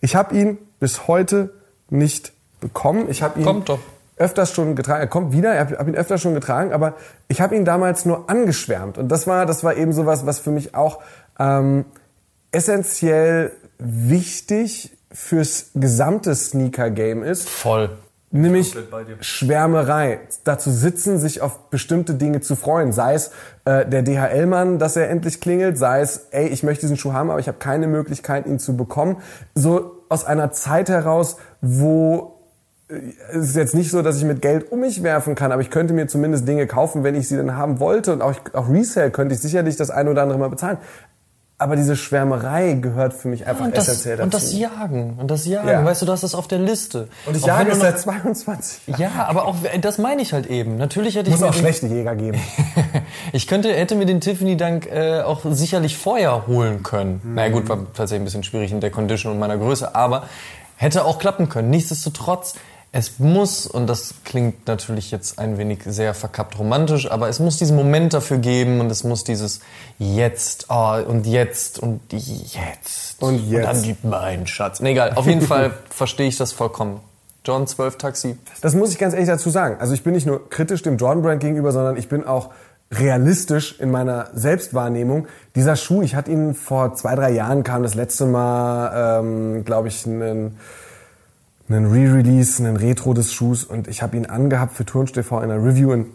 Ich 0.00 0.14
habe 0.14 0.34
ihn 0.36 0.58
bis 0.78 1.08
heute 1.08 1.54
nicht 1.88 2.32
bekommen. 2.60 3.06
Ich 3.08 3.22
habe 3.22 3.38
ihn 3.40 3.46
Kommt 3.46 3.68
doch. 3.70 3.78
öfters 4.16 4.52
schon 4.52 4.76
getragen. 4.76 5.00
Er 5.00 5.06
kommt 5.06 5.32
wieder, 5.32 5.54
ich 5.54 5.60
habe 5.60 5.78
hab 5.78 5.88
ihn 5.88 5.94
öfters 5.94 6.20
schon 6.20 6.34
getragen, 6.34 6.72
aber 6.74 6.94
ich 7.28 7.40
habe 7.40 7.56
ihn 7.56 7.64
damals 7.64 8.04
nur 8.04 8.28
angeschwärmt. 8.28 8.98
Und 8.98 9.08
das 9.08 9.26
war, 9.26 9.46
das 9.46 9.64
war 9.64 9.74
eben 9.74 9.94
sowas, 9.94 10.26
was 10.26 10.38
für 10.38 10.50
mich 10.50 10.74
auch 10.74 11.00
ähm, 11.38 11.86
essentiell 12.52 13.52
wichtig 13.78 14.95
fürs 15.16 15.70
gesamte 15.74 16.34
Sneaker-Game 16.34 17.22
ist. 17.22 17.48
Voll. 17.48 17.88
Nämlich. 18.30 18.76
Schwärmerei. 19.20 20.20
Dazu 20.44 20.70
sitzen, 20.70 21.18
sich 21.18 21.40
auf 21.40 21.70
bestimmte 21.70 22.14
Dinge 22.14 22.42
zu 22.42 22.54
freuen. 22.54 22.92
Sei 22.92 23.14
es 23.14 23.30
äh, 23.64 23.86
der 23.86 24.02
DHL-Mann, 24.02 24.78
dass 24.78 24.94
er 24.94 25.08
endlich 25.08 25.40
klingelt, 25.40 25.78
sei 25.78 26.00
es, 26.00 26.26
ey, 26.32 26.48
ich 26.48 26.62
möchte 26.62 26.82
diesen 26.82 26.98
Schuh 26.98 27.14
haben, 27.14 27.30
aber 27.30 27.40
ich 27.40 27.48
habe 27.48 27.58
keine 27.58 27.86
Möglichkeit, 27.86 28.46
ihn 28.46 28.58
zu 28.58 28.76
bekommen. 28.76 29.16
So 29.54 30.02
aus 30.10 30.26
einer 30.26 30.52
Zeit 30.52 30.90
heraus, 30.90 31.38
wo 31.62 32.34
äh, 32.88 33.00
es 33.30 33.50
ist 33.50 33.56
jetzt 33.56 33.74
nicht 33.74 33.90
so, 33.90 34.02
dass 34.02 34.18
ich 34.18 34.24
mit 34.24 34.42
Geld 34.42 34.70
um 34.70 34.80
mich 34.80 35.02
werfen 35.02 35.34
kann, 35.34 35.50
aber 35.50 35.62
ich 35.62 35.70
könnte 35.70 35.94
mir 35.94 36.08
zumindest 36.08 36.46
Dinge 36.46 36.66
kaufen, 36.66 37.04
wenn 37.04 37.14
ich 37.14 37.26
sie 37.26 37.38
dann 37.38 37.56
haben 37.56 37.80
wollte. 37.80 38.12
Und 38.12 38.20
auch, 38.20 38.34
auch 38.52 38.68
Resale 38.68 39.10
könnte 39.10 39.34
ich 39.34 39.40
sicherlich 39.40 39.76
das 39.76 39.90
eine 39.90 40.10
oder 40.10 40.22
andere 40.22 40.38
mal 40.38 40.50
bezahlen. 40.50 40.76
Aber 41.58 41.74
diese 41.74 41.96
Schwärmerei 41.96 42.74
gehört 42.74 43.14
für 43.14 43.28
mich 43.28 43.46
einfach 43.46 43.64
Und 43.64 43.74
das, 43.74 43.88
essentiell 43.88 44.18
dazu. 44.18 44.24
und 44.24 44.34
das 44.34 44.52
Jagen. 44.52 45.16
Und 45.18 45.30
das 45.30 45.46
Jagen. 45.46 45.68
Ja. 45.68 45.84
Weißt 45.84 46.02
du, 46.02 46.06
du 46.06 46.12
hast 46.12 46.22
das 46.22 46.34
auf 46.34 46.48
der 46.48 46.58
Liste. 46.58 47.08
Und 47.24 47.34
ich 47.34 47.44
Auch 47.44 47.48
jage 47.48 47.70
es 47.70 47.80
seit 47.80 47.98
22 47.98 48.86
Jahren. 48.88 49.00
Ja, 49.00 49.24
aber 49.26 49.46
auch, 49.46 49.56
das 49.80 49.96
meine 49.96 50.20
ich 50.20 50.34
halt 50.34 50.48
eben. 50.48 50.76
Natürlich 50.76 51.16
hätte 51.16 51.30
ich 51.30 51.36
Muss 51.36 51.42
auch 51.42 51.54
schlechte 51.54 51.86
Jäger 51.86 52.14
geben. 52.14 52.38
Ich 53.32 53.46
könnte, 53.48 53.72
hätte 53.72 53.96
mir 53.96 54.06
den 54.06 54.20
Tiffany 54.20 54.56
Dank 54.56 54.86
äh, 54.86 55.20
auch 55.20 55.40
sicherlich 55.50 55.96
vorher 55.96 56.46
holen 56.46 56.82
können. 56.82 57.20
Mhm. 57.22 57.34
Na 57.34 57.42
naja, 57.42 57.52
gut, 57.52 57.68
war 57.68 57.78
tatsächlich 57.92 58.22
ein 58.22 58.24
bisschen 58.24 58.44
schwierig 58.44 58.70
in 58.72 58.80
der 58.80 58.90
Condition 58.90 59.32
und 59.32 59.38
meiner 59.38 59.58
Größe, 59.58 59.94
aber 59.94 60.24
hätte 60.76 61.04
auch 61.04 61.18
klappen 61.18 61.48
können. 61.48 61.70
Nichtsdestotrotz, 61.70 62.54
es 62.92 63.18
muss, 63.18 63.66
und 63.66 63.88
das 63.88 64.14
klingt 64.24 64.66
natürlich 64.66 65.10
jetzt 65.10 65.38
ein 65.38 65.58
wenig 65.58 65.80
sehr 65.84 66.14
verkappt 66.14 66.58
romantisch, 66.58 67.10
aber 67.10 67.28
es 67.28 67.40
muss 67.40 67.58
diesen 67.58 67.76
Moment 67.76 68.14
dafür 68.14 68.38
geben 68.38 68.80
und 68.80 68.90
es 68.90 69.04
muss 69.04 69.24
dieses 69.24 69.60
jetzt, 69.98 70.66
oh, 70.70 70.96
und 71.06 71.26
jetzt 71.26 71.78
und 71.78 72.00
jetzt. 72.10 73.22
Und 73.22 73.50
jetzt. 73.50 73.56
Und 73.56 73.62
dann 73.62 73.82
gib 73.82 74.04
mein 74.04 74.46
Schatz. 74.46 74.80
Nee, 74.80 74.92
egal, 74.92 75.12
auf 75.14 75.26
jeden 75.26 75.40
Fall 75.46 75.72
verstehe 75.90 76.28
ich 76.28 76.36
das 76.36 76.52
vollkommen. 76.52 77.00
John 77.44 77.66
12 77.66 77.98
Taxi. 77.98 78.38
Das 78.60 78.74
muss 78.74 78.90
ich 78.90 78.98
ganz 78.98 79.14
ehrlich 79.14 79.28
dazu 79.28 79.50
sagen. 79.50 79.76
Also 79.78 79.94
ich 79.94 80.02
bin 80.02 80.14
nicht 80.14 80.26
nur 80.26 80.50
kritisch 80.50 80.82
dem 80.82 80.96
Jordan 80.96 81.22
Brand 81.22 81.40
gegenüber, 81.40 81.70
sondern 81.70 81.96
ich 81.96 82.08
bin 82.08 82.24
auch 82.24 82.50
realistisch 82.90 83.78
in 83.80 83.90
meiner 83.90 84.30
Selbstwahrnehmung. 84.32 85.28
Dieser 85.54 85.76
Schuh, 85.76 86.02
ich 86.02 86.14
hatte 86.14 86.30
ihn 86.30 86.54
vor 86.54 86.94
zwei, 86.94 87.14
drei 87.14 87.30
Jahren, 87.30 87.62
kam 87.62 87.82
das 87.82 87.94
letzte 87.94 88.26
Mal, 88.26 89.20
ähm, 89.20 89.64
glaube 89.64 89.88
ich, 89.88 90.06
einen, 90.06 90.58
einen 91.68 91.86
Re-Release, 91.86 92.62
einen 92.62 92.76
Retro 92.76 93.12
des 93.12 93.32
Schuhs 93.32 93.64
und 93.64 93.88
ich 93.88 94.02
habe 94.02 94.16
ihn 94.16 94.26
angehabt 94.26 94.74
für 94.74 94.84
Turnsch 94.84 95.12
TV 95.12 95.40
in 95.42 95.50
einer 95.50 95.62
Review 95.62 95.92
und 95.92 96.06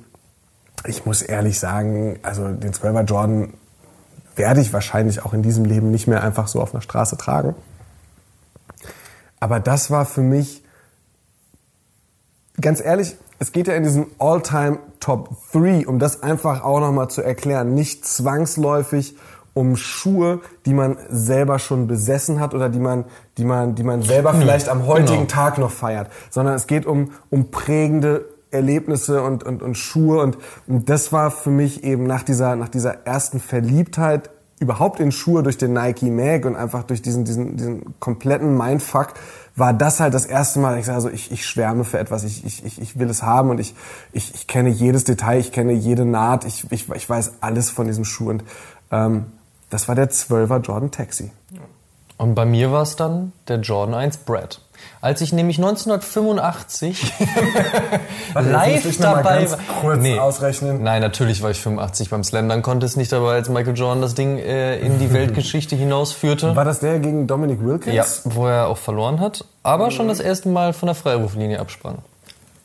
ich 0.86 1.06
muss 1.06 1.22
ehrlich 1.22 1.60
sagen, 1.60 2.20
also 2.24 2.48
den 2.48 2.72
12er 2.74 3.04
Jordan 3.04 3.54
werde 4.36 4.62
ich 4.62 4.74
wahrscheinlich 4.74 5.24
auch 5.24 5.34
in 5.34 5.44
diesem 5.44 5.66
Leben 5.66 5.92
nicht 5.92 6.08
mehr 6.08 6.24
einfach 6.24 6.48
so 6.48 6.62
auf 6.62 6.74
einer 6.74 6.82
Straße 6.82 7.18
tragen. 7.18 7.56
Aber 9.40 9.60
das 9.60 9.92
war 9.92 10.06
für 10.06 10.22
mich 10.22 10.64
ganz 12.60 12.80
ehrlich, 12.80 13.18
es 13.40 13.52
geht 13.52 13.68
ja 13.68 13.74
in 13.74 13.84
diesen 13.84 14.06
All-Time 14.20 14.80
Top 15.00 15.36
3, 15.52 15.88
um 15.88 16.00
das 16.00 16.22
einfach 16.22 16.64
auch 16.64 16.80
nochmal 16.80 17.10
zu 17.10 17.22
erklären, 17.22 17.74
nicht 17.74 18.06
zwangsläufig 18.06 19.18
um 19.54 19.76
Schuhe, 19.76 20.40
die 20.66 20.74
man 20.74 20.98
selber 21.10 21.60
schon 21.60 21.88
besessen 21.88 22.40
hat 22.40 22.54
oder 22.54 22.70
die 22.70 22.80
man, 22.80 23.06
die 23.38 23.44
man, 23.46 23.76
die 23.76 23.84
man 23.84 24.02
selber 24.02 24.34
vielleicht 24.34 24.70
am 24.70 24.86
heutigen 24.88 25.28
genau. 25.28 25.30
Tag 25.30 25.58
noch 25.58 25.72
feiert, 25.72 26.10
sondern 26.30 26.56
es 26.56 26.68
geht 26.68 26.86
um, 26.86 27.12
um 27.30 27.52
prägende 27.52 28.26
Erlebnisse 28.52 29.22
und, 29.24 29.44
und, 29.44 29.62
und 29.62 29.76
Schuhe. 29.78 30.22
Und, 30.22 30.38
und 30.68 30.90
das 30.90 31.12
war 31.12 31.32
für 31.32 31.50
mich 31.52 31.84
eben 31.84 32.06
nach 32.06 32.24
dieser, 32.24 32.56
nach 32.56 32.70
dieser 32.70 33.06
ersten 33.06 33.40
Verliebtheit 33.40 34.30
überhaupt 34.60 35.00
in 35.00 35.12
Schuhe 35.12 35.42
durch 35.42 35.58
den 35.58 35.74
Nike 35.74 36.12
Mag 36.12 36.46
und 36.46 36.56
einfach 36.56 36.84
durch 36.84 37.02
diesen, 37.02 37.26
diesen, 37.26 37.58
diesen 37.58 38.00
kompletten 38.00 38.56
Mindfuck 38.58 39.14
war 39.56 39.74
das 39.74 40.00
halt 40.00 40.14
das 40.14 40.26
erste 40.26 40.60
Mal, 40.60 40.78
ich 40.80 40.86
sage 40.86 40.96
also, 40.96 41.10
ich, 41.10 41.32
ich 41.32 41.46
schwärme 41.46 41.84
für 41.84 41.98
etwas, 42.00 42.24
ich, 42.24 42.46
ich, 42.46 42.64
ich- 42.66 42.82
ich 42.82 43.00
will 43.00 43.10
es 43.10 43.22
haben 43.24 43.50
und 43.50 43.60
ich, 43.60 43.76
ich, 44.14 44.34
ich 44.34 44.48
kenne 44.48 44.70
jedes 44.70 45.04
Detail, 45.04 45.40
ich 45.40 45.52
kenne 45.52 45.74
jede 45.74 46.06
Naht, 46.06 46.46
ich, 46.46 46.66
ich, 46.72 46.90
ich 46.90 47.10
weiß 47.10 47.34
alles 47.42 47.70
von 47.70 47.88
diesem 47.88 48.06
Schuh. 48.06 48.30
Und 48.30 48.44
ähm, 48.92 49.26
das 49.72 49.88
war 49.88 49.96
der 49.96 50.12
12er 50.12 50.60
Jordan 50.62 50.92
Taxi. 50.92 51.32
Und 52.18 52.36
bei 52.36 52.46
mir 52.46 52.72
war 52.72 52.84
es 52.84 52.96
dann 52.96 53.32
der 53.48 53.62
Jordan 53.62 53.96
1 53.96 54.18
Brad. 54.18 54.62
Als 55.00 55.22
ich 55.22 55.34
nämlich 55.34 55.58
1985 55.58 57.14
live 58.36 58.98
dabei 59.00 59.50
war. 59.50 59.58
kurz 59.82 60.08
ausrechnen. 60.20 60.84
Nein, 60.84 61.02
natürlich 61.02 61.42
war 61.42 61.50
ich 61.50 61.60
85 61.60 62.10
beim 62.12 62.24
Slam 62.24 62.48
Dunk 62.50 62.64
Contest 62.64 62.98
nicht 62.98 63.12
dabei, 63.12 63.34
als 63.34 63.50
Michael 63.50 63.76
Jordan 63.76 64.02
das 64.02 64.14
Ding 64.14 64.38
äh, 64.38 64.78
in 64.80 65.00
die 65.00 65.12
Weltgeschichte 65.14 65.76
hinausführte. 65.76 66.56
War 66.56 66.66
das 66.66 66.80
der 66.80 67.00
gegen 67.00 67.26
Dominic 67.26 67.64
Wilkins? 67.64 67.96
Ja, 67.96 68.06
wo 68.26 68.48
er 68.48 68.68
auch 68.68 68.78
verloren 68.78 69.20
hat, 69.20 69.46
aber 69.64 69.90
schon 69.90 70.08
das 70.08 70.20
erste 70.20 70.50
Mal 70.50 70.74
von 70.74 70.88
der 70.88 70.96
Freiwurflinie 70.96 71.60
absprang. 71.60 72.00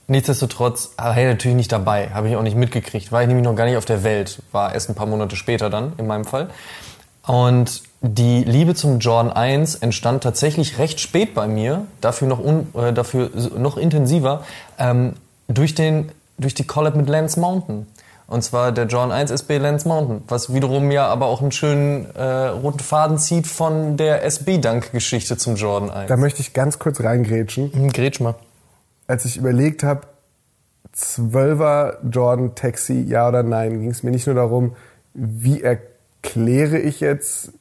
Nichtsdestotrotz 0.08 0.90
war 0.98 1.16
er 1.16 1.30
natürlich 1.30 1.56
nicht 1.56 1.72
dabei, 1.72 2.10
habe 2.10 2.28
ich 2.28 2.36
auch 2.36 2.42
nicht 2.42 2.56
mitgekriegt, 2.56 3.10
war 3.10 3.22
ich 3.22 3.28
nämlich 3.28 3.44
noch 3.44 3.56
gar 3.56 3.64
nicht 3.64 3.76
auf 3.76 3.86
der 3.86 4.04
Welt, 4.04 4.40
war 4.52 4.72
erst 4.72 4.88
ein 4.88 4.94
paar 4.94 5.06
Monate 5.06 5.34
später 5.34 5.68
dann, 5.70 5.94
in 5.96 6.06
meinem 6.06 6.24
Fall. 6.24 6.48
Und 7.26 7.82
die 8.02 8.44
Liebe 8.44 8.74
zum 8.74 9.00
Jordan 9.00 9.32
1 9.32 9.76
entstand 9.76 10.22
tatsächlich 10.22 10.78
recht 10.78 11.00
spät 11.00 11.34
bei 11.34 11.48
mir, 11.48 11.86
dafür 12.00 12.28
noch, 12.28 12.38
un, 12.38 12.68
äh, 12.74 12.92
dafür 12.92 13.30
noch 13.58 13.76
intensiver, 13.76 14.44
ähm, 14.78 15.14
durch, 15.48 15.74
den, 15.74 16.12
durch 16.38 16.54
die 16.54 16.66
Collab 16.66 16.94
mit 16.94 17.08
Lance 17.08 17.40
Mountain. 17.40 17.86
Und 18.28 18.42
zwar 18.42 18.72
der 18.72 18.86
Jordan 18.86 19.12
1 19.12 19.30
SB 19.30 19.58
Lance 19.58 19.86
Mountain, 19.86 20.22
was 20.28 20.52
wiederum 20.52 20.90
ja 20.90 21.06
aber 21.06 21.26
auch 21.26 21.42
einen 21.42 21.52
schönen 21.52 22.10
äh, 22.16 22.22
roten 22.48 22.80
Faden 22.80 23.18
zieht 23.18 23.46
von 23.46 23.96
der 23.96 24.24
SB-Dank-Geschichte 24.24 25.36
zum 25.36 25.54
Jordan 25.56 25.90
1. 25.90 26.08
Da 26.08 26.16
möchte 26.16 26.40
ich 26.40 26.52
ganz 26.52 26.78
kurz 26.78 27.00
reingrätschen. 27.00 27.72
Hm, 27.72 27.92
Grätsch 27.92 28.20
mal. 28.20 28.34
als 29.06 29.24
ich 29.24 29.36
überlegt 29.36 29.84
habe, 29.84 30.02
12er 30.96 31.98
Jordan 32.10 32.54
Taxi, 32.54 33.04
ja 33.06 33.28
oder 33.28 33.42
nein, 33.42 33.80
ging 33.80 33.90
es 33.90 34.02
mir 34.02 34.10
nicht 34.10 34.26
nur 34.26 34.34
darum, 34.34 34.74
wie 35.14 35.62
erkläre 36.26 36.78
ich 36.78 37.00
jetzt 37.00 37.52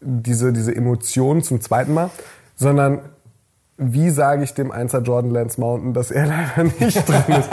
diese, 0.00 0.52
diese 0.52 0.74
Emotionen 0.74 1.42
zum 1.42 1.60
zweiten 1.60 1.94
Mal, 1.94 2.10
sondern 2.56 3.00
wie 3.76 4.10
sage 4.10 4.44
ich 4.44 4.54
dem 4.54 4.72
1er 4.72 5.02
Jordan 5.02 5.30
Lance 5.30 5.60
Mountain, 5.60 5.94
dass 5.94 6.10
er 6.10 6.26
leider 6.56 6.64
nicht 6.64 7.08
drin 7.08 7.36
ist. 7.38 7.50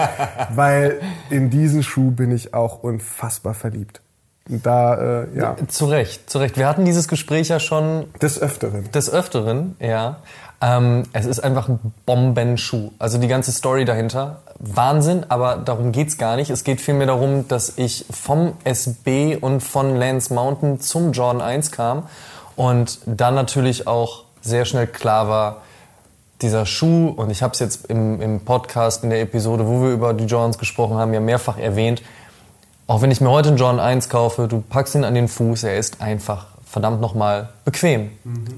Weil 0.56 1.00
in 1.30 1.50
diesen 1.50 1.84
Schuh 1.84 2.12
bin 2.12 2.32
ich 2.32 2.54
auch 2.54 2.84
unfassbar 2.84 3.54
verliebt. 3.54 4.02
Da, 4.48 5.24
äh, 5.24 5.38
ja, 5.38 5.56
Zu 5.68 5.86
Recht, 5.86 6.28
zu 6.28 6.40
Recht. 6.40 6.58
Wir 6.58 6.68
hatten 6.68 6.84
dieses 6.84 7.08
Gespräch 7.08 7.50
ja 7.50 7.60
schon 7.60 8.06
des 8.20 8.42
Öfteren. 8.42 8.92
des 8.92 9.12
Öfteren, 9.12 9.76
ja. 9.80 10.18
Ähm, 10.62 11.04
es 11.14 11.26
ist 11.26 11.40
einfach 11.40 11.70
ein 11.70 11.80
Bombenschuh. 12.06 12.92
Also 13.00 13.18
die 13.18 13.28
ganze 13.28 13.52
Story 13.52 13.86
dahinter, 13.86 14.42
Wahnsinn, 14.60 15.26
aber 15.30 15.56
darum 15.58 15.92
geht's 15.92 16.18
gar 16.18 16.36
nicht. 16.36 16.50
Es 16.50 16.64
geht 16.64 16.82
vielmehr 16.82 17.08
darum, 17.08 17.48
dass 17.48 17.78
ich 17.78 18.06
vom 18.10 18.54
SB 18.66 19.38
und 19.38 19.62
von 19.62 19.96
Lance 19.96 20.34
Mountain 20.34 20.82
zum 20.82 21.14
Jordan 21.14 21.42
1 21.42 21.72
kam 21.72 22.04
und 22.58 23.00
dann 23.06 23.36
natürlich 23.36 23.88
auch 23.88 24.26
sehr 24.42 24.66
schnell 24.66 24.88
klar 24.88 25.30
war, 25.30 25.58
dieser 26.42 26.66
Schuh, 26.66 27.10
und 27.10 27.30
ich 27.30 27.42
habe 27.42 27.54
es 27.54 27.60
jetzt 27.60 27.86
im, 27.88 28.22
im 28.22 28.42
Podcast, 28.42 29.04
in 29.04 29.10
der 29.10 29.22
Episode, 29.22 29.68
wo 29.68 29.82
wir 29.82 29.92
über 29.92 30.14
die 30.14 30.26
Jordans 30.26 30.58
gesprochen 30.58 30.98
haben, 30.98 31.14
ja 31.14 31.20
mehrfach 31.20 31.58
erwähnt, 31.58 32.02
auch 32.88 33.02
wenn 33.02 33.12
ich 33.12 33.22
mir 33.22 33.30
heute 33.30 33.50
einen 33.50 33.58
Jordan 33.58 33.80
1 33.80 34.10
kaufe, 34.10 34.48
du 34.48 34.62
packst 34.62 34.96
ihn 34.96 35.04
an 35.04 35.14
den 35.14 35.28
Fuß, 35.28 35.64
er 35.64 35.78
ist 35.78 36.02
einfach 36.02 36.48
verdammt 36.66 37.02
nochmal 37.02 37.50
bequem. 37.66 38.12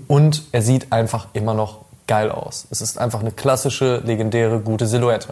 Und 0.07 0.43
er 0.51 0.61
sieht 0.61 0.91
einfach 0.91 1.27
immer 1.33 1.53
noch 1.53 1.85
geil 2.12 2.30
aus. 2.30 2.67
Es 2.69 2.82
ist 2.82 2.97
einfach 2.97 3.21
eine 3.21 3.32
klassische, 3.32 4.02
legendäre, 4.04 4.60
gute 4.60 4.86
Silhouette. 4.86 5.30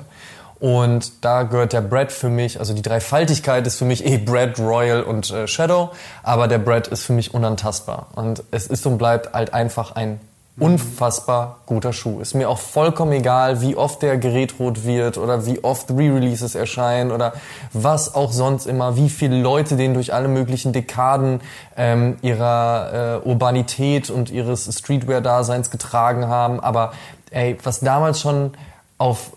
Und 0.62 1.26
da 1.26 1.44
gehört 1.44 1.74
der 1.74 1.82
Brad 1.82 2.10
für 2.10 2.30
mich, 2.30 2.58
also 2.58 2.74
die 2.74 2.82
Dreifaltigkeit 2.82 3.68
ist 3.68 3.78
für 3.78 3.84
mich 3.84 4.06
eh 4.06 4.18
Brad, 4.18 4.58
Royal 4.60 5.04
und 5.04 5.30
äh, 5.30 5.46
Shadow, 5.46 5.90
aber 6.24 6.48
der 6.48 6.60
Brad 6.60 6.88
ist 6.88 7.04
für 7.04 7.12
mich 7.12 7.34
unantastbar. 7.34 8.08
Und 8.16 8.44
es 8.52 8.68
ist 8.68 8.86
und 8.86 8.98
bleibt 8.98 9.34
halt 9.34 9.54
einfach 9.54 9.98
ein 9.98 10.22
unfassbar 10.60 11.60
guter 11.66 11.94
Schuh. 11.94 12.20
Ist 12.20 12.36
mir 12.36 12.50
auch 12.50 12.58
vollkommen 12.58 13.12
egal, 13.14 13.62
wie 13.62 13.76
oft 13.76 14.02
der 14.02 14.18
gerätrot 14.18 14.86
wird 14.86 15.18
oder 15.18 15.46
wie 15.46 15.64
oft 15.64 15.90
Re-Releases 15.92 16.56
erscheinen 16.56 17.12
oder 17.12 17.34
was 17.74 18.14
auch 18.16 18.32
sonst 18.32 18.66
immer, 18.66 18.96
wie 18.96 19.10
viele 19.10 19.42
Leute 19.42 19.76
den 19.76 19.94
durch 19.94 20.14
alle 20.14 20.28
möglichen 20.28 20.74
Dekaden 20.74 21.42
ähm, 21.78 22.18
ihrer 22.22 23.22
äh, 23.24 23.28
Urbanität 23.28 24.10
und 24.10 24.32
ihres 24.32 24.66
Streetwear-Daseins 24.78 25.72
getragen 25.72 26.28
haben. 26.28 26.60
Aber 26.60 26.92
ey, 27.32 27.58
was 27.64 27.80
damals 27.80 28.20
schon 28.20 28.52
auf 28.98 29.32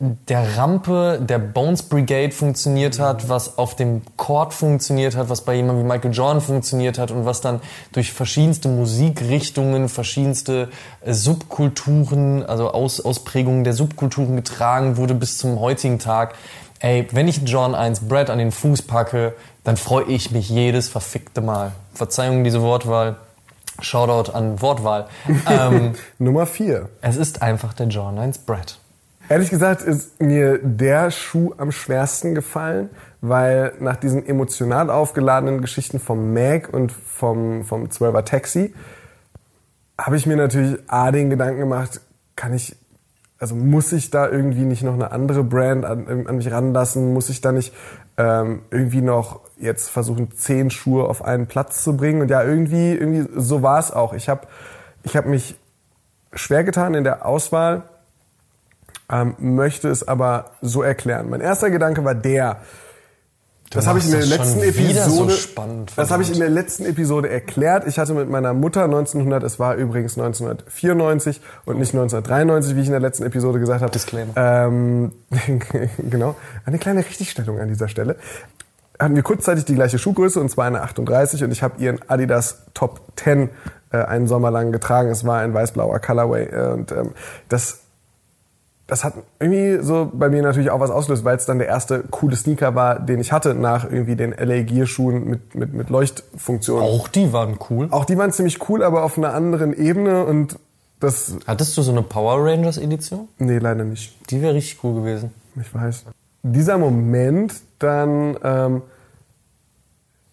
der 0.00 0.56
Rampe 0.56 1.20
der 1.22 1.38
Bones 1.38 1.82
Brigade 1.82 2.32
funktioniert 2.32 2.98
hat, 2.98 3.28
was 3.28 3.58
auf 3.58 3.76
dem 3.76 4.02
Chord 4.16 4.52
funktioniert 4.52 5.16
hat, 5.16 5.28
was 5.28 5.42
bei 5.42 5.54
jemandem 5.54 5.84
wie 5.84 5.88
Michael 5.88 6.12
Jordan 6.12 6.40
funktioniert 6.40 6.98
hat 6.98 7.10
und 7.10 7.24
was 7.24 7.40
dann 7.40 7.60
durch 7.92 8.12
verschiedenste 8.12 8.68
Musikrichtungen, 8.68 9.88
verschiedenste 9.88 10.68
äh, 11.02 11.12
Subkulturen, 11.12 12.44
also 12.44 12.70
Aus, 12.70 13.00
Ausprägungen 13.00 13.64
der 13.64 13.72
Subkulturen 13.72 14.36
getragen 14.36 14.96
wurde 14.96 15.14
bis 15.14 15.38
zum 15.38 15.60
heutigen 15.60 15.98
Tag. 15.98 16.34
Ey, 16.80 17.06
wenn 17.12 17.28
ich 17.28 17.42
John 17.44 17.74
1 17.74 18.00
Brad 18.00 18.30
an 18.30 18.38
den 18.38 18.52
Fuß 18.52 18.82
packe, 18.82 19.34
dann 19.62 19.76
freue 19.76 20.04
ich 20.04 20.32
mich 20.32 20.50
jedes 20.50 20.88
verfickte 20.88 21.40
Mal. 21.40 21.72
Verzeihung 21.94 22.44
diese 22.44 22.60
Wortwahl. 22.60 23.16
Shoutout 23.80 24.32
an 24.32 24.60
Wortwahl. 24.60 25.06
Ähm, 25.48 25.94
Nummer 26.18 26.46
4. 26.46 26.88
Es 27.00 27.16
ist 27.16 27.42
einfach 27.42 27.72
der 27.74 27.86
John 27.86 28.18
1 28.18 28.38
Brad. 28.38 28.78
Ehrlich 29.28 29.48
gesagt 29.48 29.82
ist 29.82 30.20
mir 30.20 30.58
der 30.58 31.10
Schuh 31.10 31.54
am 31.56 31.72
schwersten 31.72 32.34
gefallen, 32.34 32.90
weil 33.22 33.72
nach 33.80 33.96
diesen 33.96 34.26
emotional 34.26 34.90
aufgeladenen 34.90 35.62
Geschichten 35.62 35.98
vom 35.98 36.34
Mag 36.34 36.72
und 36.72 36.92
vom, 36.92 37.64
vom 37.64 37.86
12er 37.86 38.24
Taxi 38.24 38.74
habe 39.98 40.16
ich 40.16 40.26
mir 40.26 40.36
natürlich 40.36 40.78
A 40.88 41.10
den 41.10 41.30
Gedanken 41.30 41.60
gemacht, 41.60 42.02
kann 42.36 42.52
ich, 42.52 42.76
also 43.38 43.54
muss 43.54 43.92
ich 43.92 44.10
da 44.10 44.28
irgendwie 44.28 44.64
nicht 44.64 44.82
noch 44.82 44.92
eine 44.92 45.10
andere 45.10 45.42
Brand 45.42 45.86
an, 45.86 46.26
an 46.26 46.36
mich 46.36 46.50
ranlassen? 46.50 47.14
Muss 47.14 47.30
ich 47.30 47.40
da 47.40 47.52
nicht 47.52 47.72
ähm, 48.18 48.62
irgendwie 48.70 49.00
noch 49.00 49.40
jetzt 49.56 49.88
versuchen, 49.88 50.32
zehn 50.32 50.70
Schuhe 50.70 51.04
auf 51.04 51.24
einen 51.24 51.46
Platz 51.46 51.82
zu 51.82 51.96
bringen? 51.96 52.20
Und 52.20 52.30
ja, 52.30 52.42
irgendwie, 52.42 52.92
irgendwie 52.92 53.26
so 53.36 53.62
war 53.62 53.78
es 53.78 53.90
auch. 53.90 54.12
Ich 54.12 54.28
habe 54.28 54.46
ich 55.02 55.16
hab 55.16 55.26
mich 55.26 55.54
schwer 56.34 56.64
getan 56.64 56.94
in 56.94 57.04
der 57.04 57.24
Auswahl 57.24 57.84
ähm, 59.10 59.34
möchte 59.38 59.88
es 59.88 60.06
aber 60.06 60.52
so 60.60 60.82
erklären. 60.82 61.28
Mein 61.30 61.40
erster 61.40 61.70
Gedanke 61.70 62.04
war 62.04 62.14
der. 62.14 62.60
Du 63.70 63.78
das 63.78 63.86
habe 63.86 63.98
ich 63.98 64.04
in 64.04 64.12
der 64.12 64.26
letzten 64.26 64.60
Episode. 64.60 65.10
So 65.10 65.30
spannend, 65.30 65.92
das 65.96 66.10
habe 66.10 66.22
ich 66.22 66.32
in 66.32 66.38
der 66.38 66.50
letzten 66.50 66.84
Episode 66.84 67.28
erklärt. 67.28 67.86
Ich 67.88 67.98
hatte 67.98 68.14
mit 68.14 68.30
meiner 68.30 68.54
Mutter 68.54 68.84
1900, 68.84 69.42
es 69.42 69.58
war 69.58 69.74
übrigens 69.74 70.16
1994 70.16 71.40
und 71.64 71.78
nicht 71.78 71.92
1993, 71.92 72.76
wie 72.76 72.80
ich 72.80 72.86
in 72.86 72.92
der 72.92 73.00
letzten 73.00 73.24
Episode 73.24 73.58
gesagt 73.58 73.82
habe. 73.82 73.90
Disclaimer. 73.90 74.32
Ähm, 74.36 75.12
genau, 75.98 76.36
eine 76.64 76.78
kleine 76.78 77.00
Richtigstellung 77.00 77.58
an 77.58 77.68
dieser 77.68 77.88
Stelle. 77.88 78.16
Hatten 78.98 79.16
wir 79.16 79.24
kurzzeitig 79.24 79.64
die 79.64 79.74
gleiche 79.74 79.98
Schuhgröße 79.98 80.38
und 80.40 80.50
zwar 80.50 80.66
eine 80.66 80.82
38 80.82 81.42
und 81.42 81.50
ich 81.50 81.64
habe 81.64 81.82
ihren 81.82 81.98
Adidas 82.08 82.62
Top 82.74 83.00
10 83.16 83.50
äh, 83.90 83.96
einen 83.96 84.28
Sommer 84.28 84.52
lang 84.52 84.70
getragen. 84.70 85.10
Es 85.10 85.26
war 85.26 85.40
ein 85.40 85.52
weiß-blauer 85.52 85.98
Colorway 85.98 86.44
äh, 86.44 86.72
und 86.72 86.92
ähm, 86.92 87.10
das 87.48 87.83
das 88.86 89.02
hat 89.02 89.14
irgendwie 89.40 89.82
so 89.82 90.10
bei 90.12 90.28
mir 90.28 90.42
natürlich 90.42 90.70
auch 90.70 90.80
was 90.80 90.90
ausgelöst, 90.90 91.24
weil 91.24 91.36
es 91.36 91.46
dann 91.46 91.58
der 91.58 91.68
erste 91.68 92.00
coole 92.10 92.36
Sneaker 92.36 92.74
war, 92.74 93.00
den 93.00 93.18
ich 93.18 93.32
hatte 93.32 93.54
nach 93.54 93.84
irgendwie 93.84 94.14
den 94.14 94.32
LA 94.32 94.62
Gear 94.62 94.86
Schuhen 94.86 95.24
mit, 95.24 95.54
mit, 95.54 95.72
mit 95.72 95.90
Leuchtfunktion. 95.90 96.82
Auch 96.82 97.08
die 97.08 97.32
waren 97.32 97.58
cool. 97.70 97.88
Auch 97.90 98.04
die 98.04 98.18
waren 98.18 98.30
ziemlich 98.32 98.68
cool, 98.68 98.82
aber 98.82 99.04
auf 99.04 99.16
einer 99.16 99.32
anderen 99.32 99.72
Ebene 99.72 100.24
und 100.24 100.58
das. 101.00 101.36
Hattest 101.46 101.76
du 101.76 101.82
so 101.82 101.92
eine 101.92 102.02
Power 102.02 102.44
Rangers 102.44 102.76
Edition? 102.76 103.28
Nee, 103.38 103.58
leider 103.58 103.84
nicht. 103.84 104.16
Die 104.30 104.42
wäre 104.42 104.54
richtig 104.54 104.82
cool 104.84 104.94
gewesen. 104.94 105.32
Ich 105.58 105.74
weiß. 105.74 106.04
Dieser 106.42 106.76
Moment 106.76 107.54
dann, 107.78 108.36
ähm, 108.44 108.82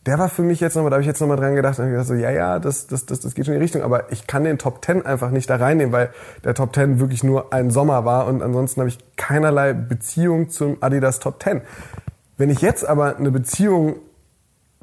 der 0.06 0.18
war 0.18 0.30
für 0.30 0.41
mich 0.41 0.60
jetzt 0.60 0.76
nochmal, 0.76 0.89
da 0.89 0.95
habe 0.95 1.02
ich 1.02 1.08
jetzt 1.08 1.20
nochmal 1.20 1.38
dran 1.38 1.56
gedacht, 1.56 1.78
und 1.78 1.89
gedacht 1.89 2.08
so, 2.08 2.16
ja, 2.16 2.32
ja, 2.32 2.60
das, 2.60 2.88
das, 2.88 3.06
das, 3.06 3.20
das 3.20 3.36
geht 3.36 3.45
schon 3.45 3.54
in 3.54 3.60
die 3.60 3.64
Richtung, 3.64 3.84
aber 3.84 4.12
ich 4.12 4.26
kann 4.26 4.43
den 4.43 4.58
Top 4.58 4.82
Ten 4.82 5.06
einfach 5.06 5.30
nicht 5.30 5.49
da 5.49 5.58
reinnehmen, 5.58 5.91
weil 5.91 6.10
der 6.43 6.56
Top 6.56 6.74
Ten 6.74 6.99
wirklich 6.99 7.24
nur 7.24 7.54
ein 7.54 7.70
Sommer 7.70 8.04
war 8.04 8.26
und 8.26 8.41
ansonsten 8.41 8.82
habe 8.82 8.89
ich 8.89 8.97
keinerlei 9.16 9.74
Beziehung 9.74 10.49
zum 10.49 10.82
Adidas 10.82 11.20
Top 11.20 11.39
Ten. 11.39 11.62
Wenn 12.38 12.49
ich 12.49 12.62
jetzt 12.62 12.84
aber 12.84 13.18
eine 13.18 13.30
Beziehung 13.30 13.97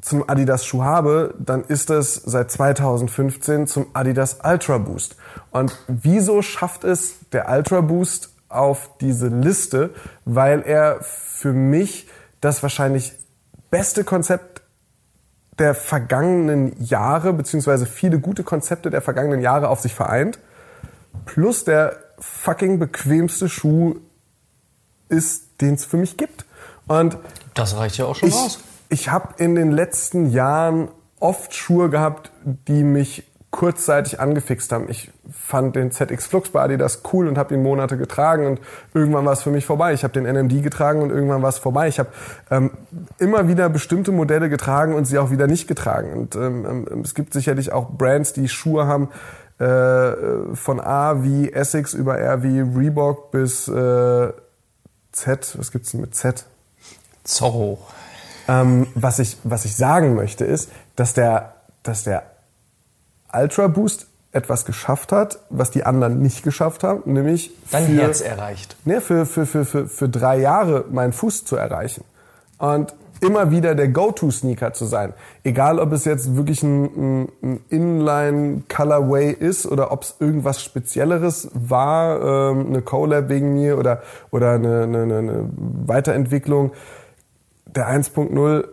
zum 0.01 0.29
Adidas 0.29 0.65
Schuh 0.65 0.83
habe, 0.83 1.33
dann 1.37 1.63
ist 1.63 1.89
es 1.89 2.13
seit 2.13 2.49
2015 2.51 3.67
zum 3.67 3.87
Adidas 3.93 4.39
Ultra 4.43 4.77
Boost. 4.77 5.17
Und 5.51 5.77
wieso 5.87 6.41
schafft 6.41 6.85
es 6.85 7.15
der 7.33 7.49
Ultra 7.49 7.81
Boost 7.81 8.29
auf 8.47 8.89
diese 9.01 9.27
Liste? 9.27 9.89
Weil 10.23 10.61
er 10.61 10.99
für 11.01 11.51
mich 11.51 12.07
das 12.39 12.63
wahrscheinlich 12.63 13.13
beste 13.69 14.05
Konzept 14.05 14.58
der 15.59 15.75
vergangenen 15.75 16.81
Jahre, 16.83 17.33
beziehungsweise 17.33 17.85
viele 17.85 18.19
gute 18.19 18.43
Konzepte 18.43 18.89
der 18.89 19.01
vergangenen 19.01 19.41
Jahre 19.41 19.69
auf 19.69 19.81
sich 19.81 19.93
vereint, 19.93 20.39
plus 21.25 21.63
der 21.63 21.97
fucking 22.19 22.79
bequemste 22.79 23.49
Schuh 23.49 23.95
ist, 25.09 25.61
den 25.61 25.75
es 25.75 25.85
für 25.85 25.97
mich 25.97 26.17
gibt. 26.17 26.45
Und 26.87 27.17
das 27.53 27.77
reicht 27.77 27.97
ja 27.97 28.05
auch 28.05 28.15
schon 28.15 28.29
ich, 28.29 28.35
aus. 28.35 28.59
Ich 28.89 29.09
habe 29.09 29.35
in 29.37 29.55
den 29.55 29.71
letzten 29.71 30.29
Jahren 30.31 30.89
oft 31.19 31.53
Schuhe 31.53 31.89
gehabt, 31.89 32.31
die 32.43 32.83
mich 32.83 33.28
kurzzeitig 33.51 34.19
angefixt 34.19 34.71
haben. 34.71 34.89
Ich 34.89 35.11
fand 35.31 35.75
den 35.75 35.91
ZX 35.91 36.27
Flux 36.27 36.49
bei 36.49 36.61
Adidas 36.61 37.01
cool 37.11 37.27
und 37.27 37.37
habe 37.37 37.55
ihn 37.55 37.63
Monate 37.63 37.97
getragen 37.97 38.45
und 38.45 38.59
irgendwann 38.93 39.25
war 39.25 39.33
es 39.33 39.41
für 39.41 39.49
mich 39.49 39.65
vorbei. 39.65 39.93
Ich 39.93 40.03
habe 40.03 40.13
den 40.13 40.25
NMD 40.25 40.61
getragen 40.61 41.01
und 41.01 41.09
irgendwann 41.09 41.41
war 41.41 41.49
es 41.49 41.57
vorbei. 41.57 41.87
Ich 41.87 41.97
habe 41.97 42.09
ähm, 42.51 42.71
immer 43.17 43.47
wieder 43.47 43.67
bestimmte 43.69 44.11
Modelle 44.11 44.49
getragen 44.49 44.93
und 44.93 45.05
sie 45.05 45.17
auch 45.17 45.31
wieder 45.31 45.47
nicht 45.47 45.67
getragen. 45.67 46.13
Und 46.13 46.35
ähm, 46.35 46.87
ähm 46.89 47.01
es 47.01 47.15
gibt 47.15 47.33
sicherlich 47.33 47.71
auch 47.71 47.89
Brands, 47.89 48.33
die 48.33 48.47
Schuhe 48.47 48.85
haben 48.85 49.09
äh, 49.57 50.55
von 50.55 50.79
A 50.79 51.23
wie 51.23 51.51
Essex 51.51 51.93
über 51.93 52.19
R 52.19 52.43
wie 52.43 52.61
Reebok 52.61 53.31
bis 53.31 53.67
äh, 53.67 54.31
Z. 55.11 55.55
Was 55.57 55.71
gibt's 55.71 55.91
denn 55.91 56.01
mit 56.01 56.13
Z? 56.13 56.45
Zorro. 57.23 57.79
Ähm, 58.47 58.87
was 58.95 59.19
ich 59.19 59.37
was 59.43 59.65
ich 59.65 59.75
sagen 59.75 60.15
möchte 60.15 60.45
ist, 60.45 60.71
dass 60.95 61.13
der 61.13 61.55
dass 61.83 62.03
der 62.03 62.23
Ultra 63.33 63.67
Boost 63.67 64.07
etwas 64.31 64.65
geschafft 64.65 65.11
hat, 65.11 65.39
was 65.49 65.71
die 65.71 65.83
anderen 65.83 66.21
nicht 66.21 66.43
geschafft 66.43 66.83
haben, 66.83 67.11
nämlich 67.11 67.51
dein 67.71 67.85
für, 67.85 68.01
Herz 68.01 68.21
erreicht. 68.21 68.75
Ne, 68.85 69.01
für, 69.01 69.25
für, 69.25 69.45
für, 69.45 69.65
für, 69.65 69.87
für 69.87 70.09
drei 70.09 70.39
Jahre 70.39 70.85
meinen 70.91 71.13
Fuß 71.13 71.45
zu 71.45 71.55
erreichen. 71.55 72.03
Und 72.59 72.93
immer 73.21 73.51
wieder 73.51 73.75
der 73.75 73.89
Go-To-Sneaker 73.89 74.73
zu 74.73 74.85
sein. 74.85 75.13
Egal, 75.43 75.79
ob 75.79 75.91
es 75.91 76.05
jetzt 76.05 76.35
wirklich 76.35 76.63
ein, 76.63 77.29
ein 77.41 77.59
Inline-Colorway 77.69 79.31
ist 79.31 79.65
oder 79.65 79.91
ob 79.91 80.03
es 80.03 80.15
irgendwas 80.19 80.61
Spezielleres 80.61 81.49
war, 81.53 82.51
ähm, 82.51 82.67
eine 82.67 82.81
Collab 82.81 83.29
wegen 83.29 83.53
mir 83.53 83.77
oder, 83.77 84.01
oder 84.31 84.51
eine, 84.51 84.83
eine, 84.83 85.01
eine 85.01 85.49
Weiterentwicklung. 85.85 86.71
Der 87.65 87.89
1.0 87.89 88.67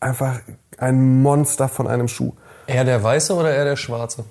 einfach 0.00 0.40
ein 0.76 1.22
Monster 1.22 1.68
von 1.68 1.86
einem 1.86 2.08
Schuh. 2.08 2.32
Eher 2.68 2.84
der 2.84 3.02
weiße 3.02 3.34
oder 3.34 3.50
eher 3.50 3.64
der 3.64 3.76
schwarze? 3.76 4.24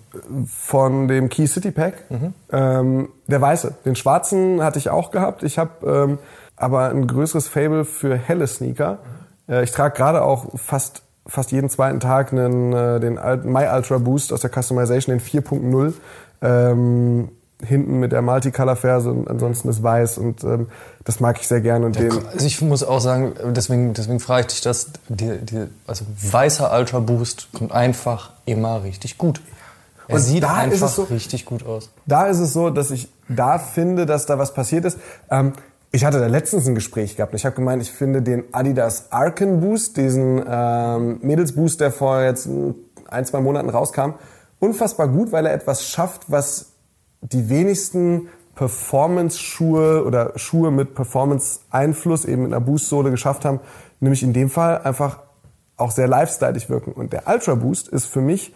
Von 0.47 1.07
dem 1.07 1.27
Key 1.27 1.47
City 1.47 1.71
Pack. 1.71 2.09
Mhm. 2.09 2.33
Ähm, 2.51 3.09
der 3.25 3.41
weiße. 3.41 3.73
Den 3.83 3.95
schwarzen 3.95 4.63
hatte 4.63 4.77
ich 4.77 4.89
auch 4.89 5.09
gehabt. 5.09 5.41
Ich 5.41 5.57
habe 5.57 5.71
ähm, 5.85 6.19
aber 6.55 6.89
ein 6.89 7.07
größeres 7.07 7.47
Fable 7.47 7.83
für 7.83 8.15
helle 8.15 8.45
Sneaker. 8.45 8.99
Äh, 9.49 9.63
ich 9.63 9.71
trage 9.71 9.95
gerade 9.95 10.21
auch 10.21 10.45
fast 10.55 11.01
fast 11.25 11.51
jeden 11.51 11.69
zweiten 11.69 11.99
Tag 11.99 12.31
einen, 12.31 12.71
äh, 12.73 12.99
den 12.99 13.15
My 13.43 13.67
Ultra 13.73 13.97
Boost 13.97 14.31
aus 14.31 14.41
der 14.41 14.49
Customization, 14.49 15.17
den 15.17 15.25
4.0. 15.25 15.93
Ähm, 16.41 17.29
hinten 17.65 17.99
mit 17.99 18.11
der 18.11 18.21
Multicolor-Ferse 18.21 19.09
und 19.11 19.29
ansonsten 19.29 19.69
ist 19.69 19.81
weiß 19.81 20.19
und 20.19 20.43
ähm, 20.43 20.67
das 21.03 21.19
mag 21.19 21.39
ich 21.39 21.47
sehr 21.47 21.61
gerne. 21.61 21.87
Und 21.87 21.97
den 21.97 22.11
also 22.11 22.45
ich 22.45 22.61
muss 22.61 22.83
auch 22.83 22.99
sagen, 22.99 23.33
deswegen, 23.55 23.93
deswegen 23.93 24.19
frage 24.19 24.41
ich 24.41 24.47
dich 24.47 24.61
das, 24.61 24.91
die, 25.09 25.37
die, 25.39 25.67
also 25.87 26.05
weißer 26.21 26.71
Ultra 26.77 26.99
Boost 26.99 27.49
kommt 27.53 27.71
einfach 27.71 28.31
immer 28.45 28.83
richtig 28.83 29.17
gut. 29.17 29.41
Er 30.07 30.15
und 30.15 30.21
sieht 30.21 30.45
einfach 30.45 30.89
so, 30.89 31.03
richtig 31.03 31.45
gut 31.45 31.65
aus. 31.65 31.89
Da 32.05 32.27
ist 32.27 32.39
es 32.39 32.53
so, 32.53 32.69
dass 32.69 32.91
ich 32.91 33.09
da 33.27 33.59
finde, 33.59 34.05
dass 34.05 34.25
da 34.25 34.37
was 34.37 34.53
passiert 34.53 34.85
ist. 34.85 34.99
Ähm, 35.29 35.53
ich 35.91 36.05
hatte 36.05 36.19
da 36.19 36.27
letztens 36.27 36.67
ein 36.67 36.75
Gespräch 36.75 37.15
gehabt 37.15 37.33
und 37.33 37.37
ich 37.37 37.45
habe 37.45 37.55
gemeint, 37.55 37.81
ich 37.81 37.91
finde 37.91 38.21
den 38.21 38.43
Adidas 38.51 39.11
Arken 39.11 39.61
Boost, 39.61 39.97
diesen 39.97 40.43
ähm, 40.47 41.19
Mädels 41.21 41.53
Boost, 41.53 41.81
der 41.81 41.91
vor 41.91 42.21
jetzt 42.21 42.47
ein, 43.07 43.25
zwei 43.25 43.39
Monaten 43.39 43.69
rauskam, 43.69 44.11
unfassbar 44.59 45.07
gut, 45.07 45.31
weil 45.31 45.45
er 45.45 45.53
etwas 45.53 45.87
schafft, 45.87 46.23
was 46.27 46.67
die 47.31 47.49
wenigsten 47.49 48.29
Performance-Schuhe 48.55 50.03
oder 50.03 50.33
Schuhe 50.35 50.71
mit 50.71 50.95
Performance-Einfluss 50.95 52.25
eben 52.25 52.43
mit 52.43 52.53
einer 52.53 52.61
Boost-Sohle 52.61 53.11
geschafft 53.11 53.45
haben, 53.45 53.59
nämlich 53.99 54.23
in 54.23 54.33
dem 54.33 54.49
Fall 54.49 54.81
einfach 54.81 55.19
auch 55.77 55.91
sehr 55.91 56.07
lifestyleig 56.07 56.69
wirken. 56.69 56.91
Und 56.91 57.13
der 57.13 57.27
Ultra 57.27 57.55
Boost 57.55 57.87
ist 57.87 58.05
für 58.05 58.21
mich 58.21 58.53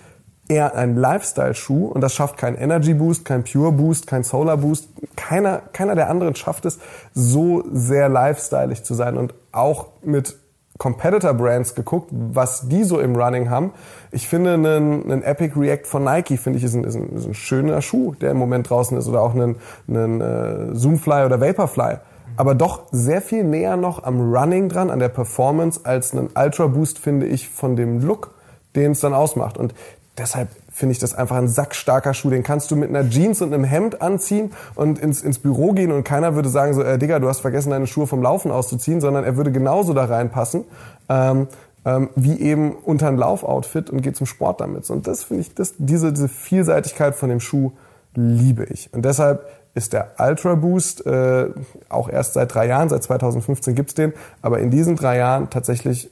eher 0.48 0.76
ein 0.76 0.96
Lifestyle-Schuh 0.98 1.88
und 1.88 2.02
das 2.02 2.14
schafft 2.14 2.38
kein 2.38 2.56
Energy 2.56 2.94
Boost, 2.94 3.26
kein 3.26 3.44
Pure 3.44 3.72
Boost, 3.72 4.08
kein 4.08 4.24
Solar 4.24 4.58
Boost. 4.58 4.90
Keiner, 5.16 5.62
keiner 5.72 5.96
der 5.96 6.10
anderen 6.10 6.36
schafft 6.36 6.66
es, 6.66 6.80
so 7.14 7.64
sehr 7.72 8.10
lifestyleig 8.10 8.84
zu 8.84 8.94
sein 8.94 9.18
und 9.18 9.34
auch 9.52 9.88
mit 10.04 10.36
Competitor 10.82 11.36
Brands 11.36 11.76
geguckt, 11.76 12.10
was 12.12 12.68
die 12.68 12.84
so 12.84 13.00
im 13.00 13.16
Running 13.16 13.52
haben. 13.52 13.72
Ich 14.10 14.28
finde 14.28 14.56
einen, 14.56 15.04
einen 15.04 15.22
Epic 15.22 15.54
React 15.56 15.86
von 15.86 16.04
Nike 16.04 16.38
finde 16.38 16.58
ich 16.58 16.66
ist 16.66 16.74
ein, 16.74 16.84
ist, 16.86 16.96
ein, 16.96 17.10
ist 17.16 17.28
ein 17.28 17.34
schöner 17.36 17.84
Schuh, 17.84 18.16
der 18.16 18.32
im 18.32 18.38
Moment 18.38 18.68
draußen 18.68 18.98
ist 18.98 19.08
oder 19.08 19.22
auch 19.22 19.36
einen, 19.36 19.58
einen 19.88 20.22
äh, 20.22 20.74
Zoomfly 20.74 21.26
oder 21.26 21.40
Vaporfly. 21.40 21.98
Aber 22.36 22.56
doch 22.56 22.88
sehr 22.92 23.22
viel 23.22 23.44
näher 23.44 23.78
noch 23.78 24.04
am 24.04 24.34
Running 24.34 24.70
dran, 24.70 24.90
an 24.90 24.98
der 24.98 25.10
Performance 25.10 25.82
als 25.84 26.14
einen 26.14 26.30
Ultra 26.36 26.66
Boost 26.66 26.98
finde 26.98 27.28
ich 27.28 27.48
von 27.48 27.76
dem 27.76 28.00
Look, 28.00 28.34
den 28.76 28.94
es 28.94 29.02
dann 29.02 29.14
ausmacht. 29.14 29.60
Und 29.60 29.76
deshalb 30.18 30.50
finde 30.72 30.94
ich 30.94 31.00
das 31.00 31.14
einfach 31.14 31.36
ein 31.36 31.48
sackstarker 31.48 32.14
Schuh. 32.14 32.30
Den 32.30 32.44
kannst 32.44 32.72
du 32.72 32.76
mit 32.76 32.90
einer 32.90 33.08
Jeans 33.10 33.42
und 33.42 33.54
einem 33.54 33.66
Hemd 33.66 34.02
anziehen 34.02 34.52
und 34.76 35.00
ins, 35.00 35.22
ins 35.22 35.40
Büro 35.40 35.74
gehen 35.74 35.92
und 35.92 36.04
keiner 36.04 36.36
würde 36.36 36.50
sagen 36.50 36.74
so, 36.74 36.82
äh, 36.82 36.98
Digga, 36.98 37.20
du 37.20 37.28
hast 37.28 37.42
vergessen, 37.42 37.72
deine 37.72 37.88
Schuhe 37.88 38.08
vom 38.08 38.22
Laufen 38.22 38.52
auszuziehen, 38.52 39.02
sondern 39.02 39.24
er 39.24 39.38
würde 39.38 39.52
genauso 39.52 39.94
da 39.94 40.06
reinpassen. 40.06 40.64
Ähm, 41.10 41.48
ähm, 41.84 42.10
wie 42.16 42.40
eben 42.40 42.74
unter 42.74 43.08
ein 43.08 43.18
Laufoutfit 43.18 43.90
und 43.90 44.02
geht 44.02 44.16
zum 44.16 44.28
Sport 44.28 44.62
damit. 44.62 44.90
Und 44.90 45.08
das 45.08 45.24
finde 45.24 45.42
ich, 45.42 45.56
das, 45.56 45.74
diese, 45.78 46.14
diese 46.14 46.30
Vielseitigkeit 46.30 47.16
von 47.16 47.30
dem 47.30 47.40
Schuh 47.40 47.72
liebe 48.14 48.66
ich. 48.66 48.94
Und 48.94 49.04
deshalb 49.04 49.48
ist 49.74 49.94
der 49.94 50.12
Ultra 50.20 50.56
Boost 50.56 51.06
äh, 51.06 51.48
auch 51.90 52.10
erst 52.10 52.34
seit 52.34 52.54
drei 52.54 52.68
Jahren, 52.68 52.90
seit 52.90 53.04
2015 53.04 53.74
gibt's 53.74 53.94
den, 53.94 54.14
aber 54.42 54.60
in 54.60 54.70
diesen 54.70 54.96
drei 54.96 55.18
Jahren 55.18 55.50
tatsächlich 55.50 56.12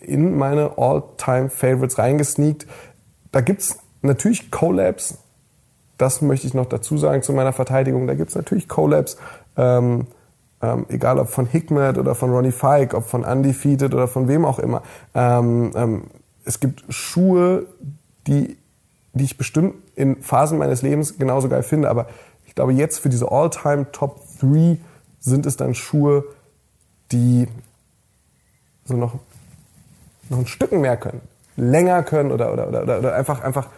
in 0.00 0.36
meine 0.36 0.78
All-Time-Favorites 0.78 1.98
reingesneakt. 1.98 2.66
Da 3.32 3.40
gibt's 3.40 3.78
natürlich 4.02 4.50
Collabs, 4.50 5.18
das 5.98 6.22
möchte 6.22 6.46
ich 6.46 6.54
noch 6.54 6.66
dazu 6.66 6.96
sagen 6.96 7.22
zu 7.22 7.32
meiner 7.32 7.52
Verteidigung. 7.52 8.06
Da 8.06 8.14
gibt's 8.14 8.34
natürlich 8.34 8.68
Collabs, 8.68 9.16
ähm, 9.56 10.06
ähm, 10.62 10.86
egal 10.88 11.18
ob 11.18 11.28
von 11.28 11.46
Hikmet 11.46 11.98
oder 11.98 12.14
von 12.14 12.30
Ronnie 12.30 12.52
Fike, 12.52 12.94
ob 12.96 13.04
von 13.04 13.24
Undefeated 13.24 13.94
oder 13.94 14.08
von 14.08 14.28
wem 14.28 14.44
auch 14.44 14.58
immer. 14.58 14.82
Ähm, 15.14 15.72
ähm, 15.74 16.04
es 16.44 16.60
gibt 16.60 16.84
Schuhe, 16.88 17.66
die, 18.26 18.56
die 19.12 19.24
ich 19.24 19.36
bestimmt 19.36 19.74
in 19.94 20.22
Phasen 20.22 20.58
meines 20.58 20.82
Lebens 20.82 21.18
genauso 21.18 21.48
geil 21.48 21.62
finde, 21.62 21.90
aber 21.90 22.06
ich 22.46 22.54
glaube 22.54 22.72
jetzt 22.72 22.98
für 22.98 23.08
diese 23.08 23.30
All-Time 23.30 23.92
Top 23.92 24.20
3 24.40 24.78
sind 25.20 25.46
es 25.46 25.56
dann 25.56 25.74
Schuhe, 25.74 26.24
die 27.12 27.46
so 28.84 28.96
noch, 28.96 29.18
noch 30.30 30.38
ein 30.38 30.46
Stücken 30.46 30.80
mehr 30.80 30.96
können, 30.96 31.20
länger 31.56 32.02
können 32.02 32.32
oder, 32.32 32.52
oder, 32.52 32.68
oder, 32.68 32.98
oder 32.98 33.14
einfach, 33.14 33.42
einfach 33.42 33.68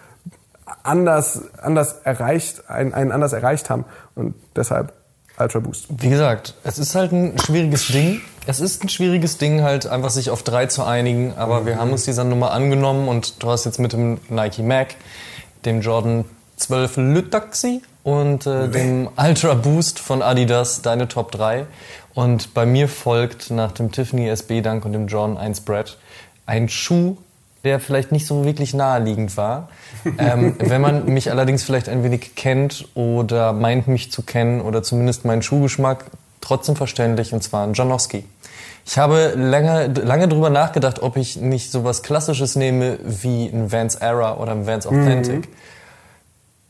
anders, 0.82 1.42
anders 1.60 1.96
erreicht, 2.04 2.68
einen, 2.68 2.94
einen 2.94 3.12
anders 3.12 3.32
erreicht 3.32 3.70
haben. 3.70 3.84
Und 4.14 4.34
deshalb 4.56 4.92
Ultra 5.38 5.60
Boost. 5.60 5.86
Wie 5.88 6.10
gesagt, 6.10 6.54
es 6.64 6.78
ist 6.78 6.94
halt 6.94 7.12
ein 7.12 7.38
schwieriges 7.38 7.88
Ding. 7.88 8.20
Es 8.46 8.60
ist 8.60 8.82
ein 8.84 8.88
schwieriges 8.88 9.38
Ding, 9.38 9.62
halt 9.62 9.86
einfach 9.86 10.10
sich 10.10 10.30
auf 10.30 10.42
drei 10.42 10.66
zu 10.66 10.84
einigen. 10.84 11.34
Aber 11.36 11.62
mhm. 11.62 11.66
wir 11.66 11.76
haben 11.78 11.92
uns 11.92 12.04
dieser 12.04 12.24
Nummer 12.24 12.52
angenommen 12.52 13.08
und 13.08 13.42
du 13.42 13.50
hast 13.50 13.64
jetzt 13.64 13.78
mit 13.78 13.92
dem 13.92 14.18
Nike 14.28 14.62
Mac, 14.62 14.94
dem 15.64 15.80
Jordan 15.80 16.24
12 16.56 16.96
Lutaxi 16.98 17.82
und 18.02 18.46
äh, 18.46 18.68
dem 18.68 19.08
Ultra 19.16 19.54
Boost 19.54 19.98
von 19.98 20.22
Adidas 20.22 20.82
deine 20.82 21.08
Top 21.08 21.32
3. 21.32 21.66
Und 22.14 22.52
bei 22.52 22.66
mir 22.66 22.88
folgt 22.88 23.50
nach 23.50 23.72
dem 23.72 23.90
Tiffany 23.90 24.28
SB 24.28 24.60
Dank 24.60 24.84
und 24.84 24.92
dem 24.92 25.06
Jordan 25.06 25.38
1 25.38 25.62
Brad 25.62 25.98
ein 26.46 26.68
Schuh, 26.68 27.16
der 27.64 27.80
vielleicht 27.80 28.12
nicht 28.12 28.26
so 28.26 28.44
wirklich 28.44 28.74
naheliegend 28.74 29.36
war. 29.36 29.68
ähm, 30.18 30.56
wenn 30.58 30.80
man 30.80 31.06
mich 31.06 31.30
allerdings 31.30 31.62
vielleicht 31.62 31.88
ein 31.88 32.02
wenig 32.02 32.34
kennt 32.34 32.88
oder 32.94 33.52
meint 33.52 33.88
mich 33.88 34.10
zu 34.10 34.22
kennen 34.22 34.60
oder 34.60 34.82
zumindest 34.82 35.24
meinen 35.24 35.42
Schuhgeschmack, 35.42 36.06
trotzdem 36.40 36.76
verständlich, 36.76 37.32
und 37.32 37.42
zwar 37.42 37.66
ein 37.66 37.74
Janowski. 37.74 38.24
Ich 38.84 38.98
habe 38.98 39.34
lange, 39.36 39.88
lange 39.88 40.26
drüber 40.26 40.50
nachgedacht, 40.50 41.02
ob 41.02 41.16
ich 41.16 41.36
nicht 41.36 41.70
sowas 41.70 42.02
Klassisches 42.02 42.56
nehme 42.56 42.98
wie 43.04 43.46
ein 43.46 43.70
Vans 43.70 43.94
Era 43.94 44.38
oder 44.38 44.52
ein 44.52 44.66
Vans 44.66 44.86
Authentic. 44.86 45.48
Mhm. 45.48 45.54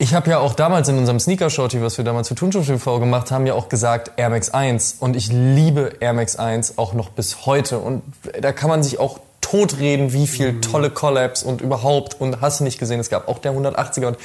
Ich 0.03 0.14
habe 0.14 0.30
ja 0.30 0.40
auch 0.40 0.55
damals 0.55 0.88
in 0.88 0.99
unserem 0.99 1.20
Sneaker-Shorty, 1.20 1.80
was 1.80 1.97
wir 1.97 2.05
damals 2.05 2.26
für 2.26 2.34
Tunschub 2.34 2.66
TV 2.66 2.99
gemacht 2.99 3.30
haben, 3.30 3.47
ja 3.47 3.55
auch 3.55 3.68
gesagt 3.68 4.11
Air 4.16 4.30
Max 4.30 4.51
1. 4.51 4.97
Und 4.99 5.14
ich 5.14 5.28
liebe 5.30 5.93
Air 6.01 6.12
Max 6.12 6.36
1 6.36 6.76
auch 6.76 6.93
noch 6.93 7.11
bis 7.11 7.47
heute. 7.47 7.78
Und 7.78 8.03
da 8.40 8.51
kann 8.51 8.68
man 8.68 8.82
sich 8.82 8.99
auch 8.99 9.20
totreden, 9.53 10.14
wie 10.14 10.26
viel 10.26 10.62
tolle 10.62 10.88
Collabs 10.88 11.42
und 11.42 11.61
überhaupt 11.61 12.18
und 12.18 12.40
hast 12.40 12.61
du 12.61 12.64
nicht 12.64 12.78
gesehen, 12.78 13.00
es 13.00 13.11
gab 13.11 13.28
auch 13.28 13.38
der 13.38 13.53
180er 13.53 14.07
und 14.07 14.16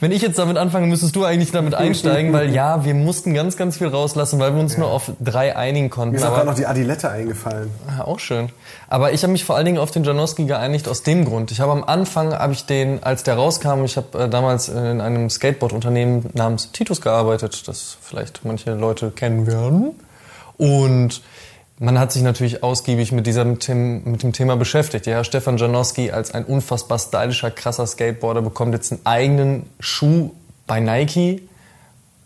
wenn 0.00 0.10
ich 0.10 0.22
jetzt 0.22 0.38
damit 0.38 0.56
anfange, 0.56 0.86
müsstest 0.86 1.14
du 1.14 1.24
eigentlich 1.24 1.52
damit 1.52 1.74
einsteigen, 1.74 2.32
weil 2.32 2.50
ja, 2.50 2.82
wir 2.84 2.94
mussten 2.94 3.34
ganz, 3.34 3.58
ganz 3.58 3.76
viel 3.76 3.88
rauslassen, 3.88 4.40
weil 4.40 4.54
wir 4.54 4.60
uns 4.60 4.72
ja. 4.72 4.80
nur 4.80 4.90
auf 4.90 5.12
drei 5.20 5.54
einigen 5.54 5.90
konnten. 5.90 6.12
Mir 6.12 6.18
ist 6.18 6.24
aber 6.24 6.44
noch 6.44 6.54
die 6.54 6.66
Adilette 6.66 7.10
eingefallen. 7.10 7.70
Ja, 7.86 8.04
auch 8.04 8.18
schön. 8.18 8.48
Aber 8.88 9.12
ich 9.12 9.22
habe 9.22 9.32
mich 9.32 9.44
vor 9.44 9.56
allen 9.56 9.66
Dingen 9.66 9.78
auf 9.78 9.90
den 9.90 10.02
Janowski 10.02 10.46
geeinigt 10.46 10.88
aus 10.88 11.02
dem 11.02 11.26
Grund. 11.26 11.50
Ich 11.52 11.60
habe 11.60 11.72
am 11.72 11.84
Anfang, 11.84 12.32
habe 12.32 12.54
ich 12.54 12.64
den, 12.64 13.02
als 13.02 13.22
der 13.22 13.34
rauskam, 13.34 13.84
ich 13.84 13.98
habe 13.98 14.18
äh, 14.18 14.28
damals 14.30 14.70
in 14.70 15.02
einem 15.02 15.28
Skateboard-Unternehmen 15.28 16.30
namens 16.32 16.72
Titus 16.72 17.02
gearbeitet, 17.02 17.68
das 17.68 17.98
vielleicht 18.00 18.46
manche 18.46 18.72
Leute 18.72 19.10
kennen 19.10 19.46
werden. 19.46 19.90
Und 20.56 21.20
man 21.78 21.98
hat 21.98 22.12
sich 22.12 22.22
natürlich 22.22 22.62
ausgiebig 22.62 23.10
mit, 23.10 23.26
dieser, 23.26 23.44
mit, 23.44 23.66
dem, 23.66 24.04
mit 24.04 24.22
dem 24.22 24.32
Thema 24.32 24.56
beschäftigt. 24.56 25.06
Ja, 25.06 25.24
Stefan 25.24 25.56
Janowski 25.56 26.12
als 26.12 26.32
ein 26.32 26.44
unfassbar 26.44 26.98
stylischer, 26.98 27.50
krasser 27.50 27.86
Skateboarder 27.86 28.42
bekommt 28.42 28.74
jetzt 28.74 28.92
einen 28.92 29.00
eigenen 29.04 29.66
Schuh 29.80 30.30
bei 30.66 30.80
Nike. 30.80 31.48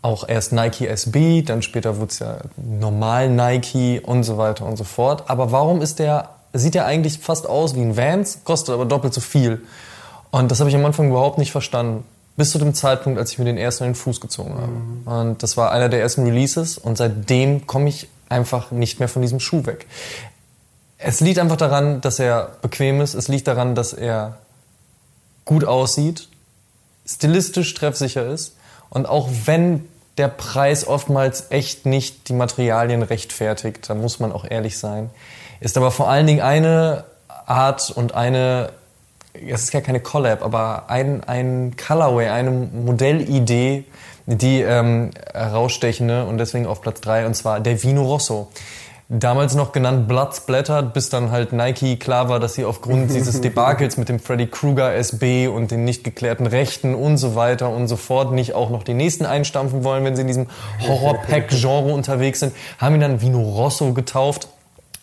Auch 0.01 0.27
erst 0.29 0.53
Nike 0.53 0.87
SB, 0.87 1.41
dann 1.41 1.61
später 1.61 1.97
wurde 1.97 2.11
es 2.11 2.19
ja 2.19 2.37
normal 2.57 3.29
Nike 3.29 3.99
und 3.99 4.23
so 4.23 4.37
weiter 4.37 4.65
und 4.65 4.77
so 4.77 4.83
fort. 4.83 5.29
Aber 5.29 5.51
warum 5.51 5.81
ist 5.81 5.99
der, 5.99 6.29
sieht 6.53 6.75
er 6.75 6.85
eigentlich 6.85 7.19
fast 7.19 7.49
aus 7.49 7.75
wie 7.75 7.81
ein 7.81 7.97
Vans, 7.97 8.41
kostet 8.43 8.73
aber 8.73 8.85
doppelt 8.85 9.13
so 9.13 9.19
viel. 9.19 9.61
Und 10.31 10.51
das 10.51 10.59
habe 10.59 10.69
ich 10.69 10.75
am 10.75 10.85
Anfang 10.85 11.09
überhaupt 11.09 11.39
nicht 11.39 11.51
verstanden. 11.51 12.05
Bis 12.37 12.51
zu 12.51 12.59
dem 12.59 12.73
Zeitpunkt, 12.73 13.19
als 13.19 13.33
ich 13.33 13.39
mir 13.39 13.45
den 13.45 13.57
ersten 13.57 13.83
in 13.83 13.89
den 13.89 13.95
Fuß 13.95 14.21
gezogen 14.21 14.53
habe. 14.53 14.71
Mhm. 14.71 15.07
Und 15.07 15.43
das 15.43 15.57
war 15.57 15.71
einer 15.71 15.89
der 15.89 15.99
ersten 15.99 16.23
Releases 16.23 16.77
und 16.77 16.97
seitdem 16.97 17.67
komme 17.67 17.89
ich 17.89 18.07
einfach 18.29 18.71
nicht 18.71 18.99
mehr 18.99 19.09
von 19.09 19.21
diesem 19.21 19.39
Schuh 19.39 19.65
weg. 19.65 19.87
Es 20.97 21.19
liegt 21.19 21.39
einfach 21.39 21.57
daran, 21.57 22.01
dass 22.01 22.19
er 22.19 22.57
bequem 22.61 23.01
ist. 23.01 23.13
Es 23.13 23.27
liegt 23.27 23.47
daran, 23.47 23.75
dass 23.75 23.93
er 23.93 24.37
gut 25.45 25.65
aussieht, 25.65 26.27
stilistisch 27.05 27.73
treffsicher 27.73 28.25
ist 28.27 28.55
und 28.89 29.07
auch 29.07 29.29
wenn 29.45 29.87
der 30.19 30.27
Preis 30.27 30.85
oftmals 30.85 31.49
echt 31.49 31.85
nicht 31.85 32.27
die 32.27 32.33
Materialien 32.33 33.01
rechtfertigt, 33.01 33.89
da 33.89 33.95
muss 33.95 34.19
man 34.19 34.31
auch 34.31 34.45
ehrlich 34.47 34.77
sein, 34.77 35.09
ist 35.59 35.77
aber 35.77 35.91
vor 35.91 36.09
allen 36.09 36.27
Dingen 36.27 36.41
eine 36.41 37.05
Art 37.45 37.89
und 37.89 38.13
eine, 38.13 38.71
es 39.33 39.63
ist 39.63 39.73
ja 39.73 39.81
keine 39.81 39.99
Collab, 39.99 40.43
aber 40.43 40.89
ein, 40.89 41.23
ein 41.23 41.75
Colorway, 41.75 42.29
eine 42.29 42.51
Modellidee, 42.51 43.85
die 44.25 44.61
ähm, 44.61 45.11
herausstechende 45.33 46.25
und 46.25 46.37
deswegen 46.37 46.67
auf 46.67 46.81
Platz 46.81 47.01
3 47.01 47.25
und 47.25 47.35
zwar 47.35 47.59
der 47.59 47.81
Vino 47.81 48.03
Rosso. 48.03 48.47
Damals 49.11 49.55
noch 49.55 49.71
genannt 49.71 50.07
Blood 50.07 50.35
Splattered, 50.35 50.93
bis 50.93 51.09
dann 51.09 51.31
halt 51.31 51.51
Nike 51.51 51.97
klar 51.97 52.29
war, 52.29 52.39
dass 52.39 52.53
sie 52.53 52.63
aufgrund 52.63 53.09
dieses 53.15 53.41
Debakels 53.41 53.97
mit 53.97 54.07
dem 54.07 54.19
Freddy 54.19 54.45
Krueger 54.45 54.93
SB 54.93 55.47
und 55.47 55.71
den 55.71 55.83
nicht 55.83 56.03
geklärten 56.03 56.45
Rechten 56.45 56.93
und 56.93 57.17
so 57.17 57.33
weiter 57.33 57.69
und 57.69 57.87
so 57.87 57.95
fort 57.95 58.31
nicht 58.33 58.53
auch 58.53 58.69
noch 58.69 58.83
die 58.83 58.93
nächsten 58.93 59.25
einstampfen 59.25 59.83
wollen, 59.83 60.05
wenn 60.05 60.15
sie 60.15 60.21
in 60.21 60.27
diesem 60.27 60.47
Horror-Pack-Genre 60.87 61.91
unterwegs 61.93 62.41
sind, 62.41 62.53
haben 62.77 62.95
ihn 62.95 63.01
dann 63.01 63.21
Vino 63.21 63.41
Rosso 63.41 63.93
getauft 63.93 64.47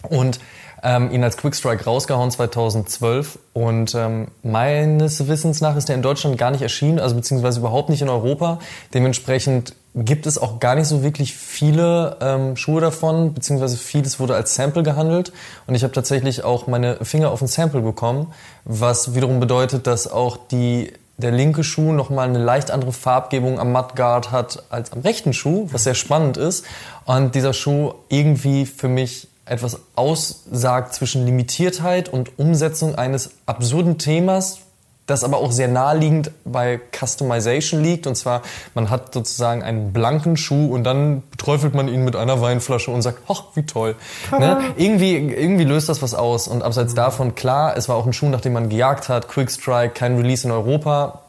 und 0.08 0.38
ähm, 0.86 1.10
ihn 1.10 1.24
als 1.24 1.36
Quickstrike 1.36 1.84
rausgehauen 1.84 2.30
2012 2.30 3.40
und 3.54 3.96
ähm, 3.96 4.28
meines 4.44 5.26
Wissens 5.26 5.60
nach 5.60 5.74
ist 5.74 5.88
er 5.88 5.96
in 5.96 6.02
Deutschland 6.02 6.38
gar 6.38 6.52
nicht 6.52 6.62
erschienen, 6.62 7.00
also 7.00 7.16
beziehungsweise 7.16 7.58
überhaupt 7.58 7.88
nicht 7.88 8.02
in 8.02 8.08
Europa. 8.08 8.60
Dementsprechend 8.94 9.74
gibt 9.96 10.26
es 10.26 10.38
auch 10.38 10.60
gar 10.60 10.76
nicht 10.76 10.86
so 10.86 11.02
wirklich 11.02 11.34
viele 11.34 12.18
ähm, 12.20 12.56
Schuhe 12.56 12.80
davon, 12.80 13.34
beziehungsweise 13.34 13.76
vieles 13.76 14.20
wurde 14.20 14.36
als 14.36 14.54
Sample 14.54 14.84
gehandelt 14.84 15.32
und 15.66 15.74
ich 15.74 15.82
habe 15.82 15.92
tatsächlich 15.92 16.44
auch 16.44 16.68
meine 16.68 17.04
Finger 17.04 17.32
auf 17.32 17.42
ein 17.42 17.48
Sample 17.48 17.80
bekommen, 17.80 18.32
was 18.64 19.16
wiederum 19.16 19.40
bedeutet, 19.40 19.88
dass 19.88 20.08
auch 20.08 20.38
die 20.52 20.92
der 21.18 21.32
linke 21.32 21.64
Schuh 21.64 21.92
nochmal 21.92 22.28
eine 22.28 22.38
leicht 22.38 22.70
andere 22.70 22.92
Farbgebung 22.92 23.58
am 23.58 23.72
Mudguard 23.72 24.30
hat 24.30 24.62
als 24.68 24.92
am 24.92 25.00
rechten 25.00 25.32
Schuh, 25.32 25.66
was 25.72 25.84
sehr 25.84 25.94
spannend 25.94 26.36
ist. 26.36 26.66
Und 27.06 27.34
dieser 27.34 27.54
Schuh 27.54 27.94
irgendwie 28.10 28.66
für 28.66 28.88
mich 28.88 29.28
etwas 29.46 29.80
aussagt 29.94 30.94
zwischen 30.94 31.24
Limitiertheit 31.24 32.08
und 32.08 32.38
Umsetzung 32.38 32.96
eines 32.96 33.30
absurden 33.46 33.96
Themas, 33.96 34.58
das 35.06 35.22
aber 35.22 35.38
auch 35.38 35.52
sehr 35.52 35.68
naheliegend 35.68 36.32
bei 36.44 36.80
Customization 36.92 37.80
liegt. 37.82 38.08
Und 38.08 38.16
zwar, 38.16 38.42
man 38.74 38.90
hat 38.90 39.14
sozusagen 39.14 39.62
einen 39.62 39.92
blanken 39.92 40.36
Schuh 40.36 40.74
und 40.74 40.82
dann 40.82 41.22
träufelt 41.38 41.74
man 41.74 41.86
ihn 41.86 42.04
mit 42.04 42.16
einer 42.16 42.40
Weinflasche 42.40 42.90
und 42.90 43.02
sagt, 43.02 43.18
ach, 43.28 43.44
wie 43.54 43.62
toll. 43.62 43.94
ne? 44.32 44.58
irgendwie, 44.76 45.16
irgendwie 45.16 45.64
löst 45.64 45.88
das 45.88 46.02
was 46.02 46.14
aus. 46.14 46.48
Und 46.48 46.62
abseits 46.62 46.94
davon, 46.94 47.36
klar, 47.36 47.76
es 47.76 47.88
war 47.88 47.94
auch 47.94 48.06
ein 48.06 48.12
Schuh, 48.12 48.28
nach 48.28 48.40
dem 48.40 48.52
man 48.52 48.68
gejagt 48.68 49.08
hat, 49.08 49.28
Quick 49.28 49.50
Strike, 49.50 49.94
kein 49.94 50.16
Release 50.16 50.44
in 50.44 50.50
Europa, 50.50 51.22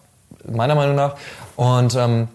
meiner 0.51 0.73
Meinung 0.73 0.95
nach. 0.95 1.15
Und 1.55 1.93
ähm, 1.95 2.29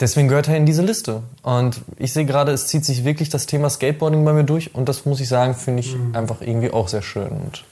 deswegen 0.00 0.28
gehört 0.28 0.48
er 0.48 0.56
in 0.56 0.66
diese 0.66 0.82
Liste. 0.82 1.22
Und 1.42 1.80
ich 1.96 2.12
sehe 2.12 2.24
gerade, 2.24 2.52
es 2.52 2.66
zieht 2.66 2.84
sich 2.84 3.04
wirklich 3.04 3.28
das 3.28 3.46
Thema 3.46 3.70
Skateboarding 3.70 4.24
bei 4.24 4.32
mir 4.32 4.44
durch. 4.44 4.74
Und 4.74 4.88
das 4.88 5.04
muss 5.04 5.20
ich 5.20 5.28
sagen, 5.28 5.54
finde 5.54 5.80
ich 5.80 5.96
einfach 6.12 6.40
irgendwie 6.40 6.70
auch 6.70 6.88
sehr 6.88 7.02
schön. 7.02 7.28
Und 7.28 7.64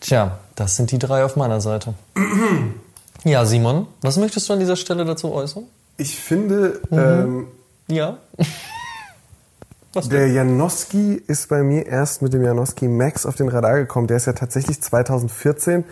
tja, 0.00 0.38
das 0.54 0.76
sind 0.76 0.90
die 0.90 0.98
drei 0.98 1.24
auf 1.24 1.36
meiner 1.36 1.60
Seite. 1.60 1.94
ja, 3.24 3.44
Simon, 3.44 3.86
was 4.00 4.16
möchtest 4.16 4.48
du 4.48 4.54
an 4.54 4.60
dieser 4.60 4.76
Stelle 4.76 5.04
dazu 5.04 5.32
äußern? 5.32 5.64
Ich 5.96 6.16
finde, 6.16 6.80
ähm, 6.90 7.48
Ja. 7.88 8.18
der 10.10 10.28
Janowski 10.28 11.22
ist 11.26 11.50
bei 11.50 11.62
mir 11.62 11.86
erst 11.86 12.22
mit 12.22 12.32
dem 12.32 12.42
Janowski 12.42 12.88
Max 12.88 13.26
auf 13.26 13.34
den 13.36 13.48
Radar 13.48 13.78
gekommen. 13.78 14.06
Der 14.06 14.16
ist 14.16 14.26
ja 14.26 14.32
tatsächlich 14.32 14.80
2014, 14.80 15.84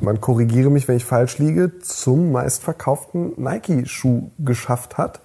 man 0.00 0.20
korrigiere 0.20 0.70
mich, 0.70 0.88
wenn 0.88 0.96
ich 0.96 1.04
falsch 1.04 1.38
liege, 1.38 1.78
zum 1.80 2.32
meistverkauften 2.32 3.32
Nike-Schuh 3.36 4.30
geschafft 4.38 4.98
hat. 4.98 5.20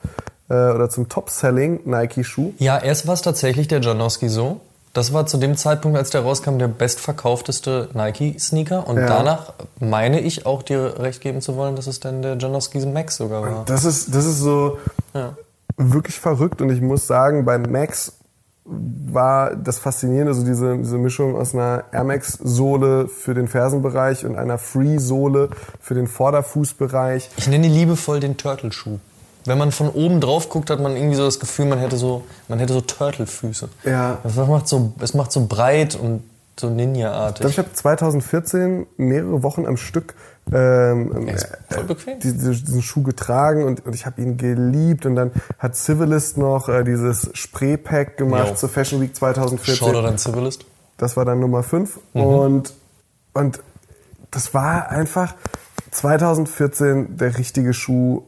Äh, 0.49 0.53
oder 0.53 0.89
zum 0.89 1.09
Top-Selling 1.09 1.81
Nike-Schuh. 1.85 2.53
Ja, 2.57 2.77
erst 2.77 3.05
war 3.07 3.13
es 3.13 3.21
tatsächlich 3.21 3.67
der 3.67 3.81
Janowski 3.81 4.29
so. 4.29 4.61
Das 4.93 5.13
war 5.13 5.25
zu 5.27 5.37
dem 5.37 5.57
Zeitpunkt, 5.57 5.97
als 5.97 6.09
der 6.09 6.21
rauskam, 6.21 6.57
der 6.57 6.69
bestverkaufteste 6.69 7.89
Nike-Sneaker. 7.93 8.87
Und 8.87 8.97
Ja. 8.97 9.05
danach 9.07 9.53
meine 9.79 10.19
ich 10.21 10.45
auch 10.45 10.63
dir 10.63 10.99
recht 10.99 11.21
geben 11.21 11.41
zu 11.41 11.55
wollen, 11.55 11.75
dass 11.75 11.87
es 11.87 11.99
dann 11.99 12.21
der 12.21 12.37
Janowski 12.37 12.79
Max 12.85 13.17
sogar 13.17 13.43
war. 13.43 13.65
Das 13.65 13.83
ist, 13.85 14.15
das 14.15 14.25
ist 14.25 14.39
so 14.39 14.77
Ja. 15.13 15.35
wirklich 15.75 16.19
verrückt 16.19 16.61
und 16.61 16.69
ich 16.71 16.81
muss 16.81 17.05
sagen, 17.07 17.45
beim 17.45 17.63
Max 17.63 18.13
war 18.69 19.55
das 19.55 19.79
Faszinierende, 19.79 20.33
so 20.33 20.43
diese, 20.43 20.77
diese 20.77 20.97
Mischung 20.97 21.35
aus 21.35 21.53
einer 21.53 21.85
Air 21.91 22.03
Max 22.03 22.33
Sohle 22.33 23.07
für 23.07 23.33
den 23.33 23.47
Fersenbereich 23.47 24.25
und 24.25 24.35
einer 24.35 24.57
Free 24.57 24.97
Sohle 24.97 25.49
für 25.79 25.93
den 25.93 26.07
Vorderfußbereich. 26.07 27.29
Ich 27.37 27.47
nenne 27.47 27.67
liebevoll 27.67 28.19
den 28.19 28.35
Turtle-Schuh. 28.35 28.99
Wenn 29.45 29.57
man 29.57 29.71
von 29.71 29.89
oben 29.89 30.19
drauf 30.19 30.49
guckt, 30.49 30.69
hat 30.69 30.81
man 30.81 30.97
irgendwie 30.97 31.15
so 31.15 31.23
das 31.23 31.39
Gefühl, 31.39 31.67
man 31.67 31.79
hätte 31.79 31.95
so, 31.95 32.23
man 32.49 32.59
hätte 32.59 32.73
so 32.73 32.81
Turtle-Füße. 32.81 33.69
Ja. 33.85 34.17
Das 34.23 34.35
macht 34.35 34.67
so, 34.67 34.91
es 34.99 35.13
macht 35.13 35.31
so 35.31 35.45
breit 35.47 35.95
und 35.95 36.23
so 36.59 36.67
Ich 36.67 36.73
glaube, 36.73 36.75
Ninja-artig. 36.75 37.45
ich 37.45 37.57
habe 37.57 37.71
2014 37.71 38.87
mehrere 38.97 39.43
Wochen 39.43 39.65
am 39.65 39.77
Stück 39.77 40.15
ähm, 40.51 41.27
ist 41.27 41.47
voll 41.69 41.83
bequem. 41.83 42.19
diese, 42.19 42.51
diesen 42.51 42.81
Schuh 42.81 43.03
getragen 43.03 43.63
und, 43.65 43.85
und 43.85 43.93
ich 43.93 44.05
habe 44.05 44.21
ihn 44.21 44.37
geliebt. 44.37 45.05
Und 45.05 45.15
dann 45.15 45.31
hat 45.59 45.75
Civilist 45.75 46.37
noch 46.37 46.69
äh, 46.69 46.83
dieses 46.83 47.29
Spray-Pack 47.33 48.17
gemacht 48.17 48.49
Jo. 48.49 48.55
zur 48.55 48.69
Fashion 48.69 49.01
Week 49.01 49.15
2014. 49.15 49.75
Shoutout 49.75 50.07
an 50.07 50.17
Civilist. 50.17 50.65
Das 50.97 51.17
war 51.17 51.25
dann 51.25 51.39
Nummer 51.39 51.63
5. 51.63 51.99
Mhm. 52.13 52.21
Und, 52.21 52.73
und 53.33 53.59
das 54.31 54.53
war 54.53 54.89
einfach 54.89 55.35
2014 55.91 57.17
der 57.17 57.37
richtige 57.37 57.73
Schuh 57.73 58.23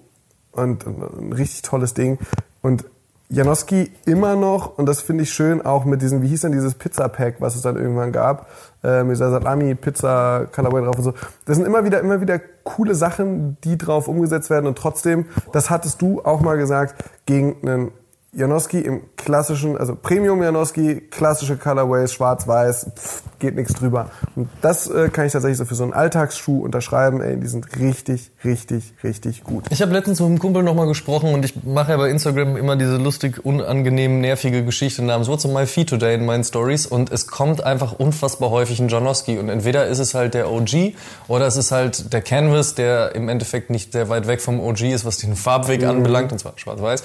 und 0.51 0.86
ein 0.86 1.34
richtig 1.34 1.61
tolles 1.61 1.93
Ding. 1.93 2.20
Und 2.61 2.86
Janowski 3.32 3.91
immer 4.05 4.36
noch, 4.36 4.80
und 4.80 4.88
das 4.88 5.01
finde 5.01 5.23
ich 5.23 5.32
schön, 5.32 5.63
auch 5.63 5.86
mit 5.86 6.01
diesem, 6.01 6.23
wie 6.23 6.27
hieß 6.30 6.41
denn 6.41 6.51
dieses 6.51 6.73
Pizza-Pack, 6.73 7.36
was 7.39 7.55
es 7.55 7.61
dann 7.61 7.77
irgendwann 7.77 8.11
gab, 8.11 8.49
äh, 8.84 9.03
mit 9.03 9.17
dieser 9.17 9.30
Salami-Pizza, 9.30 10.47
Colorway 10.51 10.82
drauf 10.82 10.97
und 10.97 11.03
so. 11.03 11.13
Das 11.45 11.57
sind 11.57 11.67
immer 11.67 11.86
wieder, 11.86 11.99
immer 11.99 12.21
wieder 12.21 12.39
coole 12.63 12.95
Sachen, 12.95 13.57
die 13.63 13.77
drauf 13.77 14.07
umgesetzt 14.07 14.49
werden 14.49 14.65
und 14.65 14.80
trotzdem, 14.80 15.25
das 15.51 15.69
hattest 15.69 16.01
du 16.01 16.21
auch 16.23 16.41
mal 16.41 16.57
gesagt, 16.57 16.95
gegen 17.27 17.57
einen 17.61 17.91
Janowski 18.32 18.80
im 18.80 19.01
klassischen, 19.17 19.75
also 19.75 19.95
Premium 19.95 20.43
Janowski, 20.43 21.01
klassische 21.09 21.57
Colorways, 21.57 22.13
schwarz-weiß, 22.13 22.91
pff, 22.95 23.23
geht 23.39 23.55
nichts 23.55 23.73
drüber. 23.73 24.11
Und 24.36 24.49
das 24.61 24.88
äh, 24.88 25.09
kann 25.09 25.25
ich 25.25 25.34
tatsächlich 25.34 25.57
so 25.57 25.65
für 25.65 25.73
so 25.73 25.84
einen 25.84 25.93
Alltagsschuh 25.93 26.63
unterschreiben. 26.63 27.21
Ey, 27.21 27.38
die 27.38 27.47
sind 27.47 27.80
richtig, 27.80 28.30
richtig, 28.45 28.93
richtig 29.03 29.43
gut. 29.43 29.65
Ich 29.71 29.82
habe 29.82 29.91
letztens 29.93 30.19
mit 30.19 30.30
einem 30.30 30.38
Kumpel 30.38 30.61
nochmal 30.61 30.86
gesprochen 30.86 31.34
und 31.34 31.43
ich 31.43 31.63
mache 31.63 31.91
ja 31.91 31.97
bei 31.97 32.09
Instagram 32.11 32.55
immer 32.55 32.75
diese 32.75 32.97
lustig, 32.97 33.43
unangenehm, 33.43 34.21
nervige 34.21 34.63
Geschichte 34.63 35.03
namens 35.03 35.27
What's 35.27 35.45
on 35.45 35.53
my 35.53 35.65
feet 35.65 35.89
today 35.89 36.13
in 36.13 36.25
meinen 36.25 36.43
Stories 36.43 36.86
und 36.86 37.11
es 37.11 37.25
kommt 37.25 37.63
einfach 37.63 37.93
unfassbar 37.93 38.51
häufig 38.51 38.80
ein 38.80 38.89
Janowski 38.89 39.39
und 39.39 39.49
entweder 39.49 39.88
ist 39.88 39.99
es 39.99 40.13
halt 40.13 40.36
der 40.36 40.51
OG 40.51 40.93
oder 41.27 41.47
es 41.47 41.57
ist 41.57 41.71
halt 41.71 42.13
der 42.13 42.21
Canvas, 42.21 42.75
der 42.75 43.15
im 43.15 43.27
Endeffekt 43.27 43.71
nicht 43.71 43.91
sehr 43.91 44.07
weit 44.09 44.27
weg 44.27 44.39
vom 44.39 44.59
OG 44.59 44.82
ist, 44.82 45.03
was 45.03 45.17
den 45.17 45.36
Farbweg 45.36 45.84
anbelangt 45.84 46.32
und 46.32 46.38
zwar 46.38 46.53
schwarz-weiß. 46.55 47.03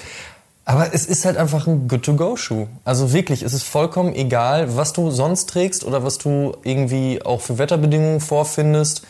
Aber 0.67 0.93
es 0.93 1.05
ist 1.05 1.25
halt 1.25 1.37
einfach 1.37 1.67
ein 1.67 1.87
Good-to-Go-Schuh. 1.87 2.65
Also 2.83 3.13
wirklich, 3.13 3.43
es 3.43 3.53
ist 3.53 3.63
vollkommen 3.63 4.15
egal, 4.15 4.75
was 4.75 4.93
du 4.93 5.11
sonst 5.11 5.47
trägst 5.47 5.83
oder 5.83 6.03
was 6.03 6.17
du 6.17 6.57
irgendwie 6.63 7.21
auch 7.23 7.41
für 7.41 7.59
Wetterbedingungen 7.59 8.19
vorfindest. 8.19 9.03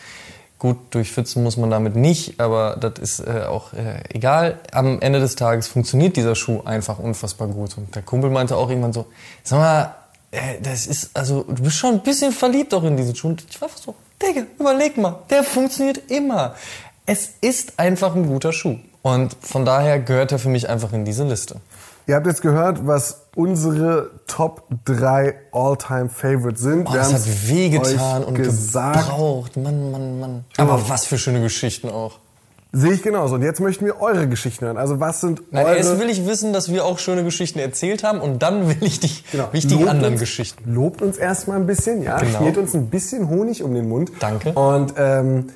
Gut, 0.60 0.78
durchpfützen 0.92 1.44
muss 1.44 1.56
man 1.56 1.70
damit 1.70 1.96
nicht, 1.96 2.40
aber 2.42 2.76
das 2.76 3.00
ist 3.00 3.20
äh, 3.20 3.44
auch 3.44 3.72
äh, 3.74 4.04
egal. 4.10 4.60
Am 4.72 5.00
Ende 5.00 5.22
des 5.22 5.36
Tages 5.36 5.68
funktioniert 5.68 6.18
dieser 6.18 6.36
Schuh 6.36 6.62
einfach 6.66 7.00
unfassbar 7.00 7.48
gut. 7.48 7.78
Und 7.78 7.96
der 7.96 8.02
Kumpel 8.02 8.30
meinte 8.30 8.58
auch 8.58 8.70
irgendwann 8.70 8.94
so, 8.94 9.06
sag 9.44 9.60
mal, 9.60 9.96
äh, 10.32 10.60
das 10.62 10.88
ist, 10.88 11.12
also 11.14 11.44
du 11.44 11.64
bist 11.64 11.78
schon 11.78 11.96
ein 11.96 12.04
bisschen 12.04 12.34
verliebt 12.34 12.74
auch 12.74 12.84
in 12.84 12.98
diesen 12.98 13.16
Schuh. 13.16 13.30
Und 13.30 13.46
ich 13.50 13.62
war 13.62 13.70
einfach 13.70 13.82
so, 13.82 13.96
Digga, 14.22 14.42
überleg 14.60 14.98
mal, 14.98 15.20
der 15.30 15.44
funktioniert 15.44 16.10
immer. 16.10 16.56
Es 17.06 17.32
ist 17.40 17.80
einfach 17.80 18.16
ein 18.16 18.28
guter 18.28 18.52
Schuh. 18.52 18.78
Und 19.06 19.38
von 19.40 19.66
daher 19.66 20.00
gehört 20.00 20.32
er 20.32 20.40
für 20.40 20.50
mich 20.50 20.68
einfach 20.68 20.92
in 20.92 21.06
diese 21.06 21.26
Liste. 21.26 21.58
Ihr 22.08 22.16
habt 22.16 22.26
jetzt 22.26 22.42
gehört, 22.42 22.88
was 22.88 23.22
unsere 23.36 24.10
Top 24.26 24.64
3 24.86 25.36
All-Time 25.52 26.10
Favorites 26.10 26.62
sind. 26.64 26.88
Oh, 26.88 26.94
Wir 26.94 26.98
das 27.02 27.14
hat 27.14 27.22
wehgetan 27.48 28.24
und 28.24 28.34
gesagt. 28.34 28.98
gebraucht. 29.08 29.58
Mann, 29.58 29.92
Mann, 29.92 30.20
Mann. 30.20 30.46
Aber 30.58 30.90
was 30.90 31.06
für 31.06 31.20
schöne 31.20 31.40
Geschichten 31.40 31.88
auch. 31.90 32.14
Sehe 32.72 32.94
ich 32.94 33.04
genauso. 33.04 33.36
Und 33.36 33.44
jetzt 33.44 33.60
möchten 33.60 33.86
wir 33.86 34.02
eure 34.02 34.28
Geschichten 34.28 34.66
hören. 34.66 34.78
Also 34.78 35.00
was 35.00 35.22
sind 35.22 35.54
Nein, 35.54 35.68
eure... 35.68 35.78
erst 35.78 36.00
will 36.00 36.10
ich 36.10 36.26
wissen, 36.26 36.52
dass 36.52 36.72
wir 36.74 36.84
auch 36.84 36.98
schöne 36.98 37.24
Geschichten 37.24 37.60
erzählt 37.60 38.04
haben 38.04 38.20
und 38.20 38.42
dann 38.42 38.68
will 38.68 38.78
ich 38.82 39.00
die, 39.00 39.12
Genau. 39.32 39.50
die 39.54 39.68
Lobt 39.68 39.88
anderen 39.88 40.14
uns, 40.14 40.20
Geschichten. 40.20 40.74
Lobt 40.74 41.04
uns 41.04 41.18
erstmal 41.18 41.58
ein 41.58 41.68
bisschen, 41.68 42.02
ja. 42.02 42.18
Genau. 42.18 42.40
Schmiert 42.40 42.58
uns 42.58 42.74
ein 42.74 42.88
bisschen 42.90 43.30
Honig 43.30 43.62
um 43.62 43.76
den 43.76 43.88
Mund. 43.88 44.12
Danke. 44.20 44.52
Und 44.54 44.96
ähm, 44.98 45.50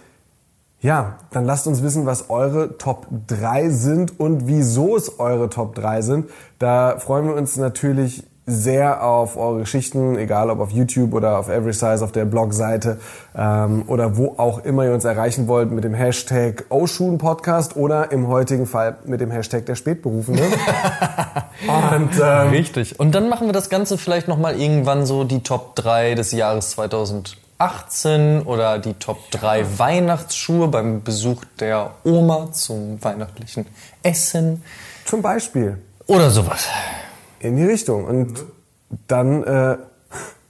ja, 0.82 1.16
dann 1.32 1.46
lasst 1.46 1.68
uns 1.68 1.84
wissen, 1.84 2.06
was 2.06 2.30
eure 2.30 2.78
Top 2.78 3.08
3 3.28 3.70
sind 3.70 4.20
und 4.20 4.48
wieso 4.48 4.96
es 4.96 5.20
eure 5.20 5.50
Top 5.50 5.76
3 5.76 6.02
sind. 6.02 6.30
Da 6.58 6.98
freuen 7.00 7.28
wir 7.28 7.36
uns 7.36 7.58
natürlich 7.58 8.24
sehr 8.50 9.04
auf 9.04 9.38
eure 9.38 9.60
Geschichten, 9.60 10.18
egal 10.18 10.50
ob 10.50 10.60
auf 10.60 10.72
YouTube 10.72 11.14
oder 11.14 11.38
auf 11.38 11.50
Every 11.50 11.74
Size 11.74 12.04
auf 12.04 12.12
der 12.12 12.26
Blogseite 12.26 13.00
ähm, 13.36 13.84
oder 13.88 14.18
wo 14.18 14.36
auch 14.38 14.64
immer 14.66 14.86
ihr 14.86 14.94
uns 14.94 15.06
erreichen 15.06 15.48
wollt 15.48 15.72
mit 15.72 15.84
dem 15.84 15.94
Hashtag 15.94 16.66
Oshun 16.70 17.18
Podcast 17.18 17.76
oder 17.76 18.12
im 18.12 18.28
heutigen 18.28 18.66
Fall 18.66 18.98
mit 19.06 19.22
dem 19.22 19.32
Hashtag 19.32 19.66
der 19.66 19.76
Spätberufene. 19.76 20.42
und 20.42 22.10
ähm, 22.22 22.50
Richtig. 22.50 23.00
Und 23.00 23.14
dann 23.14 23.30
machen 23.30 23.48
wir 23.48 23.54
das 23.54 23.70
Ganze 23.70 23.98
vielleicht 23.98 24.28
nochmal 24.28 24.60
irgendwann 24.60 25.06
so 25.06 25.24
die 25.24 25.44
Top 25.44 25.76
3 25.76 26.16
des 26.16 26.32
Jahres 26.32 26.74
2018 27.60 28.43
oder 28.43 28.80
die 28.80 28.93
Top 28.93 29.30
3 29.32 29.78
Weihnachtsschuhe 29.80 30.70
beim 30.70 31.03
Besuch 31.03 31.43
der 31.60 31.91
Oma 32.05 32.51
zum 32.53 33.03
weihnachtlichen 33.03 33.66
Essen 34.01 34.64
zum 35.05 35.22
Beispiel 35.22 35.78
oder 36.07 36.30
sowas. 36.30 36.68
in 37.41 37.57
die 37.57 37.66
Richtung. 37.66 38.05
Und 38.05 38.43
dann 39.07 39.43
äh, 39.43 39.78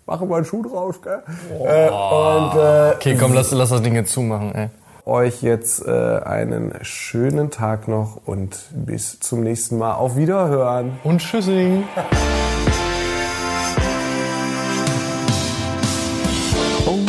machen 0.06 0.30
wir 0.30 0.36
einen 0.36 0.46
Schuh 0.46 0.62
draus, 0.62 1.02
gell? 1.02 1.24
Äh, 1.60 1.90
und 1.90 2.56
äh, 2.60 2.94
Okay, 2.96 3.18
komm, 3.20 3.34
lass, 3.34 3.52
lass 3.52 3.70
das 3.70 3.82
Ding 3.82 3.96
jetzt 3.96 4.12
zumachen, 4.14 4.54
ey. 4.54 4.70
euch 5.06 5.42
jetzt 5.42 5.86
äh, 5.88 6.20
einen 6.24 6.74
schönen 6.84 7.50
Tag 7.50 7.88
noch 7.88 8.22
und 8.28 8.56
bis 8.72 9.20
zum 9.20 9.42
nächsten 9.42 9.80
Mal. 9.80 9.96
Auf 9.96 10.16
Wiederhören. 10.16 11.00
Und 11.04 11.22
tschüssing. 11.22 11.86